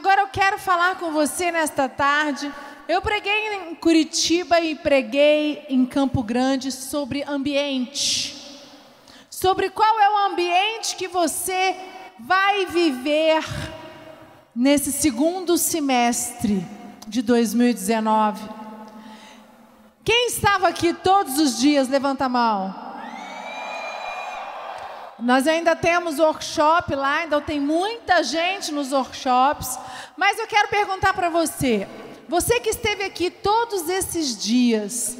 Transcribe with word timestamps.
Agora 0.00 0.22
eu 0.22 0.28
quero 0.28 0.58
falar 0.58 0.98
com 0.98 1.12
você 1.12 1.52
nesta 1.52 1.86
tarde. 1.86 2.50
Eu 2.88 3.02
preguei 3.02 3.52
em 3.52 3.74
Curitiba 3.74 4.58
e 4.58 4.74
preguei 4.74 5.66
em 5.68 5.84
Campo 5.84 6.22
Grande 6.22 6.72
sobre 6.72 7.22
ambiente. 7.22 8.34
Sobre 9.28 9.68
qual 9.68 10.00
é 10.00 10.08
o 10.08 10.32
ambiente 10.32 10.96
que 10.96 11.06
você 11.06 11.76
vai 12.18 12.64
viver 12.64 13.44
nesse 14.56 14.90
segundo 14.90 15.58
semestre 15.58 16.66
de 17.06 17.20
2019. 17.20 18.42
Quem 20.02 20.28
estava 20.28 20.68
aqui 20.68 20.94
todos 20.94 21.38
os 21.38 21.58
dias? 21.58 21.90
Levanta 21.90 22.24
a 22.24 22.28
mão. 22.30 22.89
Nós 25.22 25.46
ainda 25.46 25.76
temos 25.76 26.18
workshop 26.18 26.94
lá, 26.94 27.18
ainda 27.18 27.40
tem 27.40 27.60
muita 27.60 28.22
gente 28.22 28.72
nos 28.72 28.92
workshops. 28.92 29.78
Mas 30.16 30.38
eu 30.38 30.46
quero 30.46 30.68
perguntar 30.68 31.12
para 31.12 31.28
você: 31.28 31.86
você 32.28 32.58
que 32.60 32.70
esteve 32.70 33.04
aqui 33.04 33.30
todos 33.30 33.88
esses 33.88 34.36
dias, 34.42 35.16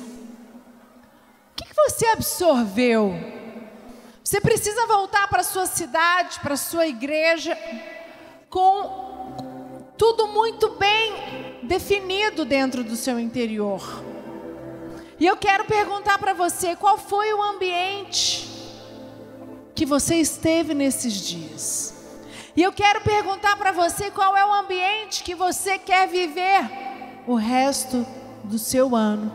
o 1.52 1.54
que, 1.56 1.64
que 1.64 1.74
você 1.74 2.06
absorveu? 2.06 3.14
Você 4.24 4.40
precisa 4.40 4.86
voltar 4.86 5.28
para 5.28 5.42
sua 5.42 5.66
cidade, 5.66 6.40
para 6.40 6.56
sua 6.56 6.86
igreja, 6.86 7.58
com 8.48 9.90
tudo 9.98 10.28
muito 10.28 10.70
bem 10.70 11.58
definido 11.62 12.44
dentro 12.44 12.82
do 12.82 12.96
seu 12.96 13.18
interior. 13.18 14.02
E 15.18 15.26
eu 15.26 15.36
quero 15.36 15.64
perguntar 15.66 16.18
para 16.18 16.32
você: 16.32 16.74
qual 16.74 16.96
foi 16.96 17.34
o 17.34 17.42
ambiente? 17.42 18.59
Que 19.80 19.86
você 19.86 20.16
esteve 20.16 20.74
nesses 20.74 21.14
dias. 21.14 21.94
E 22.54 22.62
eu 22.62 22.70
quero 22.70 23.00
perguntar 23.00 23.56
para 23.56 23.72
você 23.72 24.10
qual 24.10 24.36
é 24.36 24.44
o 24.44 24.52
ambiente 24.52 25.24
que 25.24 25.34
você 25.34 25.78
quer 25.78 26.06
viver 26.06 26.70
o 27.26 27.34
resto 27.34 28.06
do 28.44 28.58
seu 28.58 28.94
ano. 28.94 29.32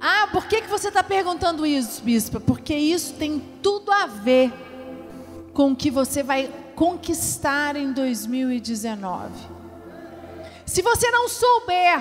Ah, 0.00 0.28
por 0.30 0.46
que, 0.46 0.62
que 0.62 0.68
você 0.68 0.86
está 0.86 1.02
perguntando 1.02 1.66
isso, 1.66 2.00
bispa? 2.04 2.38
Porque 2.38 2.72
isso 2.72 3.14
tem 3.14 3.40
tudo 3.60 3.90
a 3.90 4.06
ver 4.06 4.52
com 5.52 5.72
o 5.72 5.76
que 5.76 5.90
você 5.90 6.22
vai 6.22 6.48
conquistar 6.76 7.74
em 7.74 7.92
2019. 7.92 9.32
Se 10.64 10.82
você 10.82 11.10
não 11.10 11.28
souber 11.28 12.00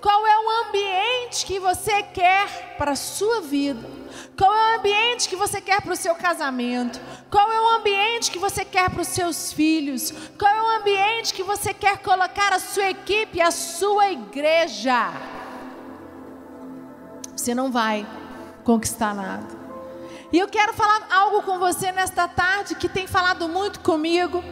qual 0.00 0.24
é 0.28 0.38
o 0.38 0.68
ambiente 0.68 1.44
que 1.44 1.58
você 1.58 2.04
quer 2.04 2.76
para 2.78 2.92
a 2.92 2.96
sua 2.96 3.40
vida, 3.40 3.95
qual 4.36 4.54
é 4.54 4.74
o 4.74 4.78
ambiente 4.78 5.28
que 5.28 5.36
você 5.36 5.60
quer 5.62 5.80
para 5.80 5.94
o 5.94 5.96
seu 5.96 6.14
casamento? 6.14 7.00
Qual 7.30 7.50
é 7.50 7.60
o 7.60 7.78
ambiente 7.78 8.30
que 8.30 8.38
você 8.38 8.64
quer 8.64 8.90
para 8.90 9.00
os 9.00 9.08
seus 9.08 9.50
filhos? 9.52 10.12
Qual 10.38 10.54
é 10.54 10.62
o 10.62 10.80
ambiente 10.80 11.32
que 11.32 11.42
você 11.42 11.72
quer 11.72 11.98
colocar 11.98 12.52
a 12.52 12.58
sua 12.58 12.90
equipe, 12.90 13.40
a 13.40 13.50
sua 13.50 14.10
igreja? 14.10 15.10
Você 17.34 17.54
não 17.54 17.72
vai 17.72 18.06
conquistar 18.62 19.14
nada. 19.14 19.46
E 20.30 20.38
eu 20.38 20.48
quero 20.48 20.74
falar 20.74 21.06
algo 21.10 21.42
com 21.42 21.58
você 21.58 21.90
nesta 21.90 22.28
tarde 22.28 22.74
que 22.74 22.90
tem 22.90 23.06
falado 23.06 23.48
muito 23.48 23.80
comigo. 23.80 24.44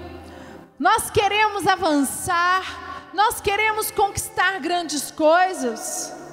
Nós 0.79 1.11
queremos 1.11 1.67
avançar, 1.67 3.11
nós 3.13 3.39
queremos 3.39 3.91
conquistar 3.91 4.59
grandes 4.61 5.11
coisas 5.11 6.24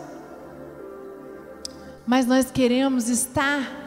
mas 2.06 2.26
nós 2.26 2.52
queremos 2.52 3.10
estar 3.10 3.82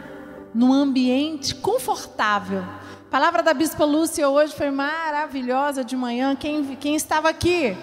num 0.55 0.73
ambiente 0.73 1.55
confortável. 1.55 2.61
A 2.61 3.11
palavra 3.11 3.43
da 3.43 3.53
Bispa 3.55 3.84
Lúcia 3.84 4.29
hoje 4.29 4.55
foi 4.55 4.70
maravilhosa 4.70 5.84
de 5.84 5.97
manhã. 5.97 6.35
Quem, 6.35 6.77
quem 6.77 6.95
estava 6.95 7.29
aqui? 7.29 7.77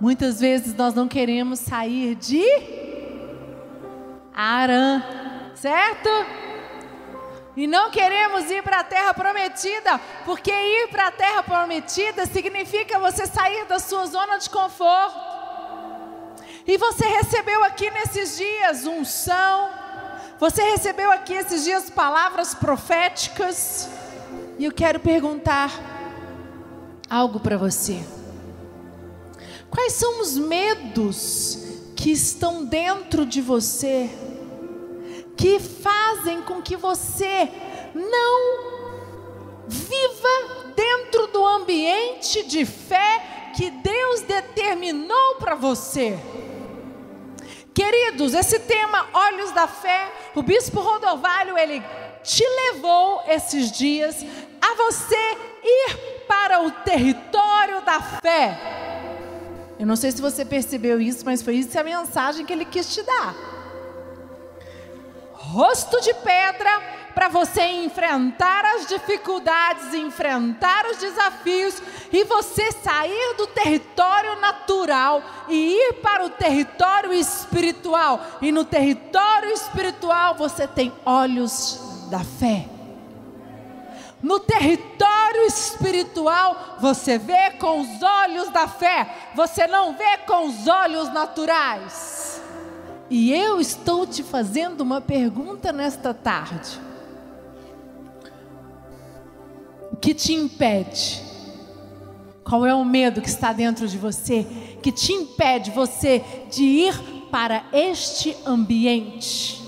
Muitas 0.00 0.40
vezes 0.40 0.74
nós 0.74 0.94
não 0.94 1.08
queremos 1.08 1.58
sair 1.58 2.14
de 2.14 2.44
Arã, 4.34 5.02
certo? 5.54 6.10
E 7.56 7.66
não 7.66 7.90
queremos 7.90 8.50
ir 8.50 8.62
para 8.62 8.80
a 8.80 8.84
terra 8.84 9.14
prometida, 9.14 9.98
porque 10.26 10.52
ir 10.52 10.88
para 10.88 11.06
a 11.06 11.10
terra 11.10 11.42
prometida 11.42 12.26
significa 12.26 12.98
você 12.98 13.26
sair 13.26 13.64
da 13.64 13.78
sua 13.78 14.04
zona 14.04 14.36
de 14.36 14.50
conforto. 14.50 15.25
E 16.66 16.76
você 16.76 17.06
recebeu 17.06 17.62
aqui 17.62 17.88
nesses 17.90 18.36
dias 18.36 18.84
unção, 18.86 19.70
você 20.38 20.62
recebeu 20.62 21.12
aqui 21.12 21.32
esses 21.32 21.62
dias 21.62 21.88
palavras 21.88 22.54
proféticas. 22.54 23.88
E 24.58 24.64
eu 24.64 24.72
quero 24.72 24.98
perguntar 24.98 25.70
algo 27.08 27.38
para 27.38 27.56
você. 27.56 28.04
Quais 29.70 29.92
são 29.92 30.20
os 30.20 30.36
medos 30.36 31.58
que 31.94 32.10
estão 32.10 32.64
dentro 32.64 33.24
de 33.24 33.40
você, 33.40 34.10
que 35.36 35.60
fazem 35.60 36.42
com 36.42 36.60
que 36.60 36.76
você 36.76 37.48
não 37.94 39.68
viva 39.68 40.72
dentro 40.74 41.28
do 41.28 41.46
ambiente 41.46 42.42
de 42.44 42.64
fé 42.64 43.52
que 43.54 43.70
Deus 43.70 44.22
determinou 44.22 45.36
para 45.38 45.54
você? 45.54 46.18
Queridos, 47.76 48.32
esse 48.32 48.58
tema 48.60 49.06
Olhos 49.12 49.52
da 49.52 49.68
Fé, 49.68 50.10
o 50.34 50.42
bispo 50.42 50.80
Rodovalho, 50.80 51.58
ele 51.58 51.82
te 52.22 52.42
levou 52.42 53.22
esses 53.28 53.70
dias 53.70 54.24
a 54.62 54.74
você 54.76 55.36
ir 55.62 56.24
para 56.26 56.62
o 56.62 56.70
território 56.70 57.82
da 57.82 58.00
fé. 58.00 58.58
Eu 59.78 59.86
não 59.86 59.94
sei 59.94 60.10
se 60.10 60.22
você 60.22 60.42
percebeu 60.42 60.98
isso, 60.98 61.22
mas 61.26 61.42
foi 61.42 61.56
isso 61.56 61.78
a 61.78 61.84
mensagem 61.84 62.46
que 62.46 62.52
ele 62.54 62.64
quis 62.64 62.94
te 62.94 63.02
dar. 63.02 63.34
Rosto 65.34 66.00
de 66.00 66.14
pedra 66.14 66.95
para 67.16 67.28
você 67.28 67.62
enfrentar 67.62 68.62
as 68.76 68.86
dificuldades, 68.88 69.94
enfrentar 69.94 70.84
os 70.84 70.98
desafios 70.98 71.82
e 72.12 72.24
você 72.24 72.70
sair 72.72 73.34
do 73.38 73.46
território 73.46 74.38
natural 74.38 75.22
e 75.48 75.72
ir 75.72 75.94
para 76.02 76.26
o 76.26 76.28
território 76.28 77.14
espiritual. 77.14 78.20
E 78.42 78.52
no 78.52 78.66
território 78.66 79.50
espiritual 79.50 80.34
você 80.34 80.68
tem 80.68 80.92
olhos 81.06 81.80
da 82.10 82.20
fé. 82.20 82.66
No 84.22 84.38
território 84.38 85.46
espiritual, 85.46 86.76
você 86.80 87.16
vê 87.16 87.52
com 87.52 87.80
os 87.80 88.02
olhos 88.02 88.50
da 88.50 88.68
fé, 88.68 89.30
você 89.34 89.66
não 89.66 89.94
vê 89.94 90.18
com 90.26 90.48
os 90.48 90.68
olhos 90.68 91.10
naturais. 91.10 92.42
E 93.08 93.32
eu 93.32 93.58
estou 93.58 94.06
te 94.06 94.22
fazendo 94.22 94.82
uma 94.82 95.00
pergunta 95.00 95.72
nesta 95.72 96.12
tarde. 96.12 96.85
O 99.96 99.98
que 99.98 100.14
te 100.14 100.32
impede? 100.32 101.22
Qual 102.44 102.64
é 102.64 102.74
o 102.74 102.84
medo 102.84 103.20
que 103.20 103.28
está 103.28 103.52
dentro 103.52 103.88
de 103.88 103.98
você 103.98 104.46
que 104.82 104.92
te 104.92 105.12
impede 105.12 105.70
você 105.72 106.22
de 106.50 106.62
ir 106.62 106.94
para 107.30 107.64
este 107.72 108.36
ambiente? 108.46 109.60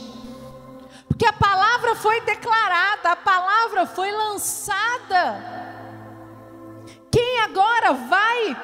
Porque 1.09 1.27
a 1.27 1.33
palavra 1.33 1.97
foi 1.97 2.21
declarada, 2.21 3.11
a 3.11 3.17
palavra 3.17 3.87
foi 3.87 4.13
lançada. 4.13 5.59
Quem 7.11 7.41
agora 7.41 7.95
vai 7.95 8.57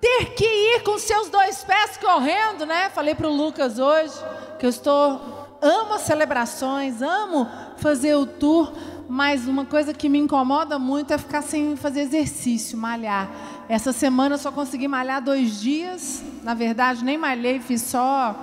ter 0.00 0.34
que 0.34 0.44
ir 0.44 0.82
com 0.82 0.98
seus 0.98 1.30
dois 1.30 1.64
pés 1.64 1.96
correndo, 1.96 2.66
né? 2.66 2.90
Falei 2.90 3.14
para 3.14 3.28
o 3.28 3.34
Lucas 3.34 3.78
hoje 3.78 4.12
que 4.58 4.66
eu 4.66 4.70
estou 4.70 5.44
amo 5.62 5.94
as 5.94 6.02
celebrações, 6.02 7.00
amo 7.00 7.48
fazer 7.78 8.14
o 8.14 8.26
tour, 8.26 8.70
mas 9.08 9.46
uma 9.46 9.64
coisa 9.64 9.92
que 9.92 10.08
me 10.08 10.18
incomoda 10.18 10.78
muito 10.78 11.12
é 11.12 11.18
ficar 11.18 11.42
sem 11.42 11.76
fazer 11.76 12.00
exercício, 12.00 12.78
malhar. 12.78 13.28
Essa 13.68 13.92
semana 13.92 14.34
eu 14.34 14.38
só 14.38 14.50
consegui 14.50 14.88
malhar 14.88 15.22
dois 15.22 15.60
dias. 15.60 16.22
Na 16.42 16.54
verdade, 16.54 17.04
nem 17.04 17.18
malhei, 17.18 17.60
fiz 17.60 17.82
só 17.82 18.34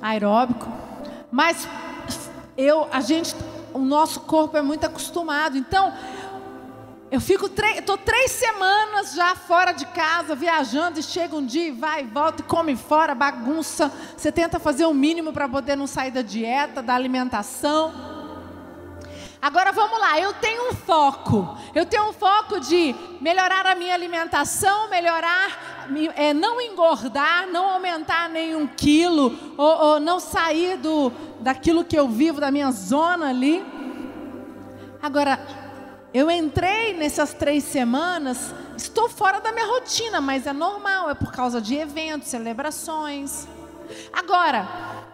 aeróbico. 0.00 0.68
Mas 1.30 1.68
eu, 2.56 2.86
a 2.92 3.00
gente, 3.00 3.34
o 3.72 3.80
nosso 3.80 4.20
corpo 4.20 4.56
é 4.56 4.62
muito 4.62 4.84
acostumado. 4.84 5.56
Então, 5.56 5.92
eu 7.10 7.20
fico 7.20 7.46
estou 7.46 7.96
três 7.96 8.32
semanas 8.32 9.14
já 9.14 9.34
fora 9.34 9.72
de 9.72 9.86
casa, 9.86 10.34
viajando, 10.34 10.98
e 10.98 11.02
chega 11.02 11.36
um 11.36 11.44
dia 11.44 11.68
e 11.68 11.70
vai 11.70 12.02
e 12.02 12.06
volta 12.06 12.42
e 12.42 12.44
come 12.44 12.76
fora, 12.76 13.14
bagunça. 13.14 13.92
Você 14.16 14.32
tenta 14.32 14.58
fazer 14.58 14.84
o 14.84 14.94
mínimo 14.94 15.32
para 15.32 15.48
poder 15.48 15.76
não 15.76 15.86
sair 15.86 16.10
da 16.10 16.22
dieta, 16.22 16.82
da 16.82 16.94
alimentação. 16.94 18.13
Agora 19.44 19.72
vamos 19.72 20.00
lá, 20.00 20.18
eu 20.18 20.32
tenho 20.32 20.70
um 20.70 20.72
foco. 20.72 21.58
Eu 21.74 21.84
tenho 21.84 22.08
um 22.08 22.14
foco 22.14 22.58
de 22.60 22.94
melhorar 23.20 23.66
a 23.66 23.74
minha 23.74 23.92
alimentação, 23.92 24.88
melhorar, 24.88 25.86
é, 26.16 26.32
não 26.32 26.58
engordar, 26.58 27.46
não 27.48 27.68
aumentar 27.68 28.30
nenhum 28.30 28.66
quilo, 28.66 29.38
ou, 29.58 29.84
ou 29.84 30.00
não 30.00 30.18
sair 30.18 30.78
do, 30.78 31.12
daquilo 31.40 31.84
que 31.84 31.94
eu 31.94 32.08
vivo, 32.08 32.40
da 32.40 32.50
minha 32.50 32.70
zona 32.70 33.28
ali. 33.28 33.62
Agora, 35.02 35.38
eu 36.14 36.30
entrei 36.30 36.94
nessas 36.94 37.34
três 37.34 37.64
semanas, 37.64 38.54
estou 38.78 39.10
fora 39.10 39.42
da 39.42 39.52
minha 39.52 39.66
rotina, 39.66 40.22
mas 40.22 40.46
é 40.46 40.54
normal, 40.54 41.10
é 41.10 41.14
por 41.14 41.30
causa 41.30 41.60
de 41.60 41.74
eventos, 41.74 42.28
celebrações. 42.28 43.46
Agora, 44.10 44.66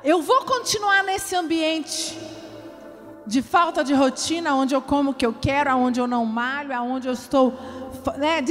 eu 0.04 0.22
vou 0.22 0.44
continuar 0.44 1.02
nesse 1.02 1.34
ambiente 1.34 2.16
de 3.30 3.42
falta 3.42 3.84
de 3.84 3.94
rotina, 3.94 4.56
onde 4.56 4.74
eu 4.74 4.82
como 4.82 5.12
o 5.12 5.14
que 5.14 5.24
eu 5.24 5.32
quero, 5.32 5.76
onde 5.76 6.00
eu 6.00 6.08
não 6.08 6.26
malho, 6.26 6.74
onde 6.82 7.06
eu 7.06 7.12
estou 7.12 7.56
né, 8.18 8.44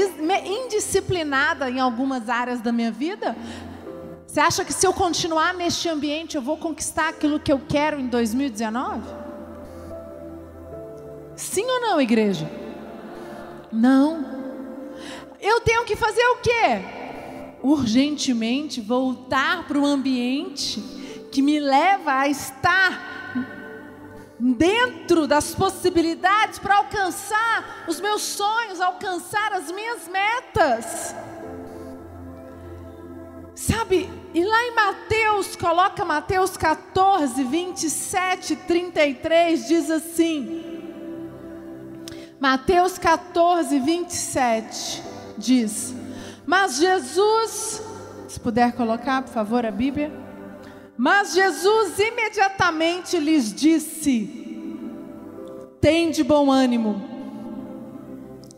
indisciplinada 0.45 1.69
em 1.69 1.81
algumas 1.81 2.29
áreas 2.29 2.61
da 2.61 2.71
minha 2.71 2.89
vida? 2.89 3.35
Você 4.25 4.39
acha 4.39 4.63
que 4.63 4.71
se 4.71 4.87
eu 4.87 4.93
continuar 4.93 5.53
neste 5.53 5.89
ambiente 5.89 6.37
eu 6.37 6.41
vou 6.41 6.55
conquistar 6.55 7.09
aquilo 7.09 7.41
que 7.41 7.51
eu 7.51 7.61
quero 7.67 7.99
em 7.99 8.07
2019? 8.07 9.01
Sim 11.35 11.65
ou 11.65 11.81
não, 11.81 11.99
igreja? 11.99 12.49
Não. 13.73 14.23
Eu 15.41 15.59
tenho 15.59 15.83
que 15.83 15.97
fazer 15.97 16.23
o 16.23 16.37
quê? 16.37 17.59
Urgentemente 17.61 18.79
voltar 18.79 19.67
para 19.67 19.77
o 19.77 19.85
ambiente 19.85 20.81
que 21.33 21.41
me 21.41 21.59
leva 21.59 22.13
a 22.13 22.29
estar 22.29 23.18
dentro 24.39 25.27
das 25.27 25.53
possibilidades 25.53 26.59
para 26.59 26.77
alcançar 26.77 27.85
os 27.87 27.99
meus 27.99 28.21
sonhos, 28.21 28.79
alcançar 28.79 29.51
as 29.53 29.71
minhas 29.71 30.07
metas. 30.07 31.15
Sabe, 33.53 34.09
e 34.33 34.43
lá 34.43 34.63
em 34.63 34.75
Mateus, 34.75 35.55
coloca 35.57 36.05
Mateus 36.05 36.55
14, 36.55 37.43
27, 37.43 38.55
33, 38.55 39.67
diz 39.67 39.91
assim: 39.91 40.79
Mateus 42.39 42.97
14, 42.97 43.77
27 43.79 45.03
diz: 45.37 45.93
Mas 46.45 46.77
Jesus, 46.77 47.83
se 48.29 48.39
puder 48.39 48.71
colocar, 48.71 49.23
por 49.23 49.33
favor, 49.33 49.65
a 49.65 49.71
Bíblia. 49.71 50.28
Mas 51.01 51.33
Jesus 51.33 51.97
imediatamente 51.97 53.17
lhes 53.17 53.53
disse: 53.53 54.29
Tem 55.79 56.11
de 56.11 56.25
bom 56.25 56.51
ânimo, 56.51 57.01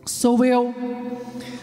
sou 0.07 0.43
eu. 0.43 0.73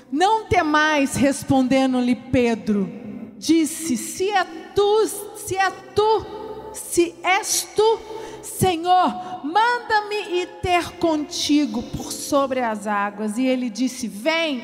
Não 0.09 0.45
temais, 0.45 1.17
respondendo-lhe 1.17 2.15
Pedro, 2.15 2.89
disse: 3.37 3.97
Se 3.97 4.31
é 4.31 4.45
tu, 4.73 5.09
se 5.35 5.57
é 5.57 5.69
tu, 5.97 6.27
se 6.73 7.13
és 7.25 7.67
tu, 7.75 7.99
Senhor, 8.41 9.45
manda-me 9.45 10.43
ir 10.43 10.49
ter 10.63 10.93
contigo 10.93 11.83
por 11.83 12.13
sobre 12.13 12.61
as 12.61 12.87
águas. 12.87 13.37
E 13.37 13.45
ele 13.45 13.69
disse: 13.69 14.07
Vem. 14.07 14.63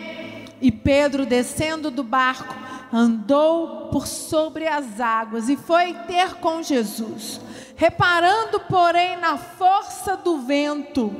E 0.63 0.71
Pedro, 0.71 1.27
descendo 1.27 1.91
do 1.91 2.05
barco, 2.05 2.55
andou 2.95 3.89
por 3.89 4.07
sobre 4.07 4.69
as 4.69 5.01
águas 5.01 5.49
e 5.49 5.57
foi 5.57 5.93
ter 6.07 6.35
com 6.35 6.63
Jesus. 6.63 7.41
Reparando, 7.75 8.61
porém, 8.61 9.17
na 9.17 9.37
força 9.37 10.17
do 10.17 10.39
vento, 10.39 11.13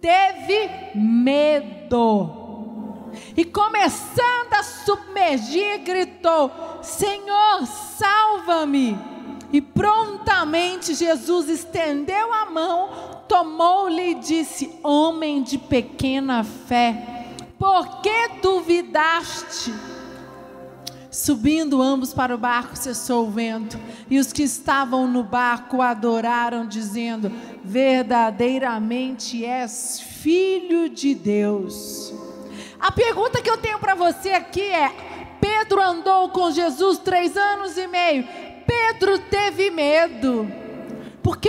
teve 0.00 0.70
medo. 0.94 2.44
E 3.36 3.44
começando 3.44 4.52
a 4.52 4.62
submergir, 4.62 5.80
gritou: 5.82 6.52
Senhor, 6.82 7.66
salva-me. 7.66 8.96
E 9.52 9.60
prontamente 9.60 10.94
Jesus 10.94 11.48
estendeu 11.48 12.32
a 12.32 12.46
mão, 12.46 13.24
tomou-lhe 13.26 14.10
e 14.10 14.14
disse: 14.14 14.78
Homem 14.84 15.42
de 15.42 15.58
pequena 15.58 16.44
fé, 16.44 17.34
por 17.58 18.02
que 18.02 18.28
duvidaste? 18.40 19.95
Subindo 21.16 21.80
ambos 21.80 22.12
para 22.12 22.34
o 22.34 22.38
barco, 22.38 22.76
cessou 22.76 23.26
o 23.26 23.30
vento, 23.30 23.80
e 24.10 24.18
os 24.18 24.34
que 24.34 24.42
estavam 24.42 25.06
no 25.06 25.22
barco 25.22 25.80
adoraram, 25.80 26.66
dizendo: 26.66 27.32
Verdadeiramente 27.64 29.42
és 29.42 29.98
filho 29.98 30.90
de 30.90 31.14
Deus. 31.14 32.12
A 32.78 32.92
pergunta 32.92 33.40
que 33.40 33.48
eu 33.48 33.56
tenho 33.56 33.78
para 33.78 33.94
você 33.94 34.28
aqui 34.28 34.60
é: 34.60 34.92
Pedro 35.40 35.80
andou 35.80 36.28
com 36.28 36.50
Jesus 36.50 36.98
três 36.98 37.34
anos 37.34 37.78
e 37.78 37.86
meio, 37.86 38.28
Pedro 38.66 39.18
teve 39.18 39.70
medo, 39.70 40.46
porque 41.22 41.48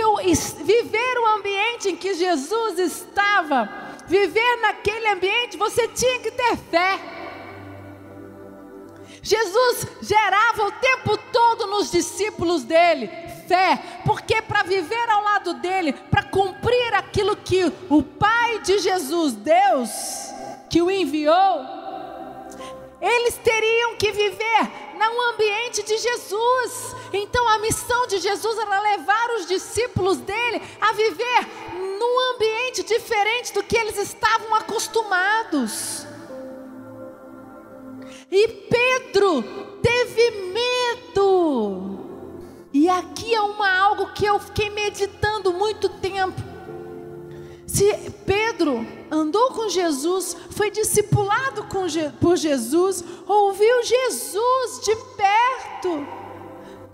viver 0.64 1.18
o 1.18 1.38
ambiente 1.38 1.90
em 1.90 1.96
que 1.96 2.14
Jesus 2.14 2.78
estava, 2.78 3.68
viver 4.06 4.62
naquele 4.62 5.08
ambiente, 5.08 5.58
você 5.58 5.86
tinha 5.88 6.20
que 6.20 6.30
ter 6.30 6.56
fé. 6.56 7.17
Jesus 9.22 9.86
gerava 10.00 10.64
o 10.64 10.72
tempo 10.72 11.16
todo 11.32 11.66
nos 11.66 11.90
discípulos 11.90 12.64
dele 12.64 13.28
fé, 13.48 13.82
porque 14.04 14.42
para 14.42 14.62
viver 14.62 15.10
ao 15.10 15.22
lado 15.22 15.54
dele, 15.54 15.94
para 15.94 16.22
cumprir 16.22 16.94
aquilo 16.94 17.34
que 17.34 17.72
o 17.88 18.02
Pai 18.02 18.60
de 18.60 18.78
Jesus, 18.78 19.32
Deus, 19.32 19.90
que 20.68 20.82
o 20.82 20.90
enviou, 20.90 21.64
eles 23.00 23.36
teriam 23.36 23.96
que 23.96 24.12
viver 24.12 24.88
no 24.98 25.20
ambiente 25.32 25.82
de 25.82 25.96
Jesus. 25.96 26.96
Então 27.12 27.48
a 27.48 27.58
missão 27.60 28.06
de 28.06 28.18
Jesus 28.18 28.58
era 28.58 28.80
levar 28.80 29.30
os 29.38 29.46
discípulos 29.46 30.18
dele 30.18 30.60
a 30.80 30.92
viver 30.92 31.46
num 31.72 32.34
ambiente 32.34 32.82
diferente 32.82 33.54
do 33.54 33.62
que 33.62 33.76
eles 33.76 33.96
estavam 33.96 34.54
acostumados. 34.56 36.07
E 38.30 38.48
Pedro 38.48 39.42
teve 39.82 40.30
medo. 40.52 41.98
E 42.72 42.88
aqui 42.88 43.34
é 43.34 43.40
uma 43.40 43.70
algo 43.78 44.12
que 44.12 44.26
eu 44.26 44.38
fiquei 44.38 44.70
meditando 44.70 45.52
muito 45.52 45.88
tempo. 45.88 46.48
Se 47.66 48.10
Pedro 48.26 48.86
andou 49.10 49.52
com 49.52 49.68
Jesus, 49.68 50.36
foi 50.50 50.70
discipulado 50.70 51.66
por 52.20 52.36
Jesus, 52.36 53.04
ouviu 53.26 53.82
Jesus 53.82 54.80
de 54.84 54.96
perto, 55.16 56.06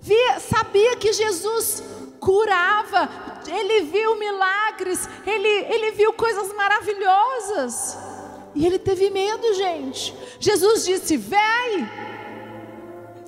via, 0.01 0.41
sabia 0.41 0.97
que 0.97 1.13
Jesus 1.13 1.83
curava, 2.21 3.09
ele 3.47 3.85
viu 3.85 4.17
milagres, 4.19 5.09
ele, 5.27 5.49
ele 5.49 5.93
viu 5.93 6.13
coisas 6.13 6.53
maravilhosas. 6.55 8.14
E 8.55 8.65
ele 8.65 8.79
teve 8.79 9.11
medo, 9.11 9.55
gente. 9.55 10.15
Jesus 10.39 10.85
disse: 10.85 11.17
Vai. 11.17 11.91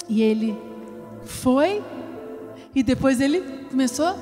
E 0.08 0.22
ele 0.22 0.56
foi. 1.24 1.82
E 2.74 2.82
depois 2.82 3.20
ele 3.20 3.40
começou 3.68 4.14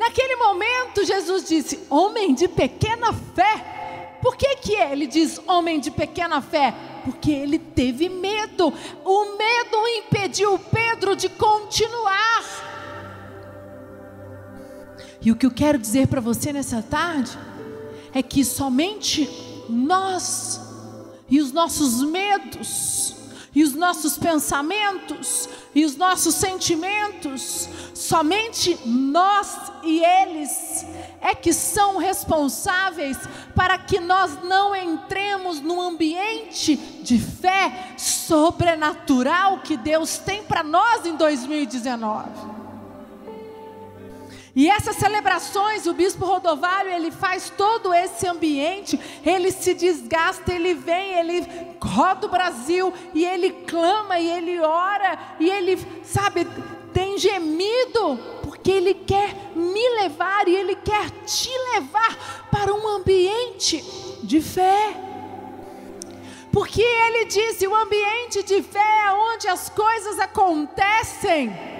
Naquele 0.00 0.36
momento, 0.36 1.04
Jesus 1.04 1.48
disse: 1.48 1.80
Homem 1.90 2.34
de 2.34 2.46
pequena 2.46 3.12
fé. 3.12 4.18
Por 4.22 4.36
que, 4.36 4.56
que 4.56 4.74
ele 4.74 5.06
diz 5.06 5.40
homem 5.46 5.80
de 5.80 5.90
pequena 5.90 6.40
fé? 6.40 6.74
Porque 7.04 7.30
ele 7.30 7.58
teve 7.58 8.08
medo. 8.08 8.72
O 9.04 9.36
medo 9.36 9.88
impediu 9.98 10.58
Pedro 10.58 11.16
de 11.16 11.28
continuar. 11.28 12.68
E 15.20 15.32
o 15.32 15.36
que 15.36 15.44
eu 15.44 15.50
quero 15.50 15.78
dizer 15.78 16.06
para 16.06 16.20
você 16.20 16.52
nessa 16.52 16.82
tarde 16.82 17.36
é 18.14 18.22
que 18.22 18.44
somente 18.44 19.28
nós 19.70 20.60
e 21.28 21.40
os 21.40 21.52
nossos 21.52 22.02
medos 22.02 23.14
e 23.54 23.64
os 23.64 23.74
nossos 23.74 24.16
pensamentos 24.16 25.48
e 25.74 25.84
os 25.84 25.96
nossos 25.96 26.34
sentimentos, 26.34 27.68
somente 27.94 28.78
nós 28.86 29.72
e 29.82 30.04
eles 30.04 30.86
é 31.20 31.34
que 31.34 31.52
são 31.52 31.96
responsáveis 31.96 33.16
para 33.54 33.76
que 33.76 33.98
nós 34.00 34.42
não 34.44 34.74
entremos 34.74 35.60
no 35.60 35.80
ambiente 35.80 36.76
de 36.76 37.18
fé 37.18 37.94
sobrenatural 37.96 39.60
que 39.60 39.76
Deus 39.76 40.18
tem 40.18 40.44
para 40.44 40.62
nós 40.62 41.04
em 41.04 41.16
2019. 41.16 42.49
E 44.54 44.68
essas 44.68 44.96
celebrações, 44.96 45.86
o 45.86 45.94
bispo 45.94 46.24
Rodovalho, 46.24 46.90
ele 46.90 47.10
faz 47.10 47.50
todo 47.56 47.94
esse 47.94 48.26
ambiente, 48.26 48.98
ele 49.24 49.52
se 49.52 49.74
desgasta, 49.74 50.52
ele 50.52 50.74
vem, 50.74 51.14
ele 51.14 51.46
roda 51.80 52.26
o 52.26 52.30
Brasil 52.30 52.92
e 53.14 53.24
ele 53.24 53.50
clama 53.50 54.18
e 54.18 54.28
ele 54.28 54.58
ora 54.58 55.36
e 55.38 55.48
ele, 55.48 55.78
sabe, 56.02 56.46
tem 56.92 57.16
gemido, 57.16 58.18
porque 58.42 58.72
ele 58.72 58.94
quer 58.94 59.34
me 59.54 59.88
levar 60.00 60.48
e 60.48 60.56
ele 60.56 60.74
quer 60.74 61.10
te 61.24 61.50
levar 61.74 62.48
para 62.50 62.74
um 62.74 62.88
ambiente 62.88 63.84
de 64.24 64.40
fé. 64.40 64.94
Porque 66.52 66.82
ele 66.82 67.26
disse: 67.26 67.68
o 67.68 67.74
ambiente 67.76 68.42
de 68.42 68.60
fé 68.60 69.06
é 69.06 69.12
onde 69.12 69.46
as 69.46 69.68
coisas 69.68 70.18
acontecem. 70.18 71.79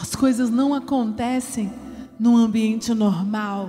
As 0.00 0.14
coisas 0.14 0.50
não 0.50 0.74
acontecem 0.74 1.72
num 2.18 2.36
ambiente 2.36 2.92
normal. 2.94 3.68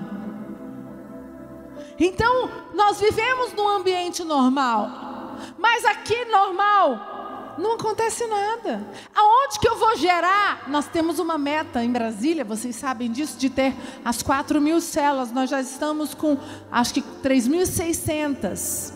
Então, 1.99 2.49
nós 2.73 2.99
vivemos 2.99 3.53
num 3.53 3.67
ambiente 3.67 4.23
normal, 4.23 5.35
mas 5.57 5.83
aqui 5.85 6.25
normal 6.25 7.55
não 7.57 7.73
acontece 7.73 8.25
nada. 8.27 8.87
Aonde 9.15 9.59
que 9.59 9.67
eu 9.67 9.77
vou 9.77 9.97
gerar? 9.97 10.69
Nós 10.69 10.87
temos 10.87 11.17
uma 11.17 11.37
meta 11.37 11.83
em 11.83 11.91
Brasília, 11.91 12.45
vocês 12.45 12.75
sabem 12.75 13.11
disso, 13.11 13.37
de 13.37 13.49
ter 13.49 13.73
as 14.05 14.21
4 14.21 14.61
mil 14.61 14.79
células. 14.79 15.31
Nós 15.31 15.49
já 15.49 15.59
estamos 15.59 16.13
com, 16.13 16.37
acho 16.71 16.93
que 16.93 17.01
3.600. 17.01 18.93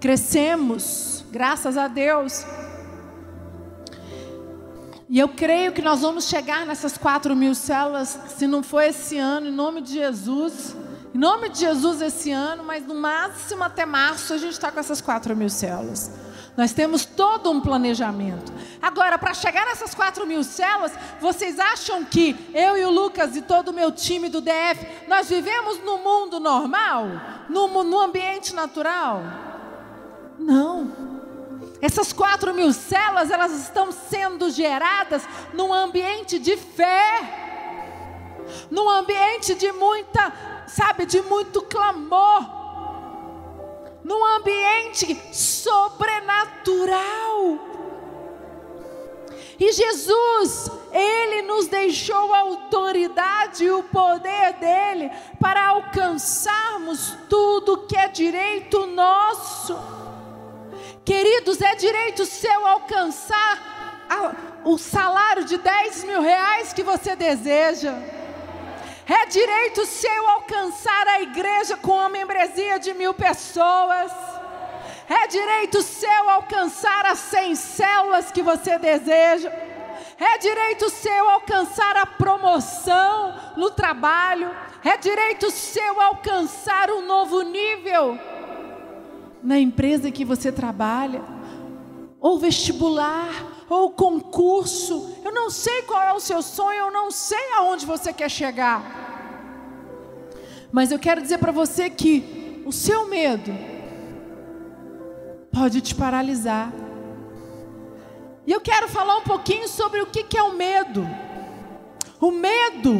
Crescemos, 0.00 1.24
graças 1.30 1.76
a 1.76 1.88
Deus. 1.88 2.44
E 5.10 5.18
eu 5.18 5.28
creio 5.28 5.72
que 5.72 5.80
nós 5.80 6.02
vamos 6.02 6.24
chegar 6.26 6.66
nessas 6.66 6.98
4 6.98 7.34
mil 7.34 7.54
células, 7.54 8.18
se 8.36 8.46
não 8.46 8.62
for 8.62 8.82
esse 8.82 9.16
ano, 9.16 9.46
em 9.46 9.52
nome 9.52 9.80
de 9.80 9.94
Jesus. 9.94 10.76
Em 11.14 11.18
nome 11.18 11.48
de 11.48 11.60
Jesus 11.60 12.02
esse 12.02 12.30
ano, 12.30 12.62
mas 12.62 12.86
no 12.86 12.94
máximo 12.94 13.64
até 13.64 13.86
março 13.86 14.34
a 14.34 14.38
gente 14.38 14.52
está 14.52 14.70
com 14.70 14.78
essas 14.78 15.00
4 15.00 15.34
mil 15.34 15.48
células. 15.48 16.10
Nós 16.54 16.72
temos 16.72 17.06
todo 17.06 17.50
um 17.50 17.60
planejamento. 17.60 18.52
Agora, 18.82 19.16
para 19.16 19.32
chegar 19.32 19.64
nessas 19.64 19.94
4 19.94 20.26
mil 20.26 20.44
células, 20.44 20.92
vocês 21.20 21.58
acham 21.58 22.04
que 22.04 22.36
eu 22.52 22.76
e 22.76 22.84
o 22.84 22.90
Lucas 22.90 23.34
e 23.36 23.40
todo 23.40 23.68
o 23.68 23.72
meu 23.72 23.90
time 23.90 24.28
do 24.28 24.42
DF, 24.42 24.86
nós 25.08 25.28
vivemos 25.30 25.82
no 25.82 25.98
mundo 25.98 26.38
normal? 26.38 27.06
No, 27.48 27.82
no 27.82 28.00
ambiente 28.00 28.54
natural? 28.54 29.22
Não. 30.38 31.07
Essas 31.80 32.12
4 32.12 32.54
mil 32.54 32.72
células, 32.72 33.30
elas 33.30 33.52
estão 33.52 33.92
sendo 33.92 34.50
geradas 34.50 35.22
num 35.52 35.72
ambiente 35.72 36.38
de 36.38 36.56
fé, 36.56 37.46
num 38.70 38.88
ambiente 38.88 39.54
de 39.54 39.70
muita 39.72 40.32
sabe, 40.68 41.06
de 41.06 41.22
muito 41.22 41.62
clamor, 41.62 42.44
num 44.04 44.24
ambiente 44.36 45.18
sobrenatural. 45.32 47.58
E 49.58 49.72
Jesus, 49.72 50.70
Ele 50.92 51.42
nos 51.42 51.66
deixou 51.66 52.32
a 52.32 52.40
autoridade 52.40 53.64
e 53.64 53.70
o 53.70 53.82
poder 53.82 54.52
dEle 54.60 55.10
para 55.40 55.68
alcançarmos 55.68 57.16
tudo 57.28 57.86
que 57.88 57.96
é 57.96 58.06
direito 58.06 58.86
nosso. 58.86 59.76
Queridos, 61.08 61.58
é 61.62 61.74
direito 61.74 62.26
seu 62.26 62.66
alcançar 62.66 64.04
a, 64.10 64.34
o 64.62 64.76
salário 64.76 65.42
de 65.42 65.56
10 65.56 66.04
mil 66.04 66.20
reais 66.20 66.74
que 66.74 66.82
você 66.82 67.16
deseja. 67.16 67.94
É 69.08 69.24
direito 69.24 69.86
seu 69.86 70.28
alcançar 70.28 71.08
a 71.08 71.22
igreja 71.22 71.78
com 71.78 71.92
uma 71.92 72.10
membresia 72.10 72.78
de 72.78 72.92
mil 72.92 73.14
pessoas. 73.14 74.12
É 75.08 75.26
direito 75.28 75.80
seu 75.80 76.28
alcançar 76.28 77.06
as 77.06 77.20
100 77.20 77.54
células 77.54 78.30
que 78.30 78.42
você 78.42 78.78
deseja. 78.78 79.50
É 80.20 80.36
direito 80.36 80.90
seu 80.90 81.30
alcançar 81.30 81.96
a 81.96 82.04
promoção 82.04 83.54
no 83.56 83.70
trabalho. 83.70 84.54
É 84.84 84.98
direito 84.98 85.50
seu 85.50 86.02
alcançar 86.02 86.90
um 86.90 87.00
novo 87.00 87.40
nível 87.40 88.37
na 89.42 89.58
empresa 89.58 90.10
que 90.10 90.24
você 90.24 90.50
trabalha. 90.50 91.22
Ou 92.20 92.38
vestibular, 92.38 93.64
ou 93.68 93.90
concurso. 93.90 95.16
Eu 95.24 95.32
não 95.32 95.50
sei 95.50 95.82
qual 95.82 96.02
é 96.02 96.12
o 96.12 96.20
seu 96.20 96.42
sonho, 96.42 96.78
eu 96.78 96.92
não 96.92 97.10
sei 97.10 97.52
aonde 97.54 97.86
você 97.86 98.12
quer 98.12 98.30
chegar. 98.30 98.82
Mas 100.72 100.90
eu 100.90 100.98
quero 100.98 101.22
dizer 101.22 101.38
para 101.38 101.52
você 101.52 101.88
que 101.88 102.62
o 102.66 102.72
seu 102.72 103.08
medo 103.08 103.52
pode 105.52 105.80
te 105.80 105.94
paralisar. 105.94 106.72
E 108.46 108.52
eu 108.52 108.60
quero 108.60 108.88
falar 108.88 109.16
um 109.18 109.22
pouquinho 109.22 109.68
sobre 109.68 110.00
o 110.00 110.06
que 110.06 110.36
é 110.36 110.42
o 110.42 110.54
medo. 110.54 111.06
O 112.20 112.30
medo, 112.30 112.94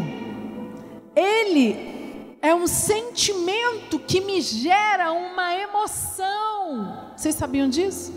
ele 1.16 1.98
é 2.40 2.54
um 2.54 2.66
sentimento 2.66 3.99
que 3.99 4.21
me 4.21 4.40
gera 4.40 5.12
uma 5.12 5.54
emoção. 5.54 7.12
Vocês 7.16 7.35
sabiam 7.35 7.68
disso? 7.68 8.12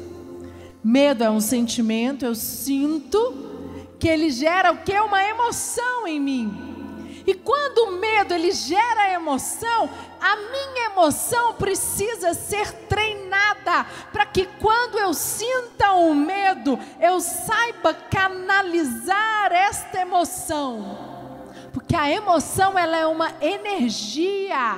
Medo 0.83 1.23
é 1.23 1.29
um 1.29 1.39
sentimento, 1.39 2.25
eu 2.25 2.35
sinto 2.35 3.49
que 3.99 4.07
ele 4.07 4.31
gera 4.31 4.71
o 4.71 4.77
que? 4.77 4.97
Uma 4.99 5.23
emoção 5.23 6.07
em 6.07 6.19
mim. 6.19 6.71
E 7.25 7.35
quando 7.35 7.85
o 7.85 7.91
medo 7.99 8.33
ele 8.33 8.51
gera 8.51 9.13
emoção, 9.13 9.89
a 10.19 10.35
minha 10.35 10.85
emoção 10.91 11.53
precisa 11.53 12.33
ser 12.33 12.71
treinada 12.87 13.85
para 14.11 14.25
que 14.25 14.47
quando 14.59 14.97
eu 14.97 15.13
sinta 15.13 15.93
o 15.93 16.15
medo, 16.15 16.79
eu 16.99 17.21
saiba 17.21 17.93
canalizar 17.93 19.51
esta 19.51 20.01
emoção. 20.01 21.10
Porque 21.73 21.95
a 21.95 22.09
emoção 22.09 22.77
ela 22.77 22.97
é 22.97 23.05
uma 23.05 23.31
energia. 23.41 24.77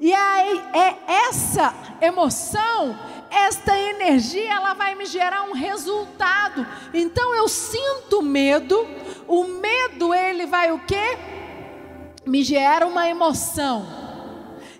E 0.00 0.12
aí 0.12 0.62
é 0.74 0.96
essa 1.28 1.74
emoção 2.00 2.96
esta 3.32 3.76
energia 3.78 4.52
ela 4.52 4.74
vai 4.74 4.94
me 4.94 5.06
gerar 5.06 5.42
um 5.44 5.52
resultado. 5.52 6.66
Então 6.92 7.34
eu 7.34 7.48
sinto 7.48 8.20
medo, 8.20 8.86
o 9.26 9.44
medo 9.44 10.12
ele 10.12 10.46
vai 10.46 10.70
o 10.70 10.78
quê? 10.80 11.18
Me 12.26 12.44
gera 12.44 12.86
uma 12.86 13.08
emoção. 13.08 13.86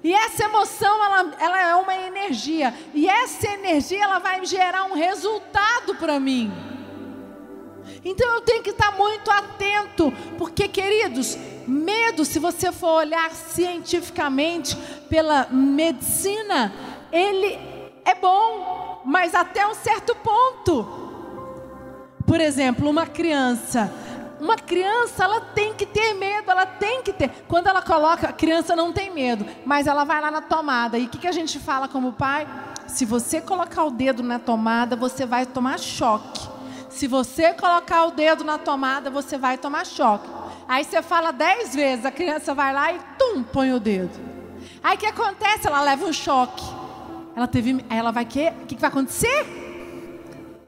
E 0.05 0.13
essa 0.13 0.45
emoção 0.45 1.03
ela, 1.03 1.35
ela 1.39 1.61
é 1.71 1.75
uma 1.77 1.95
energia, 1.95 2.75
e 2.93 3.09
essa 3.09 3.49
energia 3.49 4.03
ela 4.03 4.19
vai 4.19 4.45
gerar 4.45 4.85
um 4.85 4.95
resultado 4.95 5.95
para 5.95 6.19
mim. 6.19 6.53
Então 8.05 8.29
eu 8.35 8.41
tenho 8.41 8.63
que 8.63 8.71
estar 8.71 8.93
muito 8.93 9.31
atento, 9.31 10.13
porque 10.37 10.67
queridos, 10.67 11.39
medo, 11.67 12.25
se 12.25 12.39
você 12.39 12.73
for 12.73 12.95
olhar 12.97 13.31
cientificamente 13.31 14.77
pela 15.09 15.47
medicina, 15.51 16.73
ele 17.13 17.59
é 18.05 18.15
bom, 18.15 19.03
mas 19.05 19.35
até 19.35 19.67
um 19.67 19.75
certo 19.75 20.15
ponto. 20.17 21.01
Por 22.27 22.41
exemplo, 22.41 22.91
uma 22.91 23.07
criança. 23.07 23.93
Uma 24.41 24.57
criança, 24.57 25.23
ela 25.23 25.41
tem 25.41 25.73
que 25.73 25.87
ter 25.87 26.15
medo, 26.15 26.51
ela 26.51 26.67
tem 26.67 27.03
que 27.03 27.13
ter. 27.13 27.31
Quando 27.47 27.69
ela 27.69 27.81
coloca, 27.81 28.29
a 28.29 28.33
criança 28.33 28.75
não 28.75 28.93
tem 28.93 29.13
medo, 29.13 29.47
mas 29.65 29.87
ela 29.87 30.03
vai 30.03 30.21
lá 30.21 30.33
na 30.33 30.41
tomada. 30.41 30.99
E 30.99 31.05
o 31.05 31.09
que, 31.09 31.19
que 31.19 31.29
a 31.29 31.33
gente 31.33 31.61
fala 31.61 31.87
como 31.87 32.13
pai? 32.13 32.49
Se 32.89 33.05
você 33.05 33.41
colocar 33.41 33.85
o 33.85 33.91
dedo 33.93 34.21
na 34.25 34.41
tomada, 34.41 34.97
você 34.97 35.25
vai 35.25 35.47
tomar 35.47 35.79
choque. 35.79 36.62
Se 36.93 37.07
você 37.07 37.55
colocar 37.55 38.05
o 38.05 38.11
dedo 38.11 38.45
na 38.45 38.59
tomada, 38.59 39.11
você 39.11 39.39
vai 39.39 39.57
tomar 39.57 39.87
choque. 39.87 40.29
Aí 40.69 40.85
você 40.85 41.01
fala 41.03 41.33
dez 41.33 41.75
vezes, 41.75 42.05
a 42.05 42.11
criança 42.11 42.55
vai 42.55 42.73
lá 42.73 42.93
e 42.93 42.99
tum, 43.19 43.43
põe 43.43 43.73
o 43.73 43.81
dedo. 43.81 44.13
Aí 44.83 44.97
o 44.97 44.99
que 44.99 45.07
acontece? 45.07 45.67
Ela 45.67 45.81
leva 45.81 46.05
um 46.05 46.13
choque. 46.13 46.65
Ela 47.35 47.49
teve, 47.49 47.85
ela 47.89 48.11
vai 48.11 48.27
que, 48.27 48.49
o 48.49 48.67
que, 48.67 48.75
que 48.75 48.81
vai 48.81 48.91
acontecer? 48.91 49.47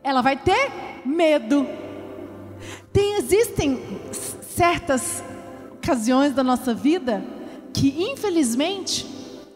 Ela 0.02 0.22
vai 0.22 0.36
ter 0.36 0.72
medo. 1.04 1.66
Tem, 2.90 3.16
existem 3.16 3.82
certas 4.42 5.22
ocasiões 5.72 6.32
da 6.32 6.42
nossa 6.42 6.72
vida 6.72 7.22
que, 7.72 8.02
infelizmente, 8.10 9.06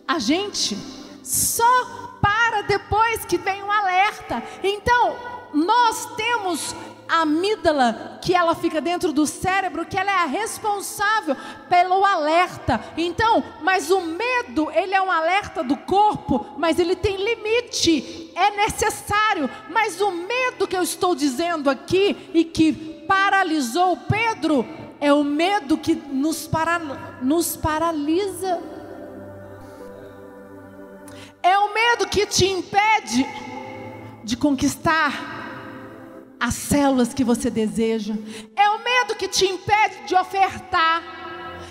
a 0.06 0.18
gente 0.18 0.76
só 1.22 2.18
para 2.20 2.62
depois 2.62 3.24
que 3.24 3.38
vem 3.38 3.62
um 3.62 3.72
alerta. 3.72 4.42
Então, 4.62 5.37
nós 5.52 6.06
temos 6.16 6.74
a 7.08 7.22
amígdala, 7.22 8.18
que 8.22 8.34
ela 8.34 8.54
fica 8.54 8.80
dentro 8.80 9.12
do 9.12 9.26
cérebro, 9.26 9.86
que 9.86 9.96
ela 9.96 10.10
é 10.10 10.22
a 10.22 10.26
responsável 10.26 11.34
pelo 11.68 12.04
alerta. 12.04 12.84
Então, 12.96 13.42
mas 13.62 13.90
o 13.90 14.02
medo, 14.02 14.70
ele 14.72 14.94
é 14.94 15.00
um 15.00 15.10
alerta 15.10 15.64
do 15.64 15.76
corpo, 15.76 16.46
mas 16.58 16.78
ele 16.78 16.94
tem 16.94 17.16
limite, 17.16 18.30
é 18.36 18.50
necessário. 18.50 19.48
Mas 19.70 20.00
o 20.00 20.10
medo 20.10 20.68
que 20.68 20.76
eu 20.76 20.82
estou 20.82 21.14
dizendo 21.14 21.70
aqui 21.70 22.30
e 22.34 22.44
que 22.44 22.72
paralisou 23.08 23.96
Pedro, 23.96 24.66
é 25.00 25.12
o 25.12 25.24
medo 25.24 25.78
que 25.78 25.94
nos, 25.94 26.46
para, 26.46 26.78
nos 27.22 27.56
paralisa. 27.56 28.60
É 31.42 31.56
o 31.56 31.72
medo 31.72 32.08
que 32.08 32.26
te 32.26 32.46
impede 32.46 33.24
de 34.24 34.36
conquistar 34.36 35.37
as 36.40 36.54
células 36.54 37.12
que 37.12 37.24
você 37.24 37.50
deseja. 37.50 38.14
É 38.54 38.68
o 38.70 38.82
medo 38.82 39.14
que 39.16 39.28
te 39.28 39.46
impede 39.46 40.06
de 40.06 40.14
ofertar. 40.14 41.02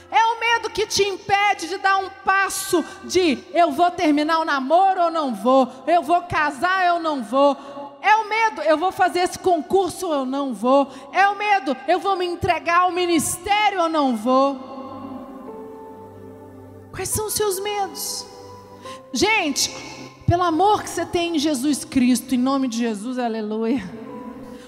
É 0.09 0.25
o 0.25 0.39
medo 0.39 0.69
que 0.69 0.85
te 0.85 1.03
impede 1.03 1.67
de 1.67 1.77
dar 1.77 1.97
um 1.97 2.09
passo 2.23 2.83
de 3.03 3.39
eu 3.53 3.71
vou 3.71 3.91
terminar 3.91 4.39
o 4.39 4.45
namoro 4.45 5.03
ou 5.03 5.11
não 5.11 5.35
vou, 5.35 5.69
eu 5.85 6.01
vou 6.01 6.21
casar 6.23 6.93
ou 6.93 6.99
não 6.99 7.21
vou. 7.21 7.57
É 8.01 8.15
o 8.15 8.29
medo, 8.29 8.61
eu 8.61 8.77
vou 8.77 8.91
fazer 8.91 9.19
esse 9.19 9.37
concurso 9.37 10.07
ou 10.07 10.25
não 10.25 10.53
vou. 10.53 10.89
É 11.11 11.27
o 11.27 11.37
medo, 11.37 11.75
eu 11.87 11.99
vou 11.99 12.15
me 12.15 12.25
entregar 12.25 12.81
ao 12.81 12.91
ministério 12.91 13.81
ou 13.81 13.89
não 13.89 14.15
vou. 14.15 14.77
Quais 16.91 17.09
são 17.09 17.27
os 17.27 17.33
seus 17.33 17.59
medos? 17.59 18.25
Gente, 19.11 19.71
pelo 20.25 20.43
amor 20.43 20.83
que 20.83 20.89
você 20.89 21.05
tem 21.05 21.35
em 21.35 21.39
Jesus 21.39 21.83
Cristo, 21.83 22.33
em 22.33 22.37
nome 22.37 22.67
de 22.67 22.77
Jesus, 22.77 23.19
aleluia. 23.19 24.06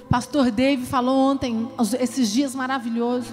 Pastor 0.09 0.49
Dave 0.49 0.85
falou 0.85 1.15
ontem, 1.15 1.69
esses 1.99 2.31
dias 2.31 2.55
maravilhosos. 2.55 3.31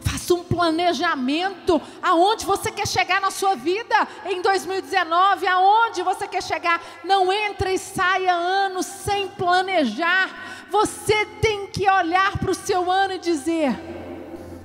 Faça 0.00 0.34
um 0.34 0.42
planejamento 0.42 1.80
aonde 2.02 2.44
você 2.44 2.70
quer 2.70 2.86
chegar 2.86 3.20
na 3.20 3.30
sua 3.30 3.54
vida 3.54 3.94
em 4.26 4.42
2019, 4.42 5.46
aonde 5.46 6.02
você 6.02 6.26
quer 6.26 6.42
chegar. 6.42 6.82
Não 7.04 7.32
entre 7.32 7.74
e 7.74 7.78
saia 7.78 8.32
ano 8.32 8.82
sem 8.82 9.28
planejar. 9.28 10.66
Você 10.70 11.24
tem 11.40 11.68
que 11.68 11.88
olhar 11.88 12.36
para 12.38 12.50
o 12.50 12.54
seu 12.54 12.90
ano 12.90 13.14
e 13.14 13.18
dizer: 13.18 13.78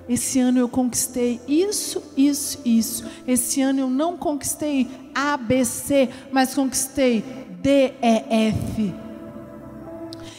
esse 0.09 0.39
ano 0.39 0.59
eu 0.59 0.67
conquistei 0.67 1.39
isso, 1.47 2.03
isso, 2.17 2.59
isso. 2.65 3.05
Esse 3.27 3.61
ano 3.61 3.79
eu 3.79 3.89
não 3.89 4.17
conquistei 4.17 4.89
ABC, 5.13 6.09
mas 6.31 6.53
conquistei 6.53 7.21
D, 7.61 7.93
E, 8.01 8.49
F. 8.49 9.12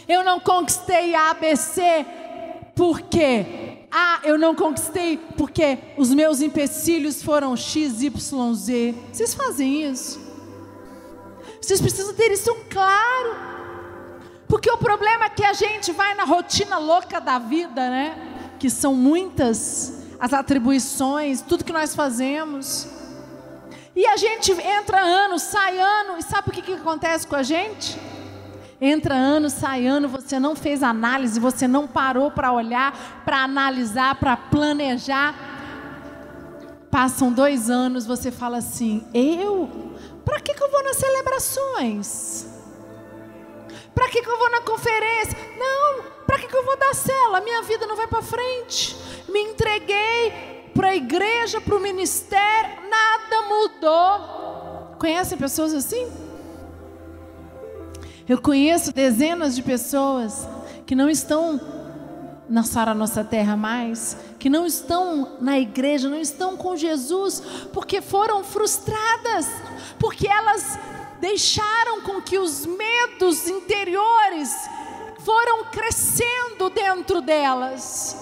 Eu 0.08 0.24
não 0.24 0.38
conquistei 0.38 1.14
ABC 1.14 2.04
porque 2.74 3.86
ah, 3.90 4.20
eu 4.24 4.36
não 4.36 4.54
conquistei 4.54 5.16
porque 5.36 5.78
os 5.96 6.12
meus 6.12 6.40
empecilhos 6.40 7.22
foram 7.22 7.56
X, 7.56 8.02
Y, 8.02 8.54
Z. 8.54 8.94
Vocês 9.12 9.34
fazem 9.34 9.82
isso? 9.82 10.20
Vocês 11.60 11.80
precisam 11.80 12.12
ter 12.12 12.32
isso 12.32 12.52
claro. 12.68 13.36
Porque 14.48 14.70
o 14.70 14.76
problema 14.76 15.26
é 15.26 15.28
que 15.30 15.44
a 15.44 15.52
gente 15.52 15.92
vai 15.92 16.14
na 16.14 16.24
rotina 16.24 16.76
louca 16.78 17.20
da 17.20 17.38
vida, 17.38 17.88
né? 17.88 18.56
Que 18.58 18.68
são 18.68 18.94
muitas 18.94 20.02
as 20.18 20.32
atribuições, 20.32 21.40
tudo 21.40 21.64
que 21.64 21.72
nós 21.72 21.94
fazemos. 21.94 22.88
E 23.94 24.04
a 24.06 24.16
gente 24.16 24.50
entra 24.52 25.00
ano, 25.00 25.38
sai 25.38 25.78
ano, 25.78 26.18
e 26.18 26.22
sabe 26.22 26.50
o 26.50 26.52
que, 26.52 26.62
que 26.62 26.72
acontece 26.72 27.26
com 27.26 27.36
a 27.36 27.42
gente? 27.42 27.98
Entra 28.80 29.14
ano, 29.14 29.48
sai 29.48 29.86
ano, 29.86 30.08
você 30.08 30.38
não 30.38 30.56
fez 30.56 30.82
análise, 30.82 31.38
você 31.38 31.68
não 31.68 31.86
parou 31.86 32.30
para 32.30 32.52
olhar, 32.52 33.22
para 33.24 33.44
analisar, 33.44 34.16
para 34.16 34.36
planejar. 34.36 35.34
Passam 36.90 37.32
dois 37.32 37.70
anos, 37.70 38.06
você 38.06 38.30
fala 38.30 38.58
assim: 38.58 39.06
eu? 39.14 39.94
Para 40.24 40.40
que, 40.40 40.54
que 40.54 40.62
eu 40.62 40.70
vou 40.70 40.82
nas 40.82 40.96
celebrações? 40.96 42.46
Para 43.94 44.08
que, 44.08 44.22
que 44.22 44.28
eu 44.28 44.38
vou 44.38 44.50
na 44.50 44.60
conferência? 44.62 45.38
Não, 45.56 46.02
para 46.26 46.38
que, 46.38 46.48
que 46.48 46.56
eu 46.56 46.64
vou 46.64 46.76
dar 46.76 46.94
cela? 46.94 47.40
Minha 47.40 47.62
vida 47.62 47.86
não 47.86 47.96
vai 47.96 48.08
para 48.08 48.22
frente. 48.22 48.96
Me 49.28 49.40
entreguei 49.40 50.70
para 50.74 50.88
a 50.88 50.96
igreja, 50.96 51.60
para 51.60 51.76
o 51.76 51.80
ministério, 51.80 52.88
nada 52.88 53.42
mudou. 53.48 54.96
Conhecem 54.98 55.38
pessoas 55.38 55.72
assim? 55.72 56.23
Eu 58.26 58.40
conheço 58.40 58.92
dezenas 58.92 59.54
de 59.54 59.62
pessoas 59.62 60.48
que 60.86 60.94
não 60.94 61.10
estão 61.10 61.60
na 62.48 62.62
Sara 62.62 62.94
Nossa 62.94 63.22
Terra 63.22 63.54
mais, 63.54 64.16
que 64.38 64.48
não 64.48 64.66
estão 64.66 65.36
na 65.42 65.58
igreja, 65.58 66.08
não 66.08 66.18
estão 66.18 66.56
com 66.56 66.74
Jesus, 66.74 67.42
porque 67.72 68.00
foram 68.00 68.42
frustradas, 68.42 69.46
porque 69.98 70.26
elas 70.26 70.78
deixaram 71.20 72.00
com 72.00 72.22
que 72.22 72.38
os 72.38 72.64
medos 72.64 73.46
interiores 73.46 74.50
foram 75.18 75.64
crescendo 75.64 76.70
dentro 76.70 77.20
delas. 77.20 78.16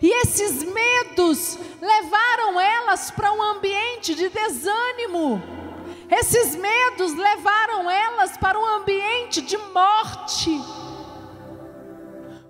E 0.00 0.10
esses 0.22 0.62
medos 0.62 1.58
levaram 1.80 2.60
elas 2.60 3.10
para 3.10 3.32
um 3.32 3.42
ambiente 3.42 4.14
de 4.14 4.28
desânimo 4.28 5.63
esses 6.10 6.54
medos 6.54 7.14
levaram 7.14 7.90
elas 7.90 8.36
para 8.36 8.58
um 8.58 8.66
ambiente 8.66 9.40
de 9.40 9.56
morte, 9.56 10.50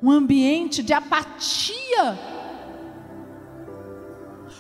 um 0.03 0.11
ambiente 0.11 0.83
de 0.83 0.93
apatia, 0.93 2.19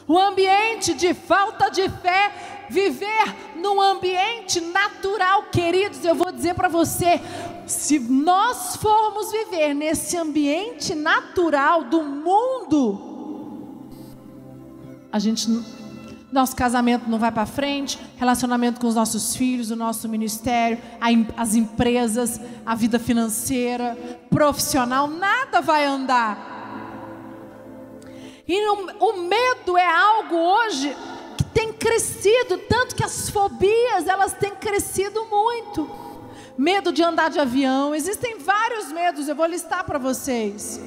um 0.09 0.19
ambiente 0.19 0.95
de 0.95 1.14
falta 1.14 1.71
de 1.71 1.88
fé, 1.88 2.66
viver 2.71 3.57
num 3.57 3.81
ambiente 3.81 4.61
natural, 4.61 5.45
queridos. 5.45 6.05
Eu 6.05 6.14
vou 6.14 6.31
dizer 6.31 6.55
para 6.55 6.69
você: 6.69 7.21
se 7.66 7.99
nós 7.99 8.77
formos 8.77 9.33
viver 9.33 9.75
nesse 9.75 10.16
ambiente 10.16 10.95
natural 10.95 11.85
do 11.85 12.03
mundo, 12.03 13.12
a 15.11 15.19
gente 15.19 15.49
nosso 16.35 16.57
casamento 16.57 17.09
não 17.09 17.18
vai 17.18 17.31
para 17.31 17.47
frente, 17.47 17.97
relacionamento 18.16 18.81
com 18.81 18.88
os 18.88 18.97
nossos 18.97 19.37
filhos, 19.37 19.70
o 19.70 19.77
nosso 19.77 20.09
ministério, 20.09 20.79
as 21.37 21.55
empresas, 21.55 22.40
a 22.66 22.75
vida 22.75 22.99
financeira, 22.99 23.97
profissional, 24.29 25.07
nada 25.07 25.61
vai 25.61 25.85
andar. 25.85 26.53
E 28.47 28.68
o 28.68 29.23
medo 29.23 29.79
é 29.79 29.87
algo 29.87 30.35
hoje 30.35 30.94
que 31.38 31.44
tem 31.44 31.73
crescido, 31.73 32.59
tanto 32.68 32.97
que 32.97 33.05
as 33.05 33.31
fobias, 33.31 34.09
elas 34.09 34.33
têm 34.33 34.57
crescido 34.57 35.25
muito. 35.27 35.88
Medo 36.59 36.92
de 36.92 37.03
andar 37.03 37.31
de 37.31 37.38
avião, 37.38 37.94
existem 37.94 38.38
vários 38.38 38.90
medos, 38.90 39.29
eu 39.29 39.37
vou 39.37 39.47
listar 39.47 39.85
para 39.85 39.99
vocês. 39.99 40.81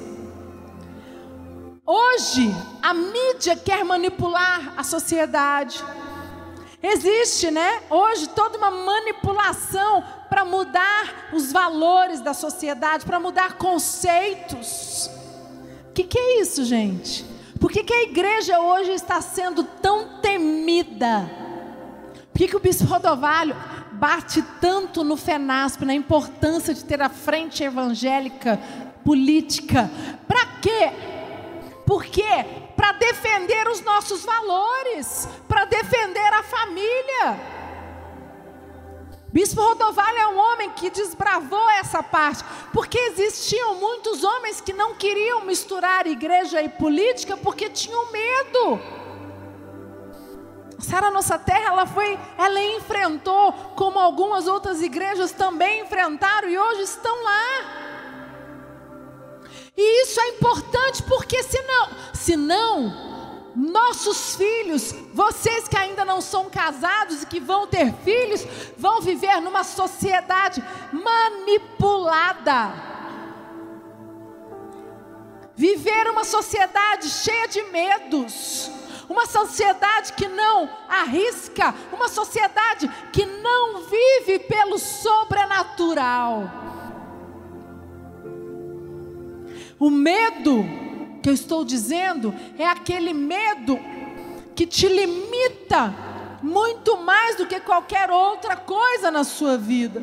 Hoje, 1.90 2.54
a 2.82 2.92
mídia 2.92 3.56
quer 3.56 3.82
manipular 3.82 4.74
a 4.76 4.84
sociedade. 4.84 5.82
Existe, 6.82 7.50
né? 7.50 7.80
Hoje 7.88 8.28
toda 8.28 8.58
uma 8.58 8.70
manipulação 8.70 10.04
para 10.28 10.44
mudar 10.44 11.30
os 11.32 11.50
valores 11.50 12.20
da 12.20 12.34
sociedade, 12.34 13.06
para 13.06 13.18
mudar 13.18 13.54
conceitos. 13.54 15.08
O 15.88 15.92
que, 15.94 16.04
que, 16.04 16.18
é 16.18 16.42
isso, 16.42 16.62
gente? 16.62 17.24
Por 17.58 17.70
que, 17.70 17.82
que 17.82 17.94
a 17.94 18.02
igreja 18.02 18.60
hoje 18.60 18.90
está 18.90 19.22
sendo 19.22 19.64
tão 19.64 20.20
temida? 20.20 21.30
Por 22.30 22.38
que, 22.38 22.48
que 22.48 22.56
o 22.56 22.60
bispo 22.60 22.84
Rodovalho 22.84 23.56
bate 23.92 24.42
tanto 24.60 25.02
no 25.02 25.16
FENASP, 25.16 25.86
na 25.86 25.94
importância 25.94 26.74
de 26.74 26.84
ter 26.84 27.00
a 27.00 27.08
frente 27.08 27.64
evangélica 27.64 28.60
política? 29.02 29.90
Para 30.26 30.44
quê? 30.60 31.16
Por 31.88 32.04
quê? 32.04 32.44
Para 32.76 32.92
defender 32.92 33.66
os 33.66 33.80
nossos 33.80 34.22
valores, 34.22 35.26
para 35.48 35.64
defender 35.64 36.32
a 36.34 36.42
família. 36.42 37.40
Bispo 39.32 39.62
Rodovalho 39.62 40.18
é 40.18 40.26
um 40.26 40.38
homem 40.38 40.70
que 40.72 40.90
desbravou 40.90 41.70
essa 41.70 42.02
parte, 42.02 42.44
porque 42.74 42.98
existiam 42.98 43.76
muitos 43.76 44.22
homens 44.22 44.60
que 44.60 44.74
não 44.74 44.96
queriam 44.96 45.46
misturar 45.46 46.06
igreja 46.06 46.60
e 46.60 46.68
política 46.68 47.38
porque 47.38 47.70
tinham 47.70 48.12
medo. 48.12 48.78
Sara 50.78 51.10
Nossa 51.10 51.38
Terra, 51.38 51.70
ela 51.70 51.86
foi, 51.86 52.18
ela 52.36 52.60
enfrentou, 52.76 53.50
como 53.74 53.98
algumas 53.98 54.46
outras 54.46 54.82
igrejas 54.82 55.32
também 55.32 55.80
enfrentaram 55.80 56.50
e 56.50 56.58
hoje 56.58 56.82
estão 56.82 57.24
lá. 57.24 57.77
E 59.80 60.02
isso 60.02 60.20
é 60.20 60.30
importante 60.30 61.04
porque 61.04 61.40
senão, 61.44 61.88
senão 62.12 63.52
nossos 63.54 64.34
filhos, 64.34 64.92
vocês 65.14 65.68
que 65.68 65.76
ainda 65.76 66.04
não 66.04 66.20
são 66.20 66.50
casados 66.50 67.22
e 67.22 67.26
que 67.26 67.38
vão 67.38 67.68
ter 67.68 67.94
filhos, 68.02 68.44
vão 68.76 69.00
viver 69.00 69.40
numa 69.40 69.62
sociedade 69.62 70.60
manipulada. 70.92 72.72
Viver 75.54 76.10
uma 76.10 76.24
sociedade 76.24 77.08
cheia 77.08 77.46
de 77.46 77.62
medos, 77.62 78.72
uma 79.08 79.26
sociedade 79.26 80.12
que 80.14 80.26
não 80.26 80.68
arrisca, 80.88 81.72
uma 81.92 82.08
sociedade 82.08 82.88
que 83.12 83.24
não 83.24 83.84
vive 83.84 84.40
pelo 84.40 84.76
sobrenatural. 84.76 86.77
O 89.78 89.90
medo 89.90 90.64
que 91.22 91.28
eu 91.28 91.34
estou 91.34 91.64
dizendo 91.64 92.34
é 92.58 92.66
aquele 92.66 93.12
medo 93.12 93.78
que 94.54 94.66
te 94.66 94.88
limita 94.88 95.94
muito 96.42 96.96
mais 96.98 97.36
do 97.36 97.46
que 97.46 97.60
qualquer 97.60 98.10
outra 98.10 98.56
coisa 98.56 99.10
na 99.10 99.24
sua 99.24 99.56
vida. 99.56 100.02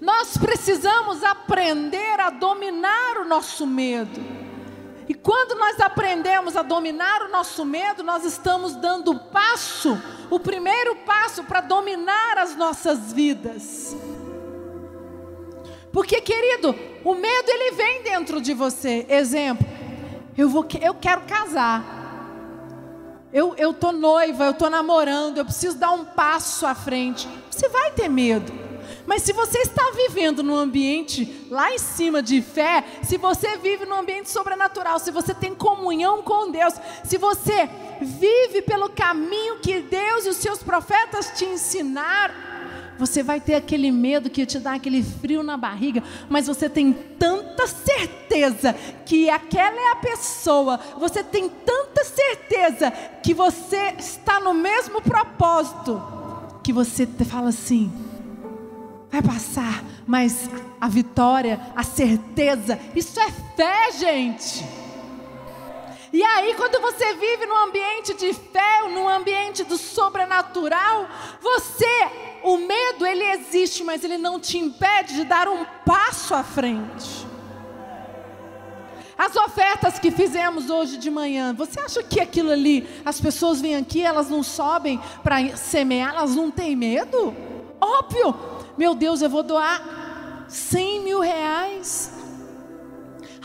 Nós 0.00 0.36
precisamos 0.36 1.22
aprender 1.22 2.18
a 2.20 2.30
dominar 2.30 3.18
o 3.18 3.24
nosso 3.26 3.66
medo. 3.66 4.20
E 5.08 5.14
quando 5.14 5.58
nós 5.58 5.80
aprendemos 5.80 6.56
a 6.56 6.62
dominar 6.62 7.22
o 7.22 7.30
nosso 7.30 7.64
medo, 7.64 8.02
nós 8.02 8.24
estamos 8.24 8.76
dando 8.76 9.10
o 9.10 9.18
passo, 9.18 10.00
o 10.30 10.38
primeiro 10.38 10.96
passo 11.04 11.42
para 11.44 11.60
dominar 11.60 12.38
as 12.38 12.56
nossas 12.56 13.12
vidas. 13.12 13.96
Porque, 15.92 16.20
querido, 16.20 16.74
o 17.04 17.14
medo 17.14 17.48
ele 17.48 17.72
vem 17.72 18.02
dentro 18.02 18.40
de 18.40 18.54
você. 18.54 19.04
Exemplo, 19.08 19.66
eu 20.36 20.48
vou 20.48 20.66
eu 20.80 20.94
quero 20.94 21.22
casar. 21.22 21.98
Eu, 23.32 23.54
eu 23.56 23.72
tô 23.72 23.92
noiva, 23.92 24.44
eu 24.44 24.54
tô 24.54 24.68
namorando, 24.68 25.38
eu 25.38 25.44
preciso 25.44 25.78
dar 25.78 25.92
um 25.92 26.04
passo 26.04 26.66
à 26.66 26.74
frente. 26.74 27.28
Você 27.50 27.68
vai 27.68 27.92
ter 27.92 28.08
medo. 28.08 28.52
Mas 29.06 29.22
se 29.22 29.32
você 29.32 29.58
está 29.58 29.92
vivendo 29.94 30.42
num 30.42 30.56
ambiente 30.56 31.46
lá 31.50 31.72
em 31.72 31.78
cima 31.78 32.22
de 32.22 32.42
fé, 32.42 32.84
se 33.02 33.16
você 33.16 33.56
vive 33.56 33.84
num 33.84 33.98
ambiente 33.98 34.30
sobrenatural, 34.30 34.98
se 34.98 35.10
você 35.10 35.32
tem 35.32 35.54
comunhão 35.54 36.22
com 36.22 36.50
Deus, 36.50 36.74
se 37.04 37.18
você 37.18 37.68
vive 38.00 38.62
pelo 38.62 38.88
caminho 38.90 39.58
que 39.60 39.80
Deus 39.80 40.26
e 40.26 40.28
os 40.28 40.36
seus 40.36 40.62
profetas 40.62 41.32
te 41.36 41.44
ensinaram, 41.44 42.34
você 43.00 43.22
vai 43.22 43.40
ter 43.40 43.54
aquele 43.54 43.90
medo 43.90 44.28
que 44.28 44.44
te 44.44 44.58
dá 44.58 44.74
aquele 44.74 45.02
frio 45.02 45.42
na 45.42 45.56
barriga, 45.56 46.04
mas 46.28 46.46
você 46.46 46.68
tem 46.68 46.92
tanta 46.92 47.66
certeza 47.66 48.74
que 49.06 49.30
aquela 49.30 49.80
é 49.80 49.92
a 49.92 49.96
pessoa, 49.96 50.78
você 50.98 51.24
tem 51.24 51.48
tanta 51.48 52.04
certeza 52.04 52.90
que 53.22 53.32
você 53.32 53.94
está 53.98 54.38
no 54.38 54.52
mesmo 54.52 55.00
propósito, 55.00 56.00
que 56.62 56.74
você 56.74 57.08
fala 57.24 57.48
assim: 57.48 57.90
vai 59.10 59.22
passar, 59.22 59.82
mas 60.06 60.50
a 60.78 60.86
vitória, 60.86 61.58
a 61.74 61.82
certeza, 61.82 62.78
isso 62.94 63.18
é 63.18 63.30
fé, 63.56 63.92
gente. 63.92 64.62
E 66.12 66.22
aí, 66.22 66.54
quando 66.54 66.82
você 66.82 67.14
vive 67.14 67.46
num 67.46 67.56
ambiente 67.56 68.12
de 68.14 68.34
fé, 68.34 68.82
num 68.88 69.08
ambiente 69.08 69.64
do 69.64 69.78
sobrenatural, 69.78 71.08
você 71.40 72.29
o 72.42 72.56
medo 72.58 73.06
ele 73.06 73.24
existe, 73.24 73.84
mas 73.84 74.04
ele 74.04 74.18
não 74.18 74.38
te 74.40 74.58
impede 74.58 75.14
de 75.14 75.24
dar 75.24 75.48
um 75.48 75.64
passo 75.84 76.34
à 76.34 76.42
frente. 76.42 77.26
As 79.16 79.36
ofertas 79.36 79.98
que 79.98 80.10
fizemos 80.10 80.70
hoje 80.70 80.96
de 80.96 81.10
manhã, 81.10 81.52
você 81.52 81.78
acha 81.78 82.02
que 82.02 82.18
aquilo 82.18 82.50
ali, 82.50 82.88
as 83.04 83.20
pessoas 83.20 83.60
vêm 83.60 83.76
aqui, 83.76 84.00
elas 84.02 84.30
não 84.30 84.42
sobem 84.42 84.98
para 85.22 85.56
semear, 85.56 86.14
elas 86.14 86.34
não 86.34 86.50
têm 86.50 86.74
medo? 86.74 87.34
Óbvio, 87.78 88.34
meu 88.78 88.94
Deus, 88.94 89.20
eu 89.20 89.28
vou 89.28 89.42
doar 89.42 90.46
100 90.48 91.00
mil 91.00 91.20
reais. 91.20 92.19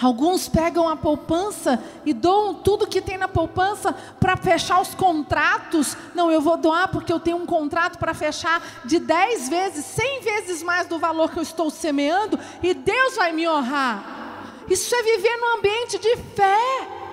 Alguns 0.02 0.50
pegam 0.50 0.90
a 0.90 0.96
poupança 0.96 1.82
e 2.06 2.14
doam 2.14 2.54
tudo 2.54 2.88
que 2.88 3.02
tem 3.02 3.18
na 3.18 3.28
poupança 3.28 3.94
para 4.20 4.36
fechar 4.36 4.82
os 4.82 4.94
contratos. 4.94 5.96
Não, 6.14 6.30
eu 6.30 6.42
vou 6.42 6.58
doar 6.58 6.90
porque 6.90 7.14
eu 7.14 7.20
tenho 7.20 7.38
um 7.38 7.46
contrato 7.46 7.98
para 7.98 8.14
fechar 8.14 8.62
de 8.84 9.00
10 9.00 9.48
vezes, 9.48 9.86
100 9.86 10.22
vezes 10.22 10.64
mais 10.64 10.88
do 10.88 11.00
valor 11.00 11.32
que 11.32 11.38
eu 11.38 11.44
estou 11.44 11.70
semeando 11.70 12.38
e 12.62 12.74
Deus 12.74 13.16
vai 13.16 13.32
me 13.32 13.48
honrar. 13.48 14.64
Isso 14.70 14.94
é 14.94 15.04
viver 15.04 15.38
num 15.38 15.58
ambiente 15.60 15.98
de 15.98 16.18
fé. 16.36 17.05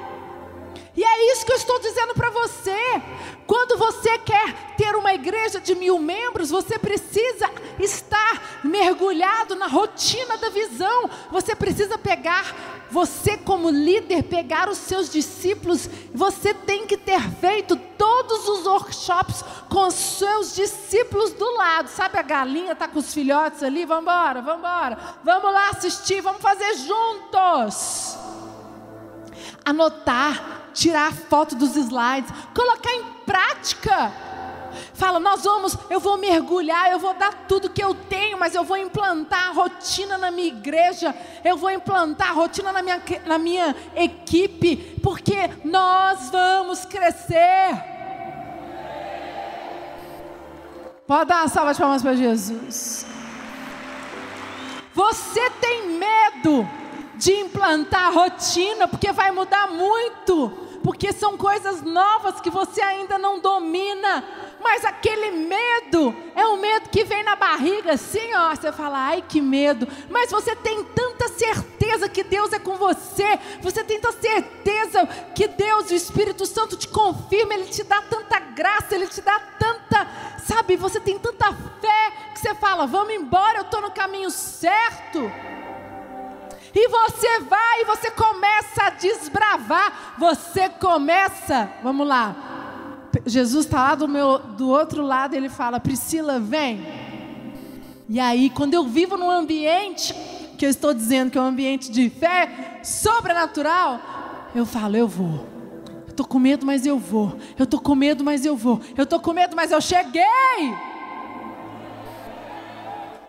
E 0.95 1.03
é 1.03 1.33
isso 1.33 1.47
que 1.47 1.53
eu 1.53 1.57
estou 1.57 1.79
dizendo 1.81 2.13
para 2.15 2.29
você. 2.31 2.77
Quando 3.47 3.79
você 3.79 4.19
quer 4.19 4.77
ter 4.77 4.95
uma 4.95 5.15
igreja 5.15 5.59
de 5.59 5.75
mil 5.75 5.99
membros, 5.99 6.51
você 6.51 6.79
precisa 6.79 7.51
estar 7.79 8.61
mergulhado 8.63 9.55
na 9.55 9.67
rotina 9.67 10.37
da 10.37 10.51
visão. 10.51 11.09
Você 11.31 11.57
precisa 11.57 11.97
pegar, 11.97 12.55
você 12.91 13.39
como 13.39 13.71
líder, 13.71 14.25
pegar 14.25 14.69
os 14.69 14.77
seus 14.77 15.11
discípulos. 15.11 15.89
Você 16.13 16.53
tem 16.53 16.87
que 16.87 16.99
ter 16.99 17.23
feito 17.41 17.75
todos 17.97 18.47
os 18.47 18.67
workshops 18.67 19.43
com 19.71 19.87
os 19.87 19.95
seus 19.95 20.55
discípulos 20.55 21.33
do 21.33 21.57
lado. 21.57 21.89
Sabe 21.89 22.19
a 22.19 22.23
galinha 22.23 22.73
está 22.73 22.87
com 22.87 22.99
os 22.99 23.15
filhotes 23.15 23.63
ali? 23.63 23.87
Vamos 23.87 24.03
embora, 24.03 24.43
vamos 24.43 24.59
embora. 24.59 24.99
Vamos 25.25 25.53
lá 25.53 25.71
assistir, 25.71 26.21
vamos 26.21 26.43
fazer 26.43 26.75
juntos. 26.75 28.19
Anotar 29.65 30.62
tirar 30.73 31.13
foto 31.13 31.55
dos 31.55 31.77
slides, 31.77 32.31
colocar 32.55 32.93
em 32.93 33.05
prática. 33.27 34.13
Fala, 34.95 35.21
nós 35.21 35.45
vamos, 35.45 35.77
eu 35.91 36.01
vou 36.01 36.17
mergulhar, 36.17 36.91
eu 36.91 36.99
vou 36.99 37.15
dar 37.15 37.47
tudo 37.47 37.71
que 37.71 37.83
eu 37.83 37.95
tenho, 37.95 38.39
mas 38.39 38.55
eu 38.55 38.65
vou 38.65 38.77
implantar 38.77 39.49
a 39.49 39.53
rotina 39.53 40.17
na 40.17 40.31
minha 40.31 40.49
igreja, 40.49 41.15
eu 41.45 41.57
vou 41.57 41.71
implantar 41.71 42.31
a 42.31 42.33
rotina 42.33 42.73
na 42.73 42.83
minha, 42.83 43.03
na 43.27 43.39
minha 43.39 43.77
equipe, 43.95 44.99
porque 45.03 45.51
nós 45.65 46.31
vamos 46.31 46.85
crescer. 46.85 47.93
Pode 51.07 51.29
dar 51.29 51.43
uma 51.43 51.49
salva 51.49 51.75
de 51.75 51.81
palmas 51.81 52.03
para 52.03 52.15
Jesus. 52.15 53.05
Você 54.95 55.51
tem 55.61 55.89
medo 55.89 56.69
de 57.15 57.33
implantar 57.33 58.07
a 58.07 58.11
rotina, 58.11 58.89
porque 58.89 59.13
vai 59.13 59.31
mudar 59.31 59.69
muito, 59.69 60.51
porque 60.83 61.13
são 61.13 61.37
coisas 61.37 61.83
novas 61.83 62.41
que 62.41 62.51
você 62.51 62.83
ainda 62.83 63.19
não 63.19 63.39
domina. 63.39 64.25
Mas 64.63 64.85
aquele 64.85 65.31
medo 65.31 66.15
é 66.35 66.47
um 66.47 66.57
medo 66.57 66.89
que 66.89 67.05
vem 67.05 67.23
na 67.23 67.37
barriga, 67.37 67.93
assim, 67.93 68.35
ó. 68.35 68.55
Você 68.55 68.73
fala, 68.73 68.99
ai 68.99 69.25
que 69.27 69.41
medo. 69.41 69.87
Mas 70.09 70.31
você 70.31 70.55
tem 70.57 70.85
tanta 70.85 71.29
certeza 71.29 72.09
que 72.09 72.23
Deus 72.23 72.53
é 72.53 72.59
com 72.59 72.77
você. 72.77 73.39
Você 73.61 73.83
tem 73.85 74.01
tanta 74.01 74.21
certeza 74.21 75.07
que 75.35 75.49
Deus, 75.49 75.91
o 75.91 75.95
Espírito 75.95 76.47
Santo, 76.47 76.77
te 76.77 76.89
confirma. 76.89 77.55
Ele 77.55 77.67
te 77.67 77.83
dá 77.83 78.03
tanta 78.03 78.39
graça, 78.39 78.95
ele 78.95 79.07
te 79.07 79.21
dá 79.21 79.39
tanta, 79.59 80.07
sabe? 80.47 80.77
Você 80.77 81.01
tem 81.01 81.19
tanta 81.19 81.53
fé 81.81 82.13
que 82.33 82.41
você 82.41 82.55
fala, 82.55 82.87
vamos 82.87 83.15
embora, 83.15 83.59
eu 83.59 83.63
estou 83.63 83.81
no 83.81 83.91
caminho 83.91 84.31
certo. 84.31 85.31
E 86.75 86.89
você 86.89 87.41
vai 87.41 87.83
e 87.83 87.85
você 87.85 88.11
começa 88.11 88.85
a 88.85 88.91
desbravar. 88.91 90.15
Você 90.19 90.69
começa, 90.69 91.71
vamos 91.83 92.07
lá. 92.07 92.37
Jesus 93.27 93.67
está 93.67 93.81
lá 93.81 93.95
do, 93.95 94.09
meu, 94.09 94.39
do 94.39 94.69
outro 94.69 95.03
lado, 95.03 95.35
ele 95.35 95.49
fala: 95.49 95.79
Priscila, 95.79 96.41
vem. 96.41 96.85
E 98.09 98.19
aí, 98.19 98.51
quando 98.51 98.75
eu 98.75 98.85
vivo 98.85 99.17
num 99.17 99.31
ambiente 99.31 100.15
que 100.59 100.65
eu 100.65 100.71
estou 100.71 100.95
dizendo 100.95 101.31
que 101.31 101.39
é 101.39 101.41
um 101.41 101.47
ambiente 101.47 101.91
de 101.91 102.09
fé 102.09 102.81
sobrenatural, 102.83 104.01
eu 104.55 104.65
falo: 104.65 104.97
eu 104.97 105.07
vou. 105.07 105.47
Eu 106.07 106.11
estou 106.11 106.27
com 106.27 106.39
medo, 106.39 106.65
mas 106.65 106.87
eu 106.87 106.99
vou. 106.99 107.37
Eu 107.59 107.65
estou 107.65 107.81
com 107.81 107.95
medo, 107.95 108.25
mas 108.25 108.45
eu 108.45 108.57
vou. 108.57 108.81
Eu 108.97 109.05
estou 109.05 109.21
com 109.21 109.33
medo, 109.33 109.55
mas 109.55 109.71
eu 109.71 109.81
cheguei. 109.81 110.23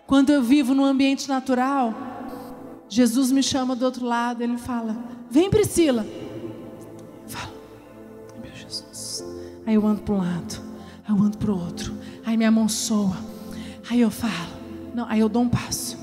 Quando 0.06 0.30
eu 0.30 0.42
vivo 0.42 0.74
num 0.74 0.84
ambiente 0.84 1.28
natural, 1.28 1.94
Jesus 2.94 3.32
me 3.32 3.42
chama 3.42 3.74
do 3.74 3.84
outro 3.84 4.06
lado, 4.06 4.40
ele 4.40 4.56
fala: 4.56 4.96
Vem, 5.28 5.50
Priscila. 5.50 6.06
Fala, 7.26 7.52
meu 8.40 8.54
Jesus. 8.54 9.24
Aí 9.66 9.74
eu 9.74 9.84
ando 9.84 10.02
para 10.02 10.14
um 10.14 10.18
lado, 10.18 10.62
aí 11.04 11.12
eu 11.12 11.20
ando 11.20 11.36
para 11.36 11.50
o 11.50 11.58
outro, 11.58 11.92
aí 12.24 12.36
minha 12.36 12.52
mão 12.52 12.68
soa. 12.68 13.16
Aí 13.90 14.00
eu 14.00 14.12
falo, 14.12 14.32
não, 14.94 15.08
aí 15.08 15.18
eu 15.18 15.28
dou 15.28 15.42
um 15.42 15.48
passo. 15.48 15.98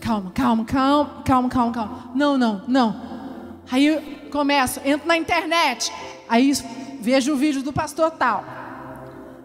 Calma, 0.00 0.30
calma, 0.30 0.64
calma, 0.64 1.22
calma, 1.22 1.48
calma, 1.50 1.72
calma. 1.72 2.10
Não, 2.14 2.38
não, 2.38 2.62
não. 2.66 3.02
Aí 3.70 3.86
eu 3.86 4.00
começo, 4.30 4.80
entro 4.82 5.06
na 5.06 5.18
internet, 5.18 5.92
aí 6.26 6.50
vejo 7.02 7.34
o 7.34 7.36
vídeo 7.36 7.62
do 7.62 7.74
pastor 7.74 8.10
tal. 8.12 8.42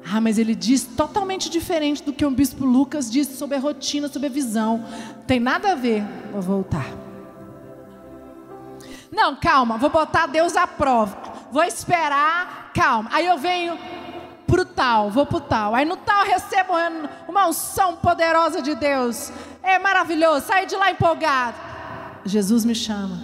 Ah, 0.08 0.22
mas 0.22 0.38
ele 0.38 0.54
diz 0.54 0.84
totalmente 0.84 1.50
diferente 1.50 2.04
do 2.04 2.14
que 2.14 2.24
o 2.24 2.30
bispo 2.30 2.64
Lucas 2.64 3.10
disse 3.10 3.36
sobre 3.36 3.58
a 3.58 3.60
rotina, 3.60 4.08
sobre 4.08 4.28
a 4.28 4.32
visão. 4.32 4.86
Tem 5.26 5.40
nada 5.40 5.72
a 5.72 5.76
ver. 5.76 6.04
Vou 6.32 6.42
voltar. 6.42 6.86
Não, 9.12 9.36
calma, 9.36 9.78
vou 9.78 9.90
botar 9.90 10.28
Deus 10.28 10.56
à 10.56 10.68
prova. 10.68 11.18
Vou 11.52 11.64
esperar, 11.64 12.72
calma. 12.74 13.10
Aí 13.12 13.26
eu 13.26 13.38
venho 13.38 13.80
pro 14.46 14.64
tal, 14.64 15.10
vou 15.10 15.26
pro 15.26 15.40
tal. 15.40 15.74
Aí 15.74 15.86
no 15.86 15.98
tal 15.98 16.24
recebo 16.24 16.74
uma 17.28 17.48
unção 17.48 17.96
poderosa 17.96 18.62
de 18.62 18.76
Deus. 18.76 19.32
É 19.64 19.80
maravilhoso, 19.80 20.46
saí 20.46 20.68
de 20.68 20.76
lá 20.76 20.92
empolgado. 20.92 21.58
Jesus 22.26 22.64
me 22.64 22.76
chama. 22.76 23.18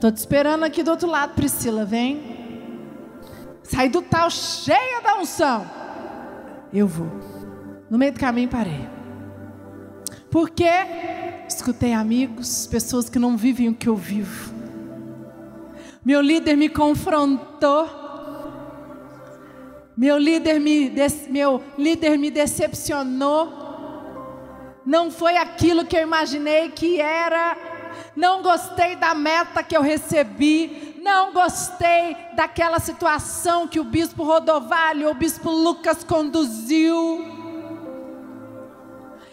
Tô 0.00 0.10
te 0.10 0.16
esperando 0.16 0.64
aqui 0.64 0.82
do 0.82 0.90
outro 0.90 1.08
lado, 1.08 1.34
Priscila, 1.34 1.84
vem. 1.84 2.40
Saí 3.62 3.90
do 3.90 4.00
tal 4.00 4.30
cheia 4.30 5.02
da 5.02 5.16
unção 5.18 5.81
eu 6.72 6.86
vou. 6.86 7.10
No 7.90 7.98
meio 7.98 8.12
do 8.12 8.20
caminho 8.20 8.48
parei. 8.48 8.88
Porque 10.30 10.68
escutei 11.46 11.92
amigos, 11.92 12.66
pessoas 12.66 13.10
que 13.10 13.18
não 13.18 13.36
vivem 13.36 13.68
o 13.68 13.74
que 13.74 13.88
eu 13.88 13.96
vivo. 13.96 14.54
Meu 16.04 16.20
líder 16.20 16.56
me 16.56 16.68
confrontou. 16.68 18.00
Meu 19.96 20.16
líder 20.16 20.58
me, 20.58 20.90
meu 21.28 21.62
líder 21.76 22.18
me 22.18 22.30
decepcionou. 22.30 23.60
Não 24.84 25.10
foi 25.10 25.36
aquilo 25.36 25.84
que 25.84 25.96
eu 25.96 26.02
imaginei 26.02 26.70
que 26.70 27.00
era. 27.00 27.71
Não 28.14 28.42
gostei 28.42 28.96
da 28.96 29.14
meta 29.14 29.62
que 29.62 29.76
eu 29.76 29.82
recebi 29.82 30.92
não 31.02 31.32
gostei 31.32 32.16
daquela 32.36 32.78
situação 32.78 33.66
que 33.66 33.80
o 33.80 33.84
bispo 33.84 34.22
Rodovalho, 34.22 35.10
o 35.10 35.14
bispo 35.14 35.50
Lucas 35.50 36.04
conduziu. 36.04 37.42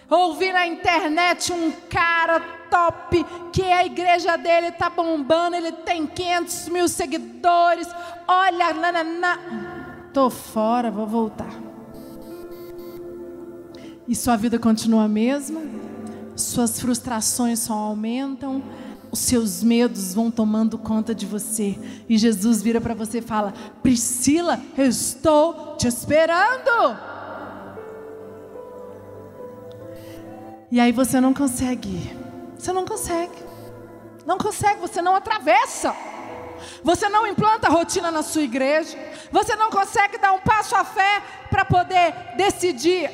Ouvi 0.09 0.51
na 0.51 0.65
internet 0.65 1.53
um 1.53 1.71
cara 1.87 2.39
top, 2.71 3.23
que 3.53 3.61
a 3.61 3.85
igreja 3.85 4.35
dele 4.35 4.69
está 4.69 4.89
bombando, 4.89 5.55
ele 5.55 5.71
tem 5.71 6.07
500 6.07 6.69
mil 6.69 6.87
seguidores. 6.87 7.87
Olha, 8.27 8.73
nanana. 8.73 10.09
tô 10.11 10.31
fora, 10.31 10.89
vou 10.89 11.05
voltar. 11.05 11.53
E 14.07 14.15
sua 14.15 14.35
vida 14.35 14.57
continua 14.57 15.03
a 15.03 15.07
mesma, 15.07 15.61
suas 16.43 16.79
frustrações 16.79 17.59
só 17.59 17.73
aumentam, 17.73 18.63
os 19.11 19.19
seus 19.19 19.63
medos 19.63 20.13
vão 20.13 20.29
tomando 20.29 20.77
conta 20.77 21.13
de 21.15 21.25
você. 21.25 21.77
E 22.07 22.17
Jesus 22.17 22.61
vira 22.61 22.79
para 22.79 22.93
você 22.93 23.19
e 23.19 23.21
fala: 23.21 23.53
Priscila, 23.81 24.59
eu 24.77 24.85
estou 24.85 25.75
te 25.77 25.87
esperando. 25.87 26.97
E 30.71 30.79
aí 30.79 30.91
você 30.91 31.19
não 31.19 31.33
consegue. 31.33 32.15
Você 32.57 32.71
não 32.71 32.85
consegue. 32.85 33.33
Não 34.25 34.37
consegue, 34.37 34.79
você 34.79 35.01
não 35.01 35.15
atravessa. 35.15 35.95
Você 36.83 37.09
não 37.09 37.25
implanta 37.25 37.69
rotina 37.69 38.11
na 38.11 38.21
sua 38.21 38.43
igreja. 38.43 38.97
Você 39.31 39.55
não 39.55 39.71
consegue 39.71 40.17
dar 40.17 40.33
um 40.33 40.39
passo 40.39 40.75
à 40.75 40.83
fé 40.83 41.23
para 41.49 41.65
poder 41.65 42.13
decidir 42.37 43.09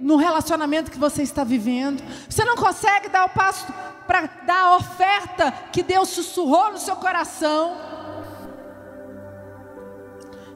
no 0.00 0.16
relacionamento 0.16 0.90
que 0.90 0.98
você 0.98 1.22
está 1.22 1.44
vivendo. 1.44 2.02
Você 2.28 2.44
não 2.44 2.56
consegue 2.56 3.08
dar 3.08 3.24
o 3.24 3.30
passo 3.30 3.66
para 4.06 4.26
dar 4.46 4.64
a 4.66 4.76
oferta 4.76 5.52
que 5.72 5.82
Deus 5.82 6.08
sussurrou 6.08 6.72
no 6.72 6.78
seu 6.78 6.96
coração. 6.96 7.76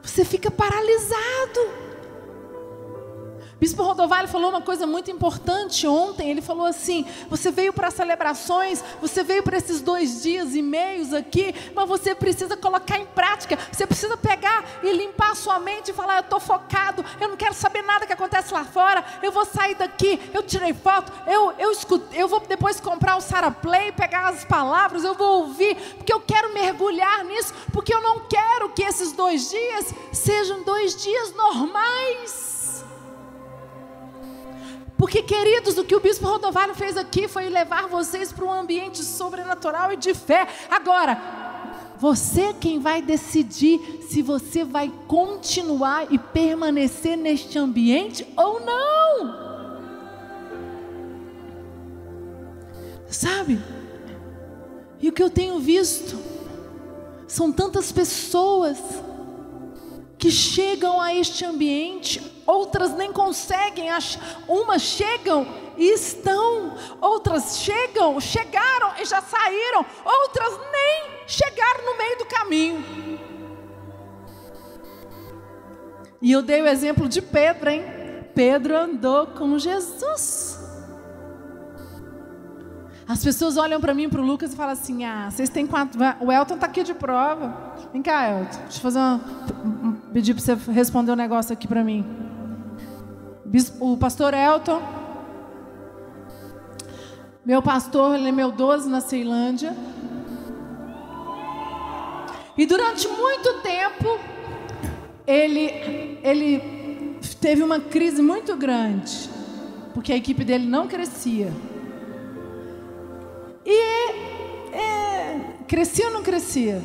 Você 0.03 0.25
fica 0.25 0.51
paralisado. 0.51 1.80
Bispo 3.61 3.83
Rodovalho 3.83 4.27
falou 4.27 4.49
uma 4.49 4.63
coisa 4.63 4.87
muito 4.87 5.11
importante 5.11 5.87
ontem. 5.87 6.31
Ele 6.31 6.41
falou 6.41 6.65
assim: 6.65 7.05
você 7.29 7.51
veio 7.51 7.75
para 7.75 7.91
celebrações, 7.91 8.83
você 9.03 9.23
veio 9.23 9.43
para 9.43 9.59
esses 9.59 9.83
dois 9.83 10.23
dias 10.23 10.55
e 10.55 10.63
meios 10.63 11.13
aqui, 11.13 11.55
mas 11.75 11.87
você 11.87 12.15
precisa 12.15 12.57
colocar 12.57 12.99
em 12.99 13.05
prática. 13.05 13.59
Você 13.71 13.87
precisa 13.87 14.17
pegar 14.17 14.65
e 14.83 14.91
limpar 14.95 15.33
a 15.33 15.35
sua 15.35 15.59
mente 15.59 15.91
e 15.91 15.95
falar: 15.95 16.17
eu 16.17 16.21
estou 16.23 16.41
focado, 16.41 17.05
eu 17.21 17.29
não 17.29 17.37
quero 17.37 17.53
saber 17.53 17.83
nada 17.83 18.07
que 18.07 18.15
acontece 18.15 18.55
lá 18.55 18.65
fora. 18.65 19.05
Eu 19.23 19.31
vou 19.31 19.45
sair 19.45 19.75
daqui. 19.75 20.19
Eu 20.33 20.43
tirei 20.43 20.73
foto, 20.73 21.13
eu 21.27 21.53
eu 21.59 21.71
escuto, 21.71 22.07
eu 22.15 22.27
vou 22.27 22.41
depois 22.41 22.81
comprar 22.81 23.17
o 23.17 23.21
Sara 23.21 23.51
Play, 23.51 23.93
pegar 23.93 24.29
as 24.29 24.43
palavras, 24.43 25.05
eu 25.05 25.13
vou 25.15 25.43
ouvir, 25.43 25.75
porque 25.99 26.13
eu 26.13 26.21
quero 26.21 26.55
mergulhar 26.55 27.25
nisso, 27.25 27.53
porque 27.75 27.95
eu 27.95 28.01
não 28.01 28.21
quero 28.21 28.71
que 28.71 28.83
esses 28.83 29.13
dois 29.13 29.51
dias 29.51 29.95
sejam 30.13 30.63
dois 30.63 30.97
dias 30.97 31.35
normais. 31.35 32.50
Porque, 35.01 35.23
queridos, 35.23 35.79
o 35.79 35.85
que 35.85 35.97
o 35.97 36.01
bispo 36.01 36.29
Rodovalho 36.29 36.75
fez 36.75 36.95
aqui 36.95 37.27
foi 37.27 37.49
levar 37.49 37.89
vocês 37.89 38.35
para 38.35 38.45
um 38.45 38.53
ambiente 38.53 39.03
sobrenatural 39.03 39.91
e 39.91 39.97
de 39.97 40.13
fé. 40.13 40.47
Agora, 40.71 41.19
você 41.97 42.43
é 42.43 42.53
quem 42.53 42.79
vai 42.79 43.01
decidir 43.01 43.81
se 44.11 44.21
você 44.21 44.63
vai 44.63 44.93
continuar 45.09 46.13
e 46.13 46.19
permanecer 46.19 47.17
neste 47.17 47.59
ambiente 47.59 48.27
ou 48.37 48.61
não. 48.61 49.35
Sabe? 53.09 53.59
E 55.01 55.09
o 55.09 55.13
que 55.13 55.23
eu 55.23 55.31
tenho 55.31 55.59
visto 55.59 56.19
são 57.27 57.51
tantas 57.51 57.91
pessoas 57.91 58.77
que 60.21 60.31
chegam 60.31 61.01
a 61.01 61.15
este 61.15 61.47
ambiente, 61.47 62.21
outras 62.47 62.95
nem 62.95 63.11
conseguem, 63.11 63.89
umas 64.47 64.83
chegam 64.83 65.47
e 65.79 65.95
estão, 65.95 66.77
outras 67.01 67.59
chegam, 67.59 68.21
chegaram 68.21 68.93
e 69.01 69.05
já 69.07 69.23
saíram, 69.23 69.85
outras 70.05 70.61
nem 70.71 71.27
chegaram 71.27 71.87
no 71.87 71.97
meio 71.97 72.19
do 72.19 72.27
caminho. 72.27 73.21
E 76.21 76.31
eu 76.31 76.43
dei 76.43 76.61
o 76.61 76.69
exemplo 76.69 77.09
de 77.09 77.23
Pedro, 77.23 77.71
hein? 77.71 77.83
Pedro 78.35 78.77
andou 78.77 79.29
com 79.29 79.59
Jesus. 79.59 80.61
As 83.11 83.25
pessoas 83.25 83.57
olham 83.57 83.81
para 83.81 83.93
mim 83.93 84.09
para 84.09 84.21
o 84.21 84.25
Lucas 84.25 84.53
e 84.53 84.57
falam 84.57 84.73
assim: 84.73 85.05
Ah, 85.05 85.29
vocês 85.29 85.49
têm 85.49 85.67
quatro. 85.67 85.99
O 86.21 86.31
Elton 86.31 86.55
está 86.55 86.67
aqui 86.67 86.85
de 86.85 86.95
prova. 86.95 87.75
Vem 87.93 88.01
cá, 88.01 88.29
Elton. 88.31 88.61
Deixa 88.61 88.79
eu 88.79 88.83
fazer 88.83 88.99
uma. 89.01 89.21
Pedir 90.13 90.35
para 90.35 90.43
você 90.43 90.55
responder 90.73 91.13
um 91.13 91.17
negócio 91.17 91.53
aqui 91.53 91.69
para 91.69 91.85
mim. 91.85 92.05
O 93.79 93.97
pastor 93.97 94.35
Elton. 94.35 94.83
Meu 97.45 97.63
pastor, 97.63 98.17
ele 98.17 98.29
é 98.29 98.33
meu 98.33 98.51
12 98.51 98.89
na 98.89 99.01
Ceilândia. 99.01 99.75
E 102.59 102.67
durante 102.67 103.09
muito 103.09 103.63
tempo, 103.63 104.19
ele, 105.27 106.19
ele 106.23 107.19
teve 107.41 107.63
uma 107.63 107.81
crise 107.81 108.21
muito 108.21 108.57
grande. 108.57 109.31
Porque 109.95 110.13
a 110.13 110.17
equipe 110.17 110.45
dele 110.45 110.67
não 110.67 110.87
crescia. 110.87 111.53
E 113.65 114.11
é, 114.73 115.41
crescia 115.67 116.07
ou 116.07 116.13
não 116.13 116.23
crescia? 116.23 116.83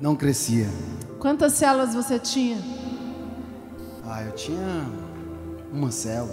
Não 0.00 0.14
crescia. 0.14 0.68
Quantas 1.26 1.54
células 1.54 1.92
você 1.92 2.20
tinha? 2.20 2.56
Ah, 4.08 4.22
eu 4.22 4.30
tinha 4.36 4.86
uma 5.72 5.90
célula. 5.90 6.32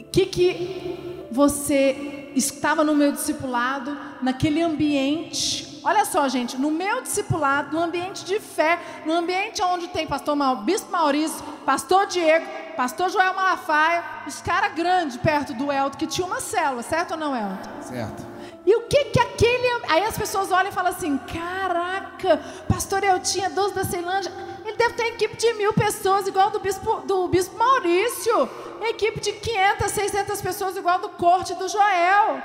O 0.00 0.04
que, 0.04 0.24
que 0.24 1.28
você 1.30 2.32
estava 2.34 2.82
no 2.82 2.94
meu 2.94 3.12
discipulado, 3.12 3.94
naquele 4.22 4.62
ambiente? 4.62 5.82
Olha 5.84 6.06
só, 6.06 6.26
gente, 6.30 6.56
no 6.56 6.70
meu 6.70 7.02
discipulado, 7.02 7.76
no 7.76 7.82
ambiente 7.82 8.24
de 8.24 8.40
fé, 8.40 8.78
no 9.04 9.12
ambiente 9.12 9.62
onde 9.62 9.88
tem 9.88 10.06
pastor 10.06 10.34
Mal, 10.34 10.62
Bispo 10.62 10.90
Maurício, 10.90 11.44
pastor 11.66 12.06
Diego, 12.06 12.46
pastor 12.74 13.10
Joel 13.10 13.34
Malafaia, 13.34 14.02
os 14.26 14.40
caras 14.40 14.72
grandes 14.72 15.18
perto 15.18 15.52
do 15.52 15.70
Elton, 15.70 15.98
que 15.98 16.06
tinha 16.06 16.26
uma 16.26 16.40
célula, 16.40 16.82
certo 16.82 17.10
ou 17.10 17.18
não, 17.18 17.36
Elton? 17.36 17.82
Certo. 17.82 18.37
E 18.66 18.74
o 18.74 18.82
que 18.82 19.06
que 19.06 19.20
aquele. 19.20 19.84
Aí 19.88 20.04
as 20.04 20.18
pessoas 20.18 20.50
olham 20.50 20.70
e 20.70 20.74
falam 20.74 20.92
assim: 20.92 21.18
caraca, 21.18 22.40
pastor 22.68 23.02
eu 23.04 23.18
tinha 23.20 23.48
12 23.48 23.74
da 23.74 23.84
Ceilândia. 23.84 24.32
Ele 24.64 24.76
deve 24.76 24.94
ter 24.94 25.04
equipe 25.06 25.36
de 25.36 25.54
mil 25.54 25.72
pessoas, 25.72 26.26
igual 26.26 26.50
do 26.50 26.60
bispo, 26.60 27.00
do 27.06 27.28
bispo 27.28 27.56
Maurício. 27.56 28.48
Equipe 28.82 29.20
de 29.20 29.32
500, 29.32 29.90
600 29.90 30.42
pessoas, 30.42 30.76
igual 30.76 30.98
do 31.00 31.08
corte 31.10 31.54
do 31.54 31.68
Joel. 31.68 32.42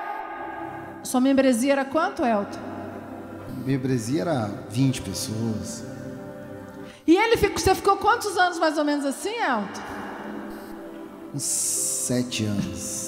Sua 1.04 1.20
membresia 1.20 1.74
era 1.74 1.86
quanto, 1.86 2.24
Elton? 2.24 2.60
Membresia 3.66 4.22
era 4.22 4.50
20 4.70 5.02
pessoas. 5.02 5.84
E 7.06 7.16
ele 7.16 7.36
ficou, 7.36 7.60
você 7.60 7.76
ficou 7.76 7.98
quantos 7.98 8.38
anos 8.38 8.58
mais 8.58 8.78
ou 8.78 8.86
menos 8.86 9.06
assim, 9.06 9.36
Elton? 9.36 9.82
Uns 11.34 11.44
sete 11.44 12.46
anos. 12.46 13.03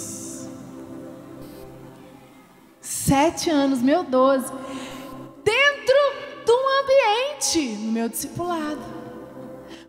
Sete 2.85 3.49
anos, 3.49 3.81
meu 3.81 4.03
doze. 4.03 4.45
Dentro 5.43 5.95
de 6.45 6.51
um 6.51 6.83
ambiente, 6.83 7.83
no 7.83 7.91
meu 7.91 8.07
discipulado. 8.07 8.79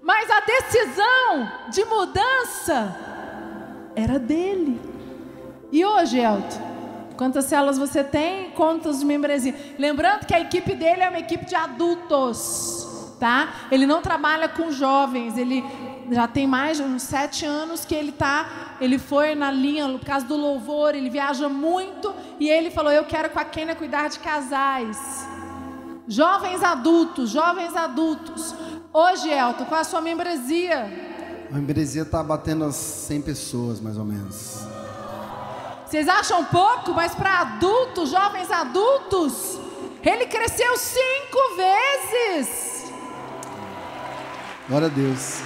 Mas 0.00 0.30
a 0.30 0.40
decisão 0.40 1.52
de 1.70 1.84
mudança 1.84 2.96
era 3.94 4.18
dele. 4.18 4.80
E 5.70 5.84
hoje, 5.84 6.18
Elton? 6.18 7.14
Quantas 7.18 7.44
células 7.44 7.76
você 7.76 8.02
tem? 8.02 8.50
Quantas 8.52 9.00
de 9.00 9.04
membresia? 9.04 9.54
Lembrando 9.78 10.24
que 10.24 10.34
a 10.34 10.40
equipe 10.40 10.74
dele 10.74 11.02
é 11.02 11.08
uma 11.10 11.18
equipe 11.18 11.44
de 11.44 11.54
adultos, 11.54 13.14
tá? 13.20 13.66
Ele 13.70 13.84
não 13.84 14.00
trabalha 14.00 14.48
com 14.48 14.70
jovens, 14.70 15.36
ele 15.36 15.62
já 16.10 16.28
tem 16.28 16.46
mais 16.46 16.76
de 16.76 16.82
uns 16.82 17.02
sete 17.02 17.44
anos 17.44 17.84
que 17.84 17.94
ele 17.94 18.12
tá, 18.12 18.76
ele 18.80 18.98
foi 18.98 19.34
na 19.34 19.50
linha, 19.50 19.88
por 19.88 20.04
causa 20.04 20.26
do 20.26 20.36
louvor, 20.36 20.94
ele 20.94 21.10
viaja 21.10 21.48
muito 21.48 22.14
e 22.38 22.48
ele 22.48 22.70
falou: 22.70 22.92
Eu 22.92 23.04
quero 23.04 23.30
com 23.30 23.38
a 23.38 23.44
Kenia 23.44 23.74
cuidar 23.74 24.08
de 24.08 24.18
casais. 24.18 25.26
Jovens 26.08 26.62
adultos, 26.62 27.30
jovens 27.30 27.74
adultos. 27.74 28.54
Hoje, 28.92 29.28
Elton, 29.28 29.64
qual 29.64 29.78
é 29.78 29.80
a 29.80 29.84
sua 29.84 30.00
membresia? 30.00 30.88
A 31.50 31.54
membresia 31.54 32.02
está 32.02 32.22
batendo 32.22 32.64
as 32.64 32.76
100 32.76 33.22
pessoas, 33.22 33.80
mais 33.80 33.96
ou 33.98 34.04
menos. 34.04 34.66
Vocês 35.84 36.08
acham 36.08 36.44
pouco, 36.44 36.92
mas 36.94 37.14
para 37.14 37.40
adultos, 37.40 38.10
jovens 38.10 38.50
adultos, 38.50 39.58
ele 40.02 40.26
cresceu 40.26 40.76
cinco 40.76 41.56
vezes. 41.56 42.92
Glória 44.68 44.86
a 44.86 44.90
Deus. 44.90 45.40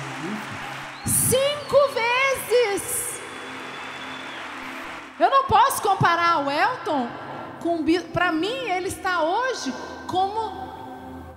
Cinco 1.31 1.77
vezes. 1.95 3.21
Eu 5.17 5.31
não 5.31 5.45
posso 5.45 5.81
comparar 5.81 6.45
o 6.45 6.51
Elton 6.51 7.09
com. 7.61 7.85
Para 8.13 8.33
mim, 8.33 8.69
ele 8.69 8.89
está 8.89 9.23
hoje 9.23 9.73
como. 10.09 10.69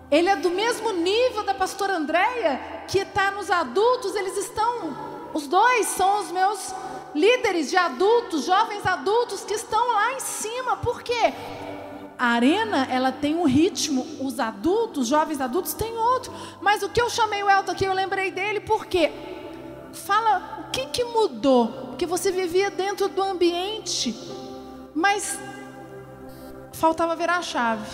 Ele 0.10 0.30
é 0.30 0.36
do 0.36 0.50
mesmo 0.50 0.94
nível 0.94 1.44
da 1.44 1.54
pastora 1.54 1.96
Andréia, 1.96 2.60
que 2.88 3.00
está 3.00 3.30
nos 3.30 3.52
adultos, 3.52 4.16
eles 4.16 4.36
estão. 4.36 4.98
Os 5.32 5.46
dois 5.46 5.86
são 5.88 6.22
os 6.22 6.32
meus 6.32 6.74
líderes 7.14 7.70
de 7.70 7.78
adultos, 7.78 8.46
jovens 8.46 8.84
adultos 8.88 9.44
que 9.44 9.54
estão 9.54 9.94
lá 9.94 10.14
em 10.14 10.20
cima. 10.20 10.76
Por 10.78 11.04
quê? 11.04 11.34
a 12.18 12.28
arena, 12.28 12.88
ela 12.90 13.12
tem 13.12 13.36
um 13.36 13.44
ritmo, 13.44 14.06
os 14.22 14.40
adultos, 14.40 15.04
os 15.04 15.08
jovens 15.10 15.42
adultos 15.42 15.74
têm 15.74 15.98
outro. 15.98 16.32
Mas 16.62 16.82
o 16.82 16.90
que 16.90 17.02
eu 17.02 17.10
chamei 17.10 17.44
o 17.44 17.50
Elton 17.50 17.72
aqui, 17.72 17.84
eu 17.84 17.94
lembrei 17.94 18.32
dele 18.32 18.62
porque 18.62 19.12
fala 19.94 20.66
o 20.68 20.72
que, 20.72 20.88
que 20.88 21.04
mudou? 21.04 21.68
Porque 21.90 22.06
você 22.06 22.32
vivia 22.32 22.70
dentro 22.70 23.08
do 23.08 23.22
ambiente, 23.22 24.16
mas 24.94 25.38
faltava 26.74 27.16
virar 27.16 27.38
a 27.38 27.42
chave. 27.42 27.88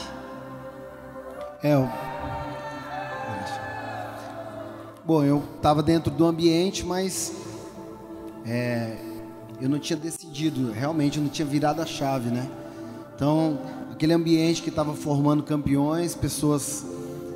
É, 1.62 1.74
eu... 1.74 1.90
Bom, 5.04 5.24
eu 5.24 5.44
estava 5.56 5.82
dentro 5.82 6.12
do 6.12 6.26
ambiente, 6.26 6.86
mas 6.86 7.34
é, 8.46 8.96
eu 9.60 9.68
não 9.68 9.80
tinha 9.80 9.98
decidido, 9.98 10.72
realmente 10.72 11.18
eu 11.18 11.24
não 11.24 11.30
tinha 11.30 11.46
virado 11.46 11.82
a 11.82 11.86
chave, 11.86 12.30
né? 12.30 12.50
Então, 13.16 13.60
aquele 13.92 14.14
ambiente 14.14 14.62
que 14.62 14.70
estava 14.70 14.94
formando 14.94 15.44
campeões, 15.44 16.16
pessoas 16.16 16.86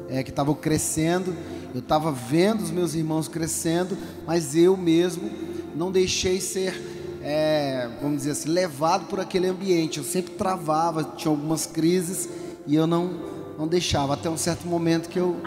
é, 0.08 0.24
que 0.24 0.30
estavam 0.30 0.54
crescendo, 0.54 1.36
eu 1.74 1.80
estava 1.80 2.12
vendo 2.12 2.62
os 2.62 2.70
meus 2.70 2.94
irmãos 2.94 3.28
crescendo, 3.28 3.98
mas 4.28 4.56
eu 4.56 4.78
mesmo 4.78 5.30
não 5.76 5.92
deixei 5.92 6.40
ser, 6.40 7.20
é, 7.24 7.90
vamos 8.00 8.18
dizer 8.18 8.32
assim, 8.32 8.50
levado 8.50 9.08
por 9.08 9.20
aquele 9.20 9.48
ambiente. 9.48 9.98
Eu 9.98 10.04
sempre 10.04 10.36
travava, 10.36 11.04
tinha 11.18 11.32
algumas 11.32 11.66
crises 11.66 12.30
e 12.68 12.76
eu 12.76 12.86
não, 12.86 13.56
não 13.58 13.68
deixava, 13.68 14.14
até 14.14 14.30
um 14.30 14.38
certo 14.38 14.68
momento 14.68 15.10
que 15.10 15.20
eu 15.20 15.42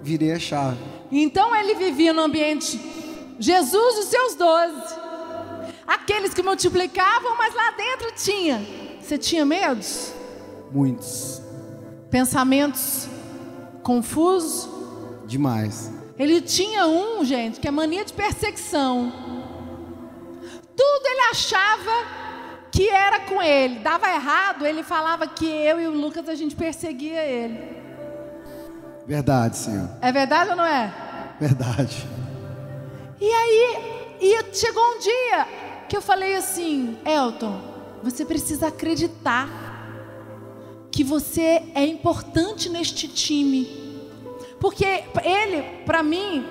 virei 0.00 0.32
a 0.32 0.38
chave. 0.38 0.78
Então 1.10 1.54
ele 1.54 1.74
vivia 1.74 2.12
no 2.12 2.22
ambiente 2.22 2.80
Jesus 3.38 3.96
e 3.96 4.00
os 4.00 4.06
seus 4.06 4.34
doze, 4.36 4.94
aqueles 5.84 6.32
que 6.32 6.42
multiplicavam, 6.42 7.36
mas 7.36 7.52
lá 7.54 7.72
dentro 7.72 8.12
tinha. 8.14 8.64
Você 9.02 9.18
tinha 9.18 9.44
medos? 9.44 10.12
Muitos. 10.70 11.42
Pensamentos 12.08 13.08
confusos? 13.82 14.75
Demais. 15.26 15.92
Ele 16.18 16.40
tinha 16.40 16.86
um, 16.86 17.24
gente, 17.24 17.60
que 17.60 17.68
é 17.68 17.70
mania 17.70 18.04
de 18.04 18.12
perseguição. 18.12 19.12
Tudo 20.74 21.06
ele 21.06 21.20
achava 21.30 21.90
que 22.70 22.88
era 22.88 23.20
com 23.20 23.42
ele. 23.42 23.80
Dava 23.80 24.08
errado, 24.08 24.66
ele 24.66 24.82
falava 24.82 25.26
que 25.26 25.46
eu 25.46 25.80
e 25.80 25.86
o 25.86 25.90
Lucas 25.90 26.28
a 26.28 26.34
gente 26.34 26.54
perseguia 26.54 27.22
ele. 27.22 27.76
Verdade, 29.06 29.56
Senhor. 29.56 29.88
É 30.00 30.10
verdade 30.10 30.50
ou 30.50 30.56
não 30.56 30.64
é? 30.64 30.92
Verdade. 31.40 32.06
E 33.20 33.30
aí, 33.30 34.18
e 34.20 34.54
chegou 34.54 34.82
um 34.82 34.98
dia 34.98 35.46
que 35.88 35.96
eu 35.96 36.02
falei 36.02 36.34
assim, 36.34 36.98
Elton, 37.04 37.60
você 38.02 38.24
precisa 38.24 38.68
acreditar 38.68 39.48
que 40.90 41.04
você 41.04 41.62
é 41.74 41.84
importante 41.84 42.68
neste 42.68 43.06
time. 43.06 43.85
Porque 44.60 45.04
ele, 45.24 45.62
para 45.84 46.02
mim, 46.02 46.44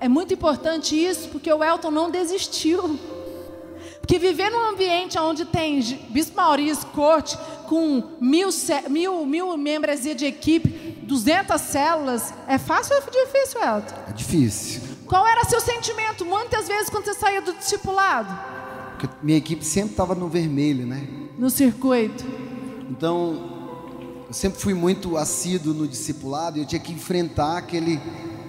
é 0.00 0.08
muito 0.08 0.34
importante 0.34 0.94
isso, 0.94 1.28
porque 1.28 1.52
o 1.52 1.62
Elton 1.62 1.90
não 1.90 2.10
desistiu. 2.10 2.98
Porque 4.00 4.18
viver 4.18 4.50
num 4.50 4.68
ambiente 4.68 5.18
onde 5.18 5.46
tem 5.46 5.80
Bispo 6.10 6.36
Maurício, 6.36 6.86
corte, 6.88 7.38
com 7.68 8.02
mil, 8.20 8.50
mil, 8.90 9.24
mil 9.24 9.56
membros 9.56 10.02
de 10.02 10.26
equipe, 10.26 10.68
200 11.02 11.60
células, 11.60 12.34
é 12.46 12.58
fácil 12.58 12.96
ou 12.96 13.02
é 13.02 13.24
difícil, 13.24 13.60
Elton? 13.62 13.94
É 14.08 14.12
difícil. 14.12 14.82
Qual 15.06 15.26
era 15.26 15.44
seu 15.44 15.60
sentimento 15.60 16.24
muitas 16.24 16.68
vezes 16.68 16.90
quando 16.90 17.06
você 17.06 17.14
saía 17.14 17.40
do 17.40 17.54
discipulado? 17.54 18.38
Porque 18.90 19.08
minha 19.22 19.38
equipe 19.38 19.64
sempre 19.64 19.92
estava 19.92 20.14
no 20.14 20.28
vermelho, 20.28 20.86
né? 20.86 21.08
No 21.38 21.48
circuito. 21.48 22.24
Então, 22.90 23.53
eu 24.26 24.32
sempre 24.32 24.60
fui 24.60 24.74
muito 24.74 25.16
assíduo 25.16 25.74
no 25.74 25.86
discipulado 25.86 26.58
e 26.58 26.62
eu 26.62 26.66
tinha 26.66 26.80
que 26.80 26.92
enfrentar 26.92 27.58
aquele, 27.58 28.00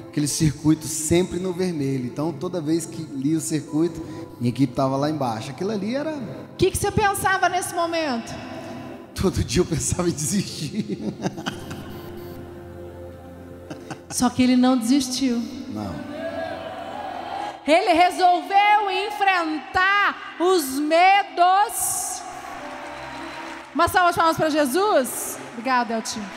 aquele 0.08 0.28
circuito 0.28 0.88
sempre 0.88 1.40
no 1.40 1.52
vermelho. 1.52 2.06
Então, 2.06 2.32
toda 2.32 2.62
vez 2.62 2.86
que 2.86 3.02
li 3.02 3.36
o 3.36 3.42
circuito, 3.42 4.02
minha 4.40 4.50
equipe 4.50 4.72
estava 4.72 4.96
lá 4.96 5.10
embaixo. 5.10 5.52
Aquilo 5.52 5.72
ali 5.72 5.96
era. 5.96 6.12
O 6.12 6.56
que, 6.58 6.72
que 6.72 6.78
você 6.78 6.92
pensava 6.92 7.50
nesse 7.50 7.74
momento? 7.74 8.34
Todo 9.14 9.44
dia 9.44 9.62
eu 9.62 9.66
pensava 9.66 10.10
em 10.10 10.14
desistir. 10.14 11.14
Só 14.10 14.30
que 14.30 14.44
ele 14.44 14.56
não 14.56 14.78
desistiu. 14.78 15.42
Não. 15.70 15.94
Ele 17.68 17.94
resolveu 17.94 18.92
enfrentar 19.08 20.36
os 20.40 20.80
medos. 20.80 22.22
Uma 23.74 23.90
salva 23.90 24.12
de 24.12 24.18
palmas 24.18 24.38
para 24.38 24.50
Jesus. 24.50 25.25
Obrigada, 25.56 25.94
Eltinho. 25.94 26.30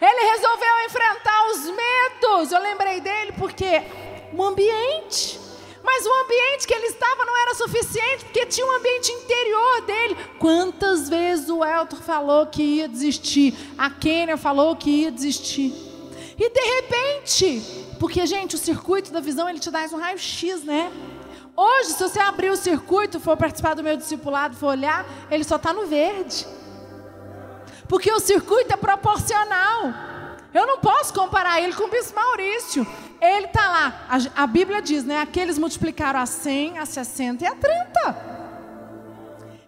Ele 0.00 0.30
resolveu 0.30 0.86
enfrentar 0.86 1.50
os 1.50 1.64
medos. 1.64 2.52
Eu 2.52 2.62
lembrei 2.62 3.00
dele 3.00 3.32
porque 3.32 3.82
o 4.32 4.40
ambiente. 4.44 5.40
Mas 5.82 6.06
o 6.06 6.12
ambiente 6.24 6.66
que 6.66 6.74
ele 6.74 6.86
estava 6.86 7.24
não 7.24 7.42
era 7.42 7.54
suficiente, 7.54 8.24
porque 8.24 8.46
tinha 8.46 8.64
um 8.64 8.76
ambiente 8.76 9.10
interior 9.10 9.80
dele. 9.82 10.16
Quantas 10.38 11.08
vezes 11.08 11.48
o 11.48 11.64
Elton 11.64 11.96
falou 11.96 12.46
que 12.46 12.62
ia 12.62 12.88
desistir? 12.88 13.56
A 13.76 13.90
Kênia 13.90 14.36
falou 14.36 14.76
que 14.76 14.90
ia 14.90 15.10
desistir. 15.10 15.72
E 16.38 16.50
de 16.50 16.60
repente, 16.60 17.62
porque, 17.98 18.24
gente, 18.26 18.54
o 18.54 18.58
circuito 18.58 19.10
da 19.10 19.20
visão 19.20 19.48
ele 19.48 19.58
te 19.58 19.72
dá 19.72 19.80
um 19.92 19.98
raio-x, 19.98 20.62
né? 20.62 20.92
Hoje, 21.56 21.92
se 21.92 22.02
você 22.02 22.20
abrir 22.20 22.50
o 22.50 22.56
circuito, 22.56 23.18
for 23.18 23.36
participar 23.36 23.74
do 23.74 23.82
meu 23.82 23.96
discipulado, 23.96 24.54
for 24.54 24.66
olhar, 24.66 25.06
ele 25.30 25.42
só 25.42 25.56
está 25.56 25.72
no 25.72 25.86
verde. 25.86 26.46
Porque 27.88 28.12
o 28.12 28.20
circuito 28.20 28.74
é 28.74 28.76
proporcional. 28.76 29.94
Eu 30.52 30.66
não 30.66 30.78
posso 30.78 31.14
comparar 31.14 31.62
ele 31.62 31.72
com 31.72 31.84
o 31.84 31.90
Bispo 31.90 32.14
Maurício. 32.14 32.86
Ele 33.20 33.46
está 33.46 33.68
lá. 33.68 34.06
A, 34.08 34.42
a, 34.42 34.46
Bíblia 34.46 34.82
diz, 34.82 35.04
né? 35.04 35.20
Aqueles 35.20 35.58
multiplicaram 35.58 36.20
a 36.20 36.26
100, 36.26 36.78
a 36.78 36.84
60 36.84 37.44
e 37.44 37.46
a 37.46 37.54
30. 37.54 38.36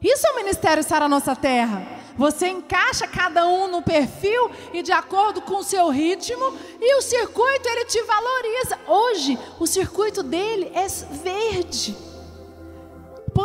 Isso 0.02 0.26
é 0.26 0.30
o 0.32 0.36
ministério 0.36 0.80
estar 0.80 1.00
na 1.00 1.08
nossa 1.08 1.34
terra. 1.34 1.97
Você 2.18 2.48
encaixa 2.48 3.06
cada 3.06 3.46
um 3.46 3.68
no 3.68 3.80
perfil 3.80 4.50
e 4.74 4.82
de 4.82 4.90
acordo 4.90 5.40
com 5.40 5.58
o 5.58 5.64
seu 5.64 5.88
ritmo 5.88 6.52
e 6.80 6.98
o 6.98 7.00
circuito 7.00 7.68
ele 7.68 7.84
te 7.84 8.02
valoriza. 8.02 8.78
Hoje 8.88 9.38
o 9.60 9.66
circuito 9.68 10.24
dele 10.24 10.72
é 10.74 10.88
verde. 11.22 11.96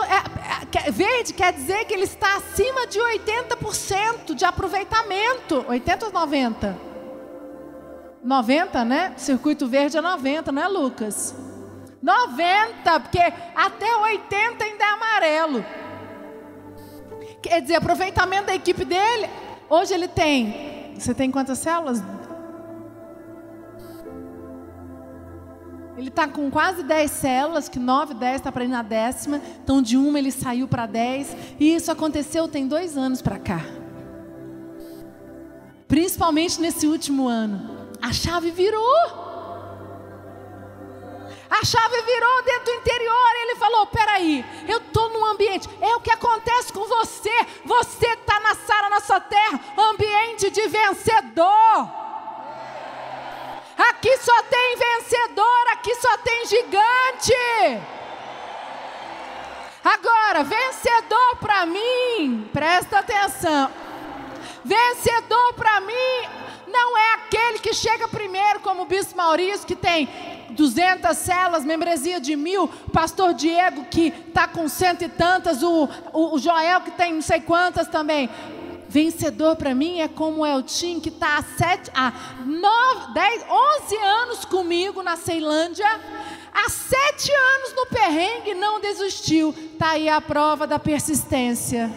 É, 0.10 0.88
é, 0.88 0.92
verde 0.92 1.34
quer 1.34 1.54
dizer 1.54 1.86
que 1.86 1.94
ele 1.94 2.06
está 2.06 2.36
acima 2.38 2.88
de 2.88 2.98
80% 2.98 4.34
de 4.34 4.44
aproveitamento. 4.44 5.64
80 5.70 6.08
ou 6.08 6.12
90? 6.12 6.76
90, 8.24 8.86
né? 8.86 9.14
Circuito 9.18 9.68
verde 9.68 9.98
é 9.98 10.02
90, 10.02 10.52
não 10.52 10.64
é, 10.64 10.68
Lucas? 10.68 11.36
90, 12.02 13.00
porque 13.02 13.22
até 13.56 13.96
80 13.98 14.64
ainda 14.64 14.84
é 14.84 14.88
amarelo. 14.88 15.83
Quer 17.44 17.62
dizer, 17.62 17.76
aproveitamento 17.76 18.46
da 18.46 18.56
equipe 18.56 18.86
dele, 18.86 19.30
hoje 19.70 19.94
ele 19.94 20.08
tem. 20.08 20.94
Você 20.98 21.14
tem 21.14 21.30
quantas 21.30 21.60
células? 21.60 22.02
Ele 25.98 26.08
está 26.08 26.26
com 26.26 26.50
quase 26.50 26.84
10 26.84 27.12
células, 27.12 27.68
que 27.68 27.78
9, 27.78 28.14
10 28.14 28.38
está 28.38 28.52
para 28.52 28.64
ir 28.64 28.70
na 28.70 28.82
décima. 28.82 29.42
Então, 29.62 29.82
de 29.82 29.98
uma 29.98 30.18
ele 30.18 30.32
saiu 30.32 30.70
para 30.70 30.86
10. 30.86 31.36
E 31.60 31.76
isso 31.76 31.92
aconteceu 31.92 32.48
tem 32.48 32.66
dois 32.66 32.98
anos 32.98 33.22
para 33.22 33.38
cá. 33.38 33.60
Principalmente 35.86 36.62
nesse 36.62 36.88
último 36.88 37.28
ano. 37.28 37.90
A 38.02 38.14
chave 38.14 38.52
virou. 38.52 39.23
Chave 41.64 42.02
virou 42.02 42.44
dentro 42.44 42.66
do 42.66 42.72
interior. 42.72 43.32
Ele 43.42 43.56
falou: 43.56 43.88
peraí, 43.88 44.46
eu 44.68 44.78
estou 44.78 45.10
num 45.10 45.26
ambiente. 45.26 45.70
É 45.82 45.96
o 45.96 46.00
que 46.00 46.12
acontece 46.12 46.74
com 46.74 46.86
você. 46.86 47.48
Você 47.66 48.08
está 48.08 48.40
na 48.40 48.56
Sara, 48.56 48.90
na 48.90 49.00
sua 49.00 49.20
terra, 49.20 49.60
ambiente 49.78 50.50
de 50.50 50.68
vencedor. 50.68 52.04
Aqui 53.78 54.18
só 54.18 54.44
tem 54.44 54.76
vencedor, 54.78 55.68
aqui 55.72 55.96
só 55.96 56.18
tem 56.18 56.46
gigante. 56.46 57.34
Agora, 59.84 60.44
vencedor 60.44 61.36
para 61.38 61.66
mim, 61.66 62.50
presta 62.54 63.00
atenção. 63.00 63.72
Vencedor 64.64 65.54
para 65.54 65.82
mim 65.82 66.43
não 66.74 66.98
é 66.98 67.14
aquele 67.14 67.60
que 67.60 67.72
chega 67.72 68.08
primeiro, 68.08 68.60
como 68.62 68.82
o 68.82 68.86
bispo 68.86 69.16
Maurício, 69.16 69.68
que 69.68 69.76
tem 69.76 70.10
200 70.50 71.16
células, 71.16 71.64
membresia 71.64 72.20
de 72.20 72.36
mil, 72.36 72.68
pastor 72.92 73.34
Diego 73.34 73.86
que 73.86 74.08
está 74.28 74.48
com 74.48 74.68
cento 74.68 75.04
e 75.04 75.10
tantas, 75.10 75.62
o, 75.62 75.88
o, 76.12 76.38
Joel 76.40 76.82
que 76.82 76.92
tem 76.92 77.14
não 77.14 77.22
sei 77.22 77.40
quantas 77.40 77.88
também. 77.88 78.28
Vencedor 78.90 79.56
para 79.56 79.74
mim 79.74 80.02
é 80.02 80.08
como 80.08 80.42
o 80.42 80.46
Eltim 80.46 81.00
que 81.00 81.10
está 81.10 81.38
há, 81.38 81.44
sete, 81.44 81.92
há 81.96 82.12
nove, 82.46 83.14
dez, 83.14 83.46
onze 83.50 83.96
anos 83.96 84.46
comigo 84.46 85.02
na 85.02 85.16
Ceilândia, 85.16 85.88
há 86.54 86.70
sete 86.70 87.32
anos 87.32 87.74
no 87.76 87.86
perrengue 87.88 88.54
não 88.56 88.80
desistiu. 88.80 89.54
Está 89.74 89.92
aí 89.92 90.10
a 90.10 90.22
prova 90.22 90.68
da 90.68 90.78
persistência. 90.78 91.92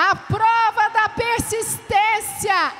A 0.00 0.14
prova 0.14 0.88
da 0.94 1.08
persistência. 1.08 2.72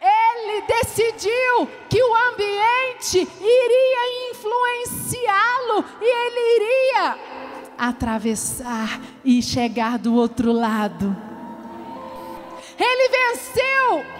Ele 0.00 0.62
decidiu 0.62 1.68
que 1.88 2.02
o 2.02 2.14
ambiente 2.32 3.18
iria 3.40 4.30
influenciá-lo 4.32 5.84
e 6.00 6.04
ele 6.04 6.56
iria 6.56 7.18
atravessar 7.78 9.00
e 9.24 9.40
chegar 9.40 9.98
do 9.98 10.12
outro 10.16 10.50
lado. 10.50 11.16
Ele 12.76 13.08
venceu 13.08 14.19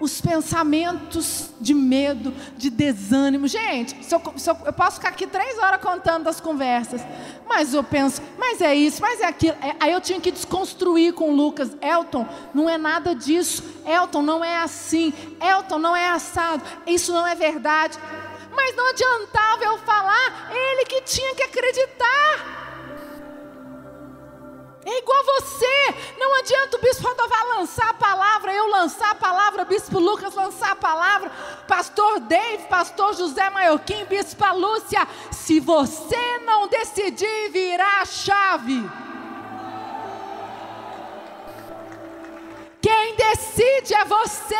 os 0.00 0.20
pensamentos 0.20 1.50
de 1.60 1.74
medo, 1.74 2.32
de 2.56 2.70
desânimo. 2.70 3.48
Gente, 3.48 4.04
se 4.04 4.14
eu, 4.14 4.20
se 4.36 4.50
eu, 4.50 4.56
eu, 4.64 4.72
posso 4.72 4.96
ficar 4.96 5.10
aqui 5.10 5.26
três 5.26 5.58
horas 5.58 5.80
contando 5.80 6.24
das 6.24 6.40
conversas, 6.40 7.00
mas 7.48 7.74
eu 7.74 7.82
penso, 7.82 8.22
mas 8.38 8.60
é 8.60 8.74
isso, 8.74 9.00
mas 9.00 9.20
é 9.20 9.26
aquilo. 9.26 9.56
É, 9.62 9.76
aí 9.80 9.92
eu 9.92 10.00
tinha 10.00 10.20
que 10.20 10.30
desconstruir 10.30 11.12
com 11.12 11.30
o 11.30 11.34
Lucas. 11.34 11.70
Elton, 11.80 12.26
não 12.54 12.68
é 12.68 12.78
nada 12.78 13.14
disso. 13.14 13.62
Elton, 13.84 14.22
não 14.22 14.44
é 14.44 14.58
assim. 14.58 15.12
Elton, 15.40 15.78
não 15.78 15.96
é 15.96 16.08
assado. 16.10 16.62
Isso 16.86 17.12
não 17.12 17.26
é 17.26 17.34
verdade. 17.34 17.98
Mas 18.54 18.74
não 18.74 18.90
adiantava 18.90 19.64
eu 19.64 19.78
falar, 19.78 20.50
ele 20.50 20.84
que 20.86 21.00
tinha 21.02 21.34
que 21.34 21.42
acreditar. 21.44 22.57
É 24.90 24.98
igual 25.00 25.22
você. 25.22 25.94
Não 26.18 26.38
adianta 26.38 26.78
o 26.78 26.80
bispo 26.80 27.06
Rodovar 27.06 27.46
lançar 27.58 27.90
a 27.90 27.94
palavra, 27.94 28.54
eu 28.54 28.68
lançar 28.68 29.10
a 29.10 29.14
palavra, 29.14 29.64
bispo 29.66 29.98
Lucas 29.98 30.34
lançar 30.34 30.72
a 30.72 30.76
palavra, 30.76 31.30
pastor 31.66 32.20
Dave, 32.20 32.64
pastor 32.68 33.14
José 33.14 33.50
Maiorquim, 33.50 34.06
bispo 34.06 34.44
Lúcia. 34.54 35.06
Se 35.30 35.60
você 35.60 36.38
não 36.38 36.68
decidir 36.68 37.50
virar 37.50 38.00
a 38.00 38.06
chave, 38.06 38.90
quem 42.80 43.14
decide 43.14 43.92
é 43.92 44.04
você. 44.06 44.56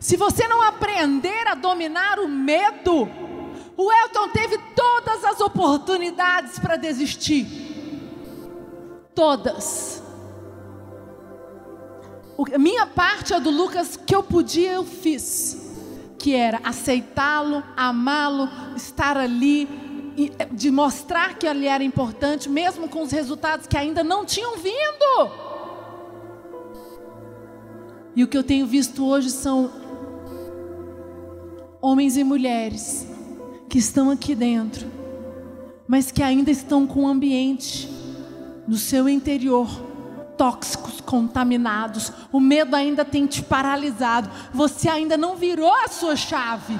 Se 0.00 0.16
você 0.16 0.48
não 0.48 0.60
aprender 0.60 1.46
a 1.46 1.54
dominar 1.54 2.18
o 2.18 2.28
medo, 2.28 3.08
o 3.82 3.92
Elton 3.92 4.28
teve 4.28 4.58
todas 4.76 5.24
as 5.24 5.40
oportunidades 5.40 6.58
para 6.58 6.76
desistir. 6.76 7.46
Todas. 9.14 10.02
a 12.54 12.58
minha 12.58 12.86
parte, 12.86 13.34
a 13.34 13.38
do 13.38 13.50
Lucas, 13.50 13.96
que 13.96 14.14
eu 14.14 14.22
podia, 14.22 14.72
eu 14.72 14.84
fiz. 14.84 15.60
Que 16.18 16.34
era 16.34 16.60
aceitá-lo, 16.62 17.62
amá-lo, 17.76 18.48
estar 18.76 19.16
ali, 19.16 19.68
eh, 20.38 20.46
de 20.52 20.70
mostrar 20.70 21.36
que 21.36 21.46
ele 21.46 21.66
era 21.66 21.82
importante, 21.82 22.48
mesmo 22.48 22.88
com 22.88 23.02
os 23.02 23.10
resultados 23.10 23.66
que 23.66 23.76
ainda 23.76 24.04
não 24.04 24.24
tinham 24.24 24.56
vindo. 24.56 25.30
E 28.14 28.22
o 28.22 28.28
que 28.28 28.36
eu 28.36 28.44
tenho 28.44 28.66
visto 28.66 29.04
hoje 29.04 29.30
são 29.30 29.70
homens 31.80 32.16
e 32.16 32.22
mulheres 32.22 33.11
que 33.72 33.78
estão 33.78 34.10
aqui 34.10 34.34
dentro, 34.34 34.86
mas 35.88 36.12
que 36.12 36.22
ainda 36.22 36.50
estão 36.50 36.86
com 36.86 37.04
o 37.04 37.08
ambiente 37.08 37.88
no 38.68 38.76
seu 38.76 39.08
interior 39.08 39.66
tóxicos, 40.36 41.00
contaminados. 41.00 42.12
O 42.30 42.38
medo 42.38 42.76
ainda 42.76 43.02
tem 43.02 43.26
te 43.26 43.40
paralisado. 43.40 44.30
Você 44.52 44.90
ainda 44.90 45.16
não 45.16 45.36
virou 45.36 45.72
a 45.72 45.88
sua 45.88 46.16
chave. 46.16 46.78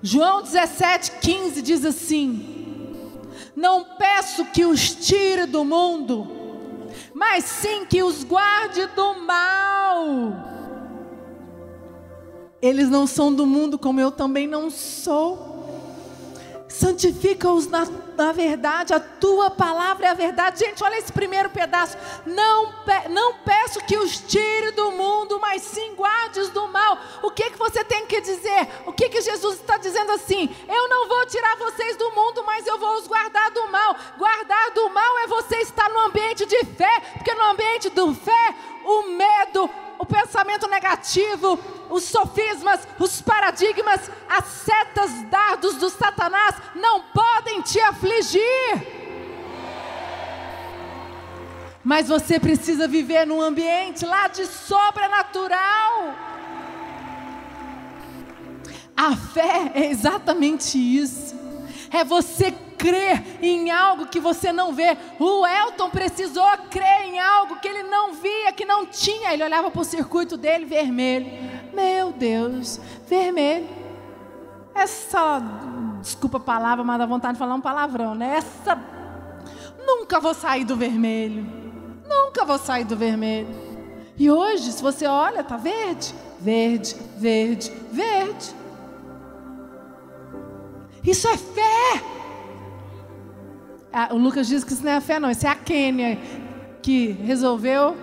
João 0.00 0.40
17, 0.40 1.14
15 1.20 1.60
diz 1.60 1.84
assim: 1.84 2.94
Não 3.56 3.96
peço 3.98 4.44
que 4.44 4.64
os 4.64 4.94
tire 4.94 5.46
do 5.46 5.64
mundo, 5.64 6.28
mas 7.12 7.42
sim 7.42 7.86
que 7.86 8.04
os 8.04 8.22
guarde 8.22 8.86
do 8.94 9.20
mal. 9.20 10.57
Eles 12.60 12.88
não 12.88 13.06
são 13.06 13.32
do 13.32 13.46
mundo, 13.46 13.78
como 13.78 14.00
eu 14.00 14.10
também 14.10 14.46
não 14.46 14.70
sou. 14.70 15.58
Santifica-os 16.68 17.66
na, 17.66 17.86
na, 18.16 18.30
verdade, 18.30 18.92
a 18.92 19.00
tua 19.00 19.50
palavra 19.50 20.06
é 20.06 20.10
a 20.10 20.14
verdade. 20.14 20.58
Gente, 20.58 20.84
olha 20.84 20.98
esse 20.98 21.10
primeiro 21.12 21.48
pedaço. 21.48 21.96
Não, 22.26 22.74
não 23.10 23.34
peço 23.38 23.80
que 23.84 23.96
os 23.96 24.18
tire 24.18 24.72
do 24.72 24.92
mundo, 24.92 25.38
mas 25.40 25.62
sim 25.62 25.94
guardes 25.94 26.50
do 26.50 26.68
mal. 26.68 26.98
O 27.22 27.30
que, 27.30 27.50
que 27.50 27.58
você 27.58 27.82
tem 27.84 28.04
que 28.06 28.20
dizer? 28.20 28.68
O 28.86 28.92
que, 28.92 29.08
que 29.08 29.22
Jesus 29.22 29.54
está 29.54 29.78
dizendo 29.78 30.12
assim? 30.12 30.54
Eu 30.68 30.88
não 30.88 31.08
vou 31.08 31.24
tirar 31.26 31.56
vocês 31.56 31.96
do 31.96 32.10
mundo, 32.10 32.44
mas 32.44 32.66
eu 32.66 32.78
vou 32.78 32.96
os 32.96 33.06
guardar 33.06 33.50
do 33.50 33.66
mal. 33.68 33.96
Guardar 34.18 34.70
do 34.72 34.90
mal 34.90 35.18
é 35.20 35.26
você 35.26 35.56
estar 35.56 35.88
no 35.88 36.00
ambiente 36.00 36.44
de 36.44 36.64
fé, 36.66 37.00
porque 37.14 37.34
no 37.34 37.44
ambiente 37.44 37.88
do 37.88 38.14
fé, 38.14 38.54
o 38.84 39.02
medo, 39.16 39.70
o 39.98 40.06
pensamento 40.06 40.68
negativo, 40.68 41.58
os 41.90 42.04
sofismas, 42.04 42.80
os 42.98 43.20
paradigmas, 43.20 44.10
as 44.28 44.44
setas, 44.44 45.10
dardos 45.24 45.76
do 45.76 45.90
Satanás 45.90 46.54
não 46.74 47.02
podem 47.02 47.62
te 47.62 47.80
afligir. 47.80 48.98
Mas 51.82 52.08
você 52.08 52.38
precisa 52.38 52.86
viver 52.86 53.26
num 53.26 53.40
ambiente 53.40 54.04
lá 54.04 54.28
de 54.28 54.46
sobrenatural. 54.46 56.14
A 58.96 59.16
fé 59.16 59.72
é 59.74 59.86
exatamente 59.86 60.76
isso. 60.76 61.34
É 61.90 62.04
você 62.04 62.52
crer 62.78 63.22
em 63.42 63.70
algo 63.70 64.06
que 64.06 64.20
você 64.20 64.52
não 64.52 64.72
vê. 64.72 64.96
O 65.18 65.46
Elton 65.46 65.90
precisou 65.90 66.46
crer 66.70 67.06
em 67.06 67.18
algo 67.18 67.56
que 67.56 67.66
ele 67.66 67.82
não 67.82 68.14
via, 68.14 68.52
que 68.52 68.64
não 68.64 68.86
tinha. 68.86 69.34
Ele 69.34 69.44
olhava 69.44 69.70
para 69.70 69.80
o 69.80 69.84
circuito 69.84 70.36
dele 70.36 70.64
vermelho. 70.64 71.26
Meu 71.74 72.12
Deus, 72.12 72.80
vermelho. 73.06 73.68
Essa, 74.74 75.42
desculpa 76.00 76.36
a 76.36 76.40
palavra, 76.40 76.84
mas 76.84 76.98
dá 76.98 77.06
vontade 77.06 77.34
de 77.34 77.38
falar 77.38 77.56
um 77.56 77.60
palavrão, 77.60 78.14
né? 78.14 78.36
Essa, 78.36 78.80
nunca 79.84 80.20
vou 80.20 80.32
sair 80.32 80.64
do 80.64 80.76
vermelho. 80.76 81.44
Nunca 82.08 82.44
vou 82.44 82.58
sair 82.58 82.84
do 82.84 82.96
vermelho. 82.96 83.48
E 84.16 84.30
hoje, 84.30 84.72
se 84.72 84.82
você 84.82 85.06
olha, 85.06 85.44
tá 85.44 85.56
verde, 85.56 86.14
verde, 86.40 86.96
verde, 87.16 87.72
verde. 87.90 88.54
Isso 91.04 91.26
é 91.28 91.36
fé. 91.36 92.17
Ah, 93.92 94.08
o 94.12 94.18
Lucas 94.18 94.46
diz 94.46 94.64
que 94.64 94.72
isso 94.72 94.84
não 94.84 94.92
é 94.92 94.96
a 94.96 95.00
fé, 95.00 95.18
não. 95.18 95.30
Isso 95.30 95.46
é 95.46 95.50
a 95.50 95.54
Quênia 95.54 96.18
que 96.82 97.12
resolveu 97.12 97.96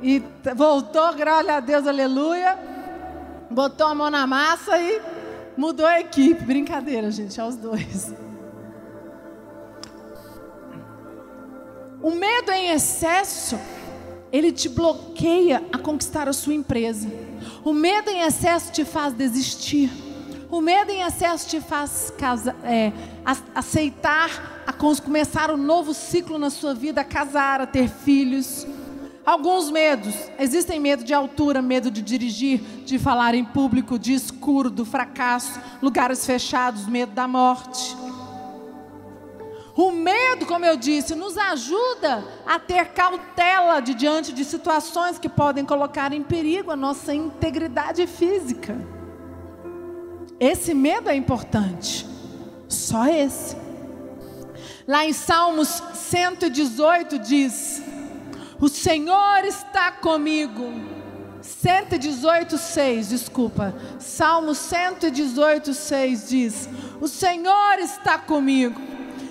e 0.00 0.22
voltou, 0.54 1.12
graças 1.14 1.48
a 1.48 1.60
Deus, 1.60 1.86
aleluia. 1.86 2.58
Botou 3.50 3.86
a 3.86 3.94
mão 3.94 4.10
na 4.10 4.26
massa 4.26 4.78
e 4.78 5.00
mudou 5.56 5.86
a 5.86 6.00
equipe. 6.00 6.44
Brincadeira, 6.44 7.10
gente, 7.10 7.40
aos 7.40 7.56
dois. 7.56 8.14
O 12.00 12.12
medo 12.12 12.52
em 12.52 12.70
excesso, 12.70 13.58
ele 14.30 14.52
te 14.52 14.68
bloqueia 14.68 15.64
a 15.72 15.78
conquistar 15.78 16.28
a 16.28 16.32
sua 16.32 16.54
empresa. 16.54 17.08
O 17.64 17.72
medo 17.72 18.10
em 18.10 18.20
excesso 18.20 18.70
te 18.70 18.84
faz 18.84 19.12
desistir. 19.12 19.90
O 20.50 20.62
medo 20.62 20.90
em 20.90 21.02
excesso 21.02 21.46
te 21.46 21.60
faz 21.60 22.10
casa, 22.16 22.56
é, 22.64 22.90
aceitar, 23.54 24.62
a 24.66 24.72
começar 24.72 25.50
um 25.50 25.58
novo 25.58 25.92
ciclo 25.92 26.38
na 26.38 26.48
sua 26.48 26.74
vida, 26.74 27.02
a 27.02 27.04
casar, 27.04 27.60
a 27.60 27.66
ter 27.66 27.86
filhos. 27.86 28.66
Alguns 29.26 29.70
medos. 29.70 30.14
Existem 30.38 30.80
medo 30.80 31.04
de 31.04 31.12
altura, 31.12 31.60
medo 31.60 31.90
de 31.90 32.00
dirigir, 32.00 32.60
de 32.86 32.98
falar 32.98 33.34
em 33.34 33.44
público, 33.44 33.98
de 33.98 34.14
escuro, 34.14 34.70
do 34.70 34.86
fracasso, 34.86 35.60
lugares 35.82 36.24
fechados, 36.24 36.86
medo 36.86 37.12
da 37.12 37.28
morte. 37.28 37.94
O 39.76 39.92
medo, 39.92 40.46
como 40.46 40.64
eu 40.64 40.78
disse, 40.78 41.14
nos 41.14 41.36
ajuda 41.36 42.24
a 42.46 42.58
ter 42.58 42.86
cautela 42.86 43.80
de 43.80 43.92
diante 43.92 44.32
de 44.32 44.46
situações 44.46 45.18
que 45.18 45.28
podem 45.28 45.64
colocar 45.64 46.10
em 46.10 46.22
perigo 46.22 46.70
a 46.70 46.76
nossa 46.76 47.14
integridade 47.14 48.06
física. 48.06 48.97
Esse 50.40 50.72
medo 50.72 51.08
é 51.08 51.14
importante. 51.14 52.06
Só 52.68 53.06
esse. 53.08 53.56
Lá 54.86 55.04
em 55.04 55.12
Salmos 55.12 55.82
118 55.94 57.18
diz: 57.18 57.82
O 58.60 58.68
Senhor 58.68 59.44
está 59.44 59.92
comigo. 59.92 60.98
118, 61.40 62.58
6, 62.58 63.08
desculpa. 63.08 63.74
Salmo 63.98 64.54
118, 64.54 65.74
6 65.74 66.28
diz: 66.28 66.68
O 67.00 67.08
Senhor 67.08 67.78
está 67.78 68.18
comigo. 68.18 68.80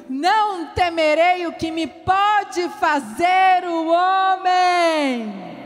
Não 0.10 0.68
temerei 0.68 1.48
o 1.48 1.54
que 1.54 1.70
me 1.70 1.86
pode 1.86 2.68
fazer 2.80 3.68
o 3.68 3.88
homem. 3.88 5.57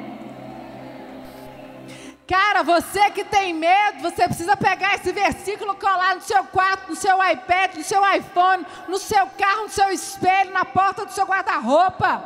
Cara, 2.27 2.63
você 2.63 3.11
que 3.11 3.25
tem 3.25 3.53
medo, 3.53 4.01
você 4.01 4.25
precisa 4.25 4.55
pegar 4.55 4.95
esse 4.95 5.11
versículo, 5.11 5.75
colar 5.75 6.15
no 6.15 6.21
seu 6.21 6.43
quarto, 6.45 6.89
no 6.89 6.95
seu 6.95 7.17
iPad, 7.23 7.75
no 7.75 7.83
seu 7.83 8.01
iPhone, 8.15 8.65
no 8.87 8.97
seu 8.97 9.27
carro, 9.37 9.63
no 9.63 9.69
seu 9.69 9.89
espelho, 9.89 10.51
na 10.51 10.63
porta 10.63 11.05
do 11.05 11.11
seu 11.11 11.25
guarda-roupa. 11.25 12.23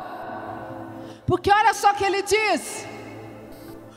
Porque 1.26 1.50
olha 1.50 1.74
só 1.74 1.90
o 1.90 1.94
que 1.94 2.04
ele 2.04 2.22
diz: 2.22 2.86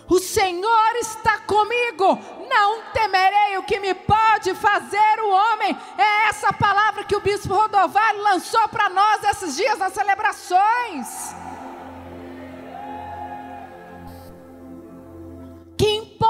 O 0.07 0.17
Senhor 0.19 0.95
está 0.95 1.39
comigo, 1.39 2.17
não 2.49 2.81
temerei 2.91 3.57
o 3.57 3.63
que 3.63 3.79
me 3.79 3.93
pode 3.93 4.55
fazer 4.55 5.19
o 5.21 5.29
homem. 5.29 5.77
É 5.97 6.29
essa 6.29 6.51
palavra 6.51 7.03
que 7.03 7.15
o 7.15 7.21
bispo 7.21 7.53
Rodovalho 7.53 8.23
lançou 8.23 8.67
para 8.69 8.89
nós 8.89 9.23
esses 9.25 9.55
dias 9.55 9.77
nas 9.77 9.93
celebrações. 9.93 11.35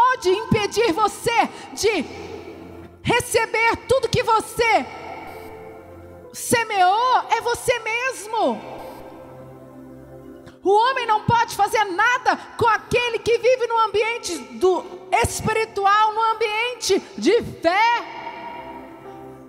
Pode 0.10 0.30
impedir 0.30 0.92
você 0.92 1.48
de 1.74 2.04
receber 3.04 3.78
tudo 3.88 4.10
que 4.10 4.24
você 4.24 4.86
semeou 6.34 7.18
é 7.30 7.42
você 7.42 7.78
mesmo. 7.80 8.80
O 10.64 10.72
homem 10.72 11.06
não 11.06 11.22
pode 11.26 11.56
fazer 11.56 11.84
nada 11.86 12.36
com 12.58 12.68
aquele 12.68 13.20
que 13.20 13.38
vive 13.38 13.68
no 13.68 13.80
ambiente 13.80 14.38
do 14.60 14.84
espiritual, 15.24 16.14
no 16.14 16.22
ambiente 16.34 17.02
de 17.18 17.42
fé. 17.62 18.04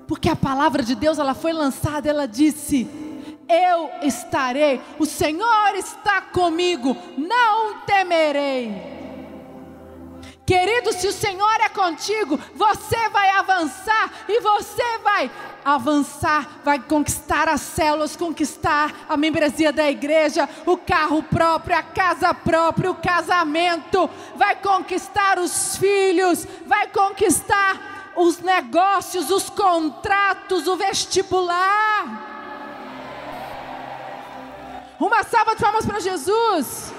Porque 0.06 0.28
a 0.28 0.36
palavra 0.36 0.82
de 0.82 0.94
Deus, 0.94 1.18
ela 1.18 1.34
foi 1.34 1.52
lançada, 1.52 2.08
ela 2.08 2.26
disse: 2.26 2.86
Eu 3.48 3.90
estarei, 4.02 4.80
o 4.98 5.06
Senhor 5.06 5.74
está 5.74 6.20
comigo, 6.20 6.96
não 7.16 7.80
temerei. 7.80 8.99
Querido, 10.50 10.92
se 10.92 11.06
o 11.06 11.12
Senhor 11.12 11.60
é 11.60 11.68
contigo, 11.68 12.36
você 12.56 13.08
vai 13.10 13.30
avançar 13.30 14.10
e 14.28 14.40
você 14.40 14.98
vai 14.98 15.30
avançar, 15.64 16.58
vai 16.64 16.80
conquistar 16.80 17.48
as 17.48 17.60
células, 17.60 18.16
conquistar 18.16 18.92
a 19.08 19.16
membresia 19.16 19.72
da 19.72 19.88
igreja, 19.88 20.48
o 20.66 20.76
carro 20.76 21.22
próprio, 21.22 21.76
a 21.76 21.84
casa 21.84 22.34
própria, 22.34 22.90
o 22.90 22.96
casamento, 22.96 24.10
vai 24.34 24.56
conquistar 24.56 25.38
os 25.38 25.76
filhos, 25.76 26.44
vai 26.66 26.88
conquistar 26.88 28.12
os 28.16 28.40
negócios, 28.40 29.30
os 29.30 29.48
contratos, 29.48 30.66
o 30.66 30.74
vestibular. 30.74 32.26
Uma 34.98 35.22
salva 35.22 35.54
de 35.54 35.62
palmas 35.62 35.86
para 35.86 36.00
Jesus. 36.00 36.92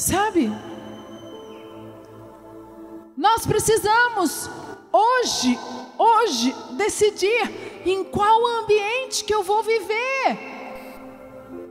Sabe? 0.00 0.50
Nós 3.14 3.44
precisamos 3.44 4.48
hoje, 4.90 5.58
hoje 5.98 6.54
decidir 6.78 7.82
em 7.84 8.02
qual 8.04 8.46
ambiente 8.62 9.22
que 9.22 9.34
eu 9.34 9.42
vou 9.42 9.62
viver. 9.62 10.38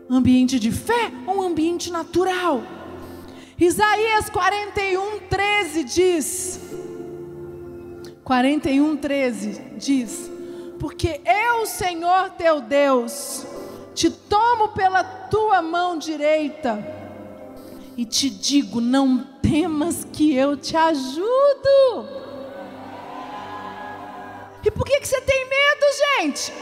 Ambiente 0.07 0.59
de 0.59 0.71
fé 0.71 1.11
ou 1.25 1.41
ambiente 1.41 1.91
natural? 1.91 2.61
Isaías 3.59 4.29
41, 4.29 5.21
13 5.27 5.83
diz: 5.85 6.59
41, 8.23 8.95
13 8.95 9.61
diz: 9.75 10.31
Porque 10.79 11.19
eu, 11.25 11.65
Senhor 11.65 12.29
teu 12.37 12.61
Deus, 12.61 13.43
te 13.95 14.11
tomo 14.11 14.67
pela 14.67 15.03
tua 15.03 15.63
mão 15.63 15.97
direita 15.97 16.98
e 17.99 18.05
te 18.05 18.29
digo: 18.29 18.79
não 18.79 19.17
temas 19.41 20.07
que 20.13 20.33
eu 20.33 20.55
te 20.55 20.77
ajudo. 20.77 22.07
E 24.63 24.71
por 24.71 24.85
que, 24.85 25.01
que 25.01 25.07
você 25.07 25.19
tem 25.19 25.49
medo, 25.49 25.85
gente? 26.17 26.53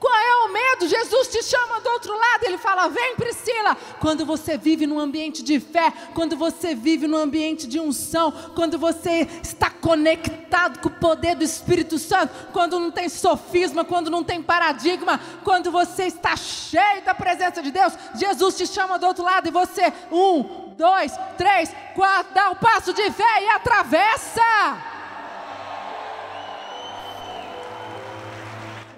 Qual 0.00 0.12
é 0.12 0.46
o 0.46 0.52
medo? 0.52 0.88
Jesus 0.88 1.28
te 1.28 1.44
chama 1.44 1.78
do 1.80 1.90
outro 1.90 2.18
lado, 2.18 2.44
ele 2.44 2.58
fala: 2.58 2.88
Vem, 2.88 3.14
Priscila. 3.14 3.76
Quando 4.00 4.24
você 4.24 4.56
vive 4.56 4.86
num 4.86 4.98
ambiente 4.98 5.42
de 5.42 5.60
fé, 5.60 5.92
quando 6.14 6.36
você 6.36 6.74
vive 6.74 7.06
num 7.06 7.18
ambiente 7.18 7.68
de 7.68 7.78
unção, 7.78 8.32
quando 8.56 8.78
você 8.78 9.28
está 9.42 9.68
conectado 9.68 10.80
com 10.80 10.88
o 10.88 10.92
poder 10.92 11.36
do 11.36 11.44
Espírito 11.44 11.98
Santo, 11.98 12.32
quando 12.52 12.80
não 12.80 12.90
tem 12.90 13.08
sofisma, 13.10 13.84
quando 13.84 14.10
não 14.10 14.24
tem 14.24 14.42
paradigma, 14.42 15.20
quando 15.44 15.70
você 15.70 16.04
está 16.04 16.34
cheio 16.34 17.04
da 17.04 17.14
presença 17.14 17.62
de 17.62 17.70
Deus, 17.70 17.92
Jesus 18.14 18.56
te 18.56 18.66
chama 18.66 18.98
do 18.98 19.06
outro 19.06 19.22
lado 19.22 19.48
e 19.48 19.52
você, 19.52 19.92
um, 20.10 20.59
dois, 20.80 21.12
três, 21.36 21.70
quatro, 21.94 22.32
dá 22.32 22.48
um 22.50 22.54
passo 22.54 22.94
de 22.94 23.10
fé 23.12 23.42
e 23.42 23.48
atravessa. 23.50 24.88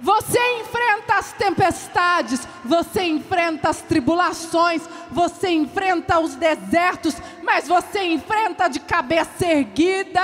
Você 0.00 0.38
enfrenta 0.60 1.14
as 1.14 1.32
tempestades, 1.32 2.46
você 2.64 3.02
enfrenta 3.02 3.68
as 3.68 3.82
tribulações, 3.82 4.82
você 5.10 5.50
enfrenta 5.50 6.20
os 6.20 6.36
desertos, 6.36 7.16
mas 7.42 7.66
você 7.66 8.04
enfrenta 8.04 8.68
de 8.68 8.78
cabeça 8.78 9.44
erguida. 9.44 10.22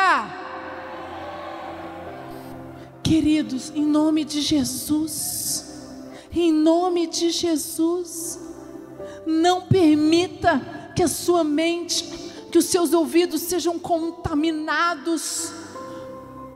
Queridos, 3.03 3.71
em 3.75 3.85
nome 3.85 4.25
de 4.25 4.41
Jesus, 4.41 5.89
em 6.33 6.53
nome 6.53 7.07
de 7.07 7.31
Jesus, 7.31 8.39
não 9.27 9.63
permita 9.63 10.78
que 10.99 11.03
a 11.05 11.07
sua 11.07 11.45
mente, 11.45 12.03
que 12.51 12.59
os 12.59 12.65
seus 12.65 12.93
ouvidos 12.93 13.43
sejam 13.43 13.79
contaminados 13.79 15.53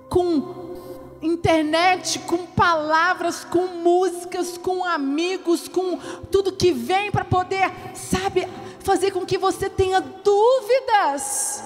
com 0.08 1.14
internet, 1.22 2.18
com 2.26 2.38
palavras, 2.38 3.44
com 3.44 3.68
músicas, 3.68 4.58
com 4.58 4.84
amigos, 4.84 5.68
com 5.68 5.96
tudo 6.28 6.56
que 6.56 6.72
vem 6.72 7.08
para 7.12 7.24
poder, 7.24 7.70
sabe, 7.94 8.48
fazer 8.80 9.12
com 9.12 9.24
que 9.24 9.38
você 9.38 9.70
tenha 9.70 10.00
dúvidas. 10.00 11.62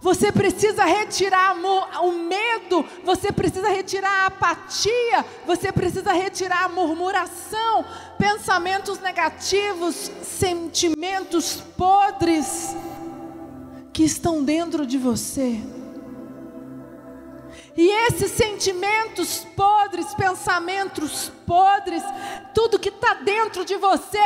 Você 0.00 0.30
precisa 0.30 0.84
retirar 0.84 1.56
o 2.02 2.12
medo, 2.12 2.84
você 3.04 3.32
precisa 3.32 3.68
retirar 3.68 4.10
a 4.10 4.26
apatia, 4.26 5.24
você 5.44 5.72
precisa 5.72 6.12
retirar 6.12 6.64
a 6.64 6.68
murmuração, 6.68 7.84
pensamentos 8.16 9.00
negativos, 9.00 10.10
sentimentos 10.22 11.62
podres 11.76 12.76
que 13.92 14.04
estão 14.04 14.44
dentro 14.44 14.86
de 14.86 14.96
você. 14.96 15.60
E 17.78 17.90
esses 18.08 18.32
sentimentos 18.32 19.46
podres, 19.54 20.12
pensamentos 20.12 21.30
podres, 21.46 22.02
tudo 22.52 22.76
que 22.76 22.88
está 22.88 23.14
dentro 23.14 23.64
de 23.64 23.76
você, 23.76 24.18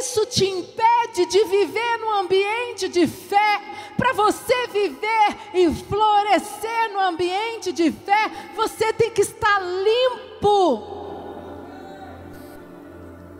isso 0.00 0.26
te 0.26 0.44
impede 0.44 1.26
de 1.26 1.44
viver 1.44 1.98
no 2.00 2.10
ambiente 2.14 2.88
de 2.88 3.06
fé. 3.06 3.60
Para 3.96 4.12
você 4.14 4.66
viver 4.72 5.36
e 5.54 5.72
florescer 5.84 6.92
no 6.92 6.98
ambiente 6.98 7.70
de 7.70 7.92
fé, 7.92 8.32
você 8.56 8.92
tem 8.92 9.12
que 9.12 9.20
estar 9.20 9.60
limpo. 9.60 10.82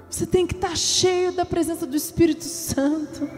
Você 0.08 0.24
tem 0.24 0.46
que 0.46 0.54
estar 0.54 0.76
cheio 0.76 1.32
da 1.32 1.44
presença 1.44 1.84
do 1.84 1.96
Espírito 1.96 2.44
Santo. 2.44 3.28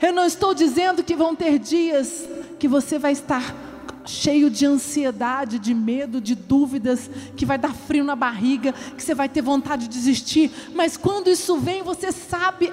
Eu 0.00 0.12
não 0.12 0.26
estou 0.26 0.54
dizendo 0.54 1.02
que 1.02 1.16
vão 1.16 1.34
ter 1.34 1.58
dias 1.58 2.24
que 2.56 2.68
você 2.68 3.00
vai 3.00 3.10
estar 3.10 3.65
cheio 4.06 4.48
de 4.48 4.64
ansiedade, 4.64 5.58
de 5.58 5.74
medo, 5.74 6.20
de 6.20 6.34
dúvidas, 6.34 7.10
que 7.36 7.44
vai 7.44 7.58
dar 7.58 7.74
frio 7.74 8.04
na 8.04 8.16
barriga, 8.16 8.72
que 8.72 9.02
você 9.02 9.14
vai 9.14 9.28
ter 9.28 9.42
vontade 9.42 9.88
de 9.88 9.94
desistir, 9.94 10.50
mas 10.74 10.96
quando 10.96 11.28
isso 11.28 11.58
vem, 11.58 11.82
você 11.82 12.12
sabe 12.12 12.72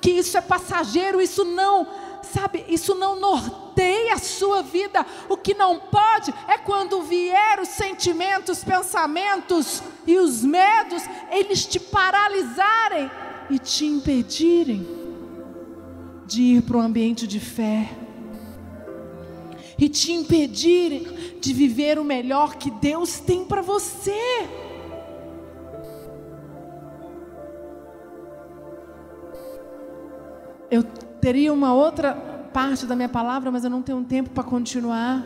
que 0.00 0.10
isso 0.10 0.36
é 0.36 0.40
passageiro, 0.40 1.20
isso 1.20 1.44
não, 1.44 1.86
sabe, 2.22 2.64
isso 2.68 2.94
não 2.94 3.18
norteia 3.18 4.14
a 4.14 4.18
sua 4.18 4.62
vida. 4.62 5.04
O 5.30 5.36
que 5.36 5.54
não 5.54 5.80
pode 5.80 6.32
é 6.46 6.58
quando 6.58 7.02
vier 7.02 7.58
os 7.58 7.68
sentimentos, 7.68 8.62
pensamentos 8.62 9.82
e 10.06 10.18
os 10.18 10.42
medos, 10.42 11.02
eles 11.30 11.64
te 11.64 11.80
paralisarem 11.80 13.10
e 13.48 13.58
te 13.58 13.86
impedirem 13.86 14.86
de 16.26 16.42
ir 16.42 16.62
para 16.62 16.76
o 16.76 16.80
ambiente 16.80 17.26
de 17.26 17.40
fé 17.40 18.03
e 19.78 19.88
te 19.88 20.12
impedir 20.12 21.38
de 21.40 21.52
viver 21.52 21.98
o 21.98 22.04
melhor 22.04 22.56
que 22.56 22.70
Deus 22.70 23.18
tem 23.20 23.44
para 23.44 23.62
você. 23.62 24.48
Eu 30.70 30.82
teria 31.20 31.52
uma 31.52 31.74
outra 31.74 32.14
parte 32.52 32.86
da 32.86 32.96
minha 32.96 33.08
palavra, 33.08 33.50
mas 33.50 33.64
eu 33.64 33.70
não 33.70 33.82
tenho 33.82 34.02
tempo 34.04 34.30
para 34.30 34.42
continuar. 34.42 35.24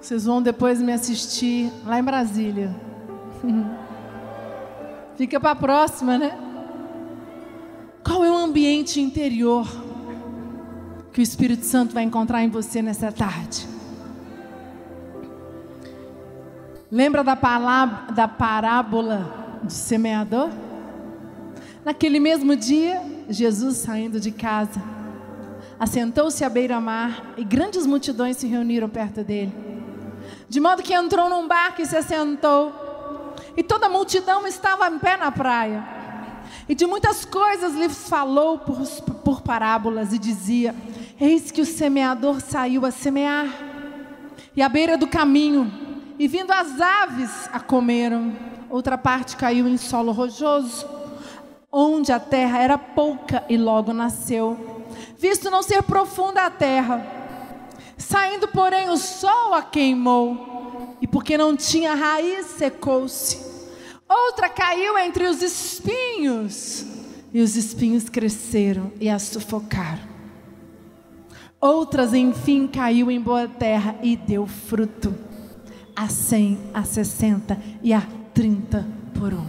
Vocês 0.00 0.24
vão 0.24 0.42
depois 0.42 0.80
me 0.80 0.92
assistir 0.92 1.72
lá 1.86 1.98
em 1.98 2.02
Brasília. 2.02 2.74
Fica 5.16 5.38
para 5.38 5.52
a 5.52 5.56
próxima, 5.56 6.18
né? 6.18 6.38
Qual 8.04 8.24
é 8.24 8.30
o 8.30 8.36
ambiente 8.36 9.00
interior 9.00 9.66
que 11.12 11.20
o 11.20 11.22
Espírito 11.22 11.64
Santo 11.64 11.92
vai 11.92 12.04
encontrar 12.04 12.42
em 12.42 12.48
você 12.48 12.80
nessa 12.80 13.12
tarde? 13.12 13.68
Lembra 16.90 17.22
da, 17.22 17.36
palavra, 17.36 18.12
da 18.12 18.26
parábola 18.26 19.60
do 19.62 19.72
semeador? 19.72 20.50
Naquele 21.84 22.18
mesmo 22.18 22.56
dia, 22.56 23.02
Jesus 23.28 23.78
saindo 23.78 24.20
de 24.20 24.30
casa, 24.30 24.82
assentou-se 25.78 26.44
à 26.44 26.48
beira-mar 26.48 27.34
e 27.36 27.44
grandes 27.44 27.86
multidões 27.86 28.36
se 28.36 28.46
reuniram 28.46 28.88
perto 28.88 29.22
dele. 29.22 29.52
De 30.48 30.60
modo 30.60 30.82
que 30.82 30.94
entrou 30.94 31.28
num 31.28 31.48
barco 31.48 31.82
e 31.82 31.86
se 31.86 31.96
assentou, 31.96 32.72
e 33.56 33.62
toda 33.62 33.86
a 33.86 33.90
multidão 33.90 34.46
estava 34.46 34.88
em 34.88 34.98
pé 34.98 35.16
na 35.16 35.30
praia. 35.30 35.82
E 36.68 36.74
de 36.74 36.86
muitas 36.86 37.24
coisas 37.24 37.74
lhes 37.74 38.08
falou 38.08 38.58
por, 38.58 38.78
por 39.24 39.40
parábolas 39.42 40.12
e 40.12 40.18
dizia: 40.18 40.74
Eis 41.20 41.50
que 41.50 41.60
o 41.60 41.66
semeador 41.66 42.40
saiu 42.40 42.84
a 42.86 42.90
semear, 42.90 43.46
e 44.56 44.62
à 44.62 44.68
beira 44.68 44.96
do 44.96 45.06
caminho, 45.06 45.70
e 46.18 46.26
vindo 46.26 46.50
as 46.50 46.80
aves 46.80 47.48
a 47.52 47.60
comeram. 47.60 48.32
Outra 48.70 48.96
parte 48.96 49.36
caiu 49.36 49.68
em 49.68 49.76
solo 49.76 50.12
rochoso, 50.12 50.86
onde 51.70 52.12
a 52.12 52.18
terra 52.18 52.58
era 52.58 52.78
pouca 52.78 53.44
e 53.48 53.56
logo 53.56 53.92
nasceu, 53.92 54.84
visto 55.18 55.50
não 55.50 55.62
ser 55.62 55.82
profunda 55.82 56.44
a 56.44 56.50
terra. 56.50 57.04
Saindo, 57.96 58.48
porém, 58.48 58.88
o 58.88 58.96
sol 58.96 59.54
a 59.54 59.62
queimou, 59.62 60.96
e 61.00 61.06
porque 61.06 61.38
não 61.38 61.56
tinha 61.56 61.94
raiz, 61.94 62.46
secou-se. 62.46 63.38
Outra 64.08 64.48
caiu 64.48 64.98
entre 64.98 65.26
os 65.26 65.40
espinhos, 65.40 66.84
e 67.32 67.40
os 67.40 67.56
espinhos 67.56 68.08
cresceram 68.08 68.92
e 69.00 69.08
a 69.08 69.18
sufocaram. 69.18 70.11
Outras, 71.62 72.12
enfim, 72.12 72.66
caiu 72.66 73.08
em 73.08 73.20
boa 73.20 73.46
terra 73.46 73.94
e 74.02 74.16
deu 74.16 74.48
fruto, 74.48 75.14
a 75.94 76.08
cem, 76.08 76.58
a 76.74 76.82
sessenta 76.82 77.56
e 77.80 77.94
a 77.94 78.02
trinta 78.34 78.84
por 79.14 79.32
um. 79.32 79.46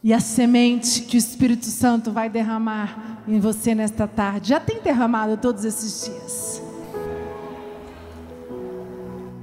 E 0.00 0.14
a 0.14 0.20
semente 0.20 1.02
que 1.02 1.16
o 1.16 1.18
Espírito 1.18 1.66
Santo 1.66 2.12
vai 2.12 2.30
derramar 2.30 3.24
em 3.26 3.40
você 3.40 3.74
nesta 3.74 4.06
tarde, 4.06 4.50
já 4.50 4.60
tem 4.60 4.80
derramado 4.80 5.36
todos 5.36 5.64
esses 5.64 6.04
dias. 6.04 6.62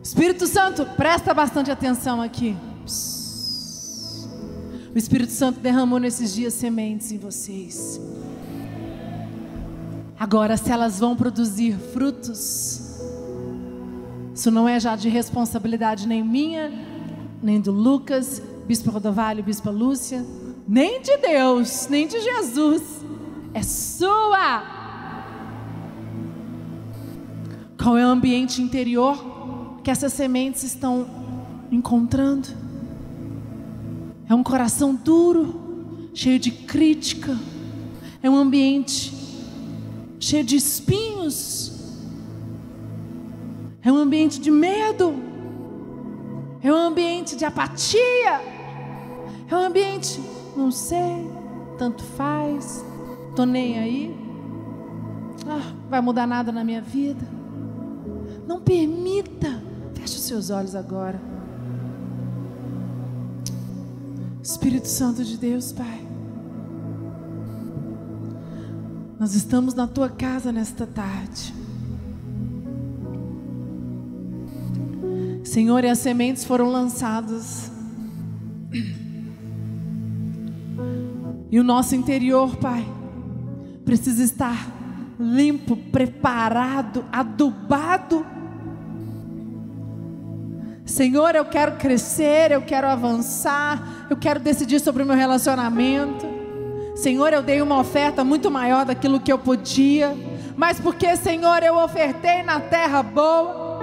Espírito 0.01 0.47
Santo, 0.47 0.85
presta 0.95 1.33
bastante 1.33 1.69
atenção 1.69 2.21
aqui. 2.21 2.55
O 4.95 4.97
Espírito 4.97 5.33
Santo 5.33 5.59
derramou 5.59 5.99
nesses 5.99 6.33
dias 6.33 6.53
sementes 6.53 7.11
em 7.11 7.17
vocês. 7.17 7.99
Agora, 10.19 10.57
se 10.57 10.71
elas 10.71 10.99
vão 10.99 11.15
produzir 11.15 11.77
frutos, 11.93 12.99
isso 14.33 14.51
não 14.51 14.67
é 14.67 14.79
já 14.79 14.95
de 14.95 15.07
responsabilidade 15.07 16.07
nem 16.07 16.23
minha, 16.23 16.71
nem 17.41 17.61
do 17.61 17.71
Lucas, 17.71 18.41
Bispo 18.67 18.91
Rodovalho, 18.91 19.43
Bispo 19.43 19.71
Lúcia, 19.71 20.25
nem 20.67 21.01
de 21.01 21.17
Deus, 21.17 21.87
nem 21.89 22.07
de 22.07 22.19
Jesus. 22.19 22.83
É 23.53 23.63
sua. 23.63 24.63
Qual 27.81 27.97
é 27.97 28.05
o 28.05 28.09
ambiente 28.09 28.61
interior? 28.61 29.39
que 29.89 29.91
essas 29.91 30.13
sementes 30.13 30.63
estão 30.63 31.07
encontrando. 31.71 32.47
É 34.29 34.35
um 34.35 34.43
coração 34.43 34.93
duro, 34.93 36.09
cheio 36.13 36.37
de 36.37 36.51
crítica. 36.51 37.35
É 38.21 38.29
um 38.29 38.35
ambiente 38.35 39.11
cheio 40.19 40.43
de 40.43 40.55
espinhos. 40.55 41.71
É 43.81 43.91
um 43.91 43.97
ambiente 43.97 44.39
de 44.39 44.51
medo. 44.51 45.15
É 46.61 46.71
um 46.71 46.75
ambiente 46.75 47.35
de 47.35 47.45
apatia. 47.45 48.41
É 49.49 49.55
um 49.55 49.65
ambiente, 49.65 50.21
não 50.55 50.69
sei, 50.69 51.27
tanto 51.77 52.03
faz, 52.03 52.85
tô 53.35 53.45
nem 53.45 53.79
aí. 53.79 54.15
Ah, 55.47 55.73
vai 55.89 56.01
mudar 56.01 56.27
nada 56.27 56.51
na 56.51 56.63
minha 56.63 56.81
vida. 56.81 57.25
Não 58.45 58.59
permita 58.59 59.69
Feche 59.99 60.15
os 60.15 60.23
seus 60.23 60.49
olhos 60.49 60.75
agora. 60.75 61.21
Espírito 64.41 64.87
Santo 64.87 65.23
de 65.23 65.37
Deus, 65.37 65.71
Pai. 65.71 66.08
Nós 69.19 69.35
estamos 69.35 69.73
na 69.73 69.85
tua 69.85 70.09
casa 70.09 70.51
nesta 70.51 70.87
tarde. 70.87 71.53
Senhor, 75.43 75.83
e 75.83 75.89
as 75.89 75.99
sementes 75.99 76.45
foram 76.45 76.69
lançadas. 76.69 77.71
E 81.51 81.59
o 81.59 81.63
nosso 81.63 81.95
interior, 81.95 82.55
Pai, 82.57 82.85
precisa 83.83 84.23
estar 84.23 84.67
limpo, 85.19 85.75
preparado, 85.75 87.03
adubado 87.11 88.25
Senhor, 90.89 91.35
eu 91.35 91.45
quero 91.45 91.77
crescer, 91.77 92.51
eu 92.51 92.63
quero 92.63 92.87
avançar, 92.87 94.07
eu 94.09 94.17
quero 94.17 94.39
decidir 94.39 94.79
sobre 94.79 95.03
o 95.03 95.05
meu 95.05 95.15
relacionamento. 95.15 96.38
Senhor, 96.99 97.31
eu 97.31 97.41
dei 97.41 97.61
uma 97.61 97.79
oferta 97.79 98.25
muito 98.25 98.51
maior 98.51 98.85
daquilo 98.85 99.21
que 99.21 99.31
eu 99.31 99.39
podia, 99.39 100.13
mas 100.57 100.81
porque, 100.81 101.15
Senhor, 101.15 101.63
eu 101.63 101.77
ofertei 101.77 102.43
na 102.43 102.59
terra 102.59 103.01
boa. 103.01 103.79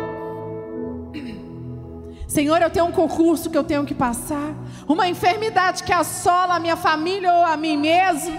Senhor, 2.29 2.61
eu 2.61 2.69
tenho 2.69 2.85
um 2.85 2.93
concurso 2.93 3.49
que 3.49 3.57
eu 3.57 3.65
tenho 3.65 3.87
que 3.87 3.95
passar, 3.95 4.53
uma 4.87 5.09
enfermidade 5.09 5.83
que 5.83 5.95
assola 5.95 6.57
a 6.57 6.61
minha 6.61 6.77
família 6.77 7.33
ou 7.33 7.43
a 7.43 7.57
mim 7.57 7.79
mesmo. 7.79 8.39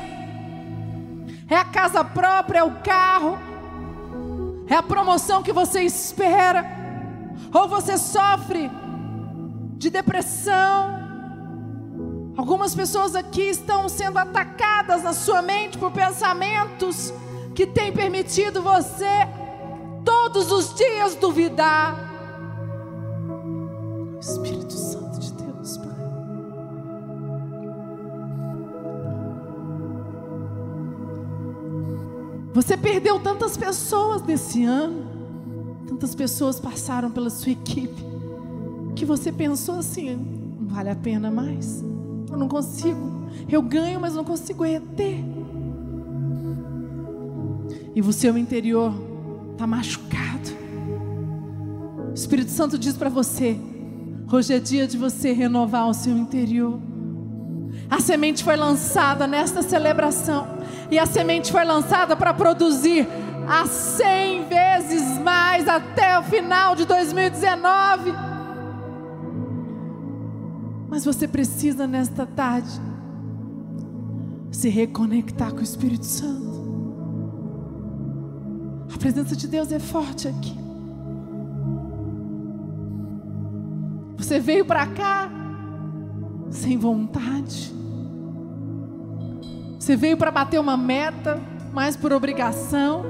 É 1.50 1.56
a 1.56 1.66
casa 1.66 2.04
própria, 2.04 2.60
é 2.60 2.64
o 2.64 2.76
carro, 2.84 3.40
é 4.68 4.76
a 4.76 4.84
promoção 4.84 5.42
que 5.42 5.52
você 5.52 5.82
espera 5.82 6.64
ou 7.52 7.68
você 7.68 7.98
sofre 7.98 8.70
de 9.76 9.90
depressão. 9.90 11.07
Algumas 12.38 12.76
pessoas 12.76 13.16
aqui 13.16 13.42
estão 13.42 13.90
sendo 13.90 14.20
atacadas 14.20 15.02
na 15.02 15.12
sua 15.12 15.42
mente 15.42 15.76
por 15.76 15.92
pensamentos 15.92 17.12
que 17.56 17.66
têm 17.66 17.92
permitido 17.92 18.62
você 18.62 19.28
todos 20.06 20.52
os 20.52 20.76
dias 20.76 21.16
duvidar. 21.16 21.98
Espírito 24.22 24.72
Santo 24.74 25.20
de 25.20 25.34
Deus, 25.34 25.78
Pai. 25.78 25.88
Você 32.54 32.78
perdeu 32.78 33.20
tantas 33.20 33.58
pessoas 33.58 34.22
nesse 34.22 34.64
ano. 34.64 35.08
Tantas 35.88 36.14
pessoas 36.14 36.60
passaram 36.60 37.10
pela 37.10 37.32
sua 37.32 37.54
equipe 37.54 38.06
que 38.96 39.06
você 39.06 39.32
pensou 39.32 39.80
assim: 39.80 40.16
não 40.60 40.68
vale 40.68 40.92
a 40.92 40.96
pena 40.96 41.32
mais. 41.32 41.84
Eu 42.30 42.38
não 42.38 42.48
consigo. 42.48 43.28
Eu 43.50 43.62
ganho, 43.62 44.00
mas 44.00 44.16
não 44.16 44.24
consigo 44.24 44.64
reter. 44.64 45.24
E 47.96 48.02
o 48.02 48.14
seu 48.14 48.38
interior 48.38 48.94
está 49.54 49.66
machucado. 49.66 50.50
O 52.10 52.14
Espírito 52.14 52.52
Santo 52.52 52.78
diz 52.78 52.96
para 52.96 53.10
você: 53.10 53.58
hoje 54.32 54.54
é 54.54 54.60
dia 54.60 54.88
de 54.88 54.98
você 54.98 55.32
renovar 55.32 55.88
o 55.88 55.94
seu 55.94 56.16
interior. 56.18 56.80
A 57.90 58.00
semente 58.02 58.44
foi 58.44 58.56
lançada 58.56 59.26
nesta 59.26 59.62
celebração. 59.62 60.48
E 60.92 61.00
a 61.00 61.06
semente 61.06 61.52
foi 61.52 61.64
lançada 61.64 62.16
para 62.16 62.34
produzir 62.34 63.08
a 63.48 63.66
cem 63.66 64.46
vezes 64.46 65.18
mais 65.20 65.68
até 65.68 66.20
o 66.20 66.24
final 66.24 66.76
de 66.76 66.86
2019. 66.86 68.27
Mas 70.98 71.06
você 71.06 71.28
precisa 71.28 71.86
nesta 71.86 72.26
tarde 72.26 72.72
se 74.50 74.68
reconectar 74.68 75.52
com 75.52 75.60
o 75.60 75.64
Espírito 75.64 76.08
Santo. 76.08 76.58
A 78.92 78.98
presença 78.98 79.36
de 79.36 79.48
Deus 79.48 79.72
é 79.72 79.78
forte 79.78 80.28
aqui. 80.28 80.58
Você 84.18 84.40
veio 84.40 84.66
para 84.66 84.88
cá 84.88 85.30
sem 86.50 86.80
vontade. 86.80 87.72
Você 89.80 89.96
veio 89.96 90.18
para 90.18 90.32
bater 90.32 90.60
uma 90.60 90.76
meta, 90.76 91.40
mais 91.72 91.96
por 91.96 92.12
obrigação. 92.12 93.04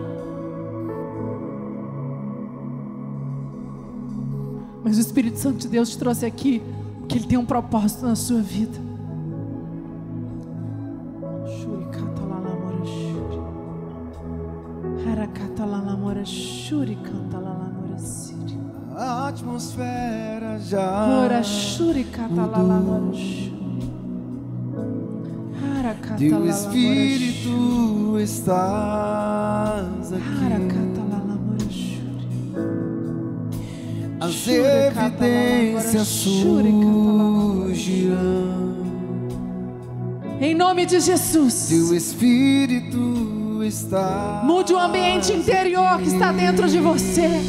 Mas 4.83 4.97
o 4.97 4.99
Espírito 4.99 5.39
Santo 5.39 5.59
de 5.59 5.69
Deus 5.69 5.91
te 5.91 5.97
trouxe 5.97 6.25
aqui, 6.25 6.61
porque 7.07 7.19
Ele 7.19 7.25
tem 7.25 7.37
um 7.37 7.45
propósito 7.45 8.05
na 8.05 8.15
sua 8.17 8.41
vida. 8.41 8.77
A 18.93 19.29
atmosfera 19.29 20.59
já. 20.59 21.07
Harakata 25.79 26.17
Teu 26.17 26.45
Espírito 26.45 28.19
estás 28.19 30.11
aqui. 30.11 30.86
As 34.27 34.45
evidências 34.45 36.05
surgirão. 36.05 36.67
Em 40.41 40.53
nome 40.53 40.85
de 40.85 40.91
Teu 40.91 41.01
Jesus. 41.01 41.71
Espírito 41.71 43.63
está. 43.63 44.41
Mude 44.43 44.73
o 44.73 44.79
ambiente 44.79 45.31
interior 45.31 45.97
que 45.99 46.09
está 46.09 46.33
dentro 46.33 46.67
de 46.67 46.79
você. 46.79 47.41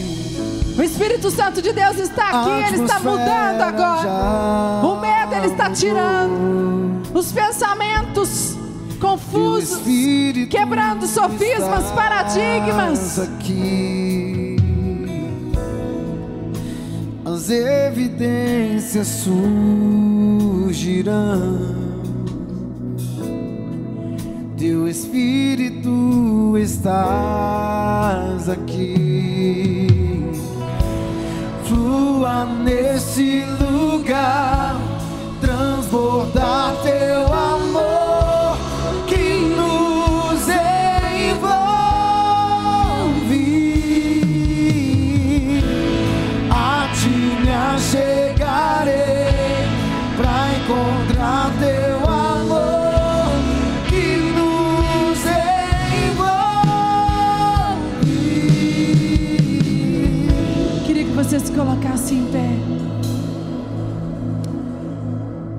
O 0.79 0.83
Espírito 0.83 1.33
Santo 1.33 1.61
de 1.61 1.73
Deus 1.73 1.99
está 1.99 2.29
aqui, 2.29 2.51
ele 2.73 2.85
está 2.85 3.01
mudando 3.01 3.61
agora. 3.61 4.87
O 4.87 5.01
medo 5.01 5.35
ele 5.35 5.49
está 5.49 5.71
tirando. 5.71 7.03
Os 7.13 7.33
pensamentos 7.33 8.57
confusos, 9.01 9.83
quebrando 10.49 11.09
sofismas, 11.09 11.91
paradigmas. 11.91 13.19
Aqui. 13.19 14.38
As 17.39 17.51
evidências 17.51 19.07
surgirão. 19.07 20.75
Teu 24.57 24.89
Espírito 24.89 26.59
estás 26.59 28.49
aqui. 28.49 29.87
Flua 31.63 32.45
nesse 32.45 33.45
lugar, 33.61 34.77
transbordar 35.41 36.75
teu 36.83 37.33
amor 37.33 37.78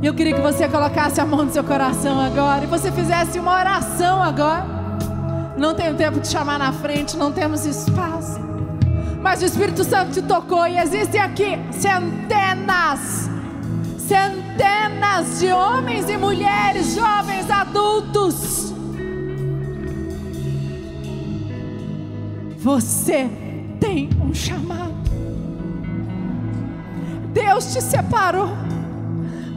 Eu 0.01 0.13
queria 0.13 0.33
que 0.33 0.41
você 0.41 0.65
colocasse 0.69 1.19
a 1.19 1.25
mão 1.25 1.43
no 1.43 1.51
seu 1.51 1.63
coração 1.63 2.21
agora 2.21 2.63
e 2.63 2.67
você 2.67 2.89
fizesse 2.89 3.37
uma 3.37 3.53
oração 3.53 4.23
agora. 4.23 4.65
Não 5.57 5.75
tenho 5.75 5.93
tempo 5.95 6.21
de 6.21 6.27
chamar 6.29 6.57
na 6.57 6.71
frente, 6.71 7.17
não 7.17 7.33
temos 7.33 7.65
espaço. 7.65 8.39
Mas 9.21 9.41
o 9.41 9.45
Espírito 9.45 9.83
Santo 9.83 10.13
te 10.13 10.21
tocou 10.21 10.65
e 10.65 10.77
existem 10.77 11.19
aqui 11.19 11.59
centenas, 11.73 13.29
centenas 13.97 15.39
de 15.39 15.51
homens 15.51 16.09
e 16.09 16.15
mulheres, 16.15 16.95
jovens, 16.95 17.51
adultos. 17.51 18.73
Você 22.57 23.29
tem 23.81 24.09
um 24.21 24.33
chamado. 24.33 24.93
Deus 27.33 27.73
te 27.73 27.81
separou. 27.81 28.68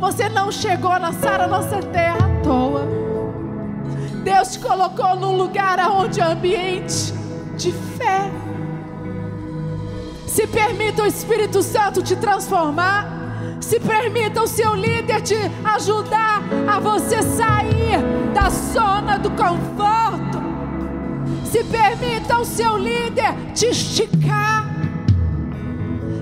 Você 0.03 0.29
não 0.29 0.51
chegou 0.51 0.99
na 0.99 1.13
Sara 1.13 1.47
nossa 1.47 1.79
terra 1.79 2.19
à 2.19 2.43
toa. 2.43 2.89
Deus 4.25 4.55
te 4.55 4.59
colocou 4.59 5.15
num 5.15 5.37
lugar 5.37 5.79
onde 5.93 6.21
é 6.21 6.25
ambiente 6.25 7.15
de 7.57 7.71
fé. 7.71 8.29
Se 10.27 10.45
permita 10.49 11.05
o 11.05 11.07
Espírito 11.07 11.63
Santo 11.63 12.03
te 12.03 12.17
transformar. 12.17 13.07
Se 13.61 13.79
permita 13.79 14.43
o 14.43 14.47
seu 14.49 14.75
líder 14.75 15.21
te 15.23 15.37
ajudar 15.63 16.43
a 16.67 16.81
você 16.81 17.23
sair 17.23 18.01
da 18.35 18.51
zona 18.51 19.21
do 19.21 19.31
conforto. 19.31 20.43
Se 21.45 21.63
permita 21.63 22.39
o 22.39 22.45
seu 22.45 22.77
líder 22.77 23.37
te 23.55 23.67
esticar. 23.67 24.67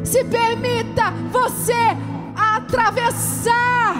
Se 0.04 0.22
permita 0.24 1.14
você 1.32 2.09
atravessar 2.70 3.96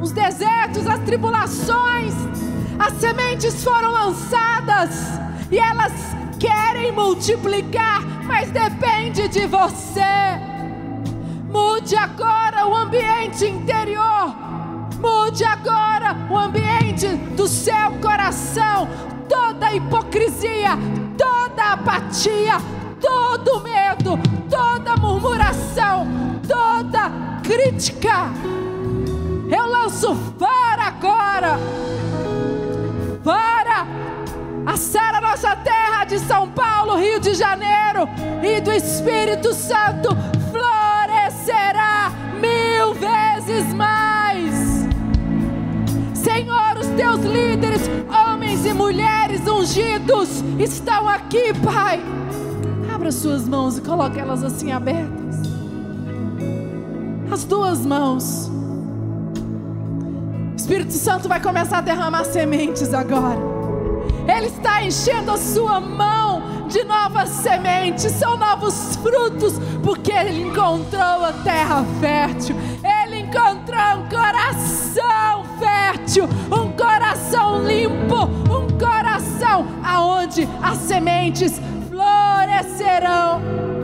os 0.00 0.10
desertos, 0.10 0.86
as 0.86 1.00
tribulações. 1.00 2.14
As 2.78 2.94
sementes 2.94 3.62
foram 3.62 3.90
lançadas 3.90 4.90
e 5.50 5.58
elas 5.58 5.92
querem 6.38 6.92
multiplicar, 6.92 8.02
mas 8.24 8.50
depende 8.50 9.28
de 9.28 9.46
você. 9.46 10.00
Mude 11.50 11.96
agora 11.96 12.66
o 12.66 12.74
ambiente 12.74 13.44
interior. 13.44 14.34
Mude 14.98 15.44
agora 15.44 16.16
o 16.30 16.36
ambiente 16.36 17.06
do 17.36 17.46
seu 17.46 17.92
coração. 18.00 18.88
Toda 19.28 19.74
hipocrisia, 19.74 20.70
toda 21.16 21.72
apatia, 21.72 22.58
todo 23.06 23.60
medo, 23.60 24.18
toda 24.50 24.96
murmuração, 24.96 26.06
toda 26.46 27.10
crítica. 27.42 28.32
Eu 29.48 29.66
lanço 29.66 30.14
fora 30.36 30.82
agora. 30.82 31.58
Fora 33.22 33.86
a 34.66 34.76
Sara, 34.76 35.20
nossa 35.20 35.54
terra 35.54 36.04
de 36.04 36.18
São 36.18 36.48
Paulo, 36.50 36.96
Rio 36.96 37.20
de 37.20 37.34
Janeiro 37.34 38.08
e 38.42 38.60
do 38.60 38.72
Espírito 38.72 39.54
Santo 39.54 40.08
florescerá 40.50 42.10
mil 42.40 42.94
vezes 42.94 43.72
mais. 43.72 44.86
Senhor, 46.14 46.78
os 46.80 46.88
teus 46.88 47.20
líderes, 47.20 47.82
homens 48.08 48.66
e 48.66 48.72
mulheres 48.72 49.46
ungidos, 49.46 50.42
estão 50.58 51.08
aqui, 51.08 51.52
Pai. 51.64 52.02
Abra 53.06 53.16
suas 53.16 53.46
mãos 53.46 53.78
e 53.78 53.82
coloque 53.82 54.18
elas 54.18 54.42
assim 54.42 54.72
abertas. 54.72 55.36
As 57.30 57.44
duas 57.44 57.86
mãos. 57.86 58.50
O 60.52 60.56
Espírito 60.56 60.92
Santo 60.92 61.28
vai 61.28 61.40
começar 61.40 61.78
a 61.78 61.80
derramar 61.82 62.24
sementes 62.24 62.92
agora. 62.92 63.38
Ele 64.26 64.46
está 64.46 64.82
enchendo 64.82 65.30
a 65.30 65.36
sua 65.36 65.78
mão 65.78 66.66
de 66.66 66.82
novas 66.82 67.28
sementes, 67.28 68.10
são 68.10 68.36
novos 68.36 68.96
frutos, 68.96 69.52
porque 69.84 70.10
ele 70.10 70.42
encontrou 70.42 71.26
a 71.26 71.32
terra 71.44 71.84
fértil. 72.00 72.56
Ele 72.82 73.20
encontrou 73.20 74.00
um 74.00 74.08
coração 74.08 75.44
fértil, 75.60 76.24
um 76.50 76.72
coração 76.72 77.64
limpo, 77.64 78.24
um 78.52 78.66
coração 78.76 79.64
aonde 79.84 80.48
as 80.60 80.78
sementes 80.78 81.60
florescerão. 81.96 83.75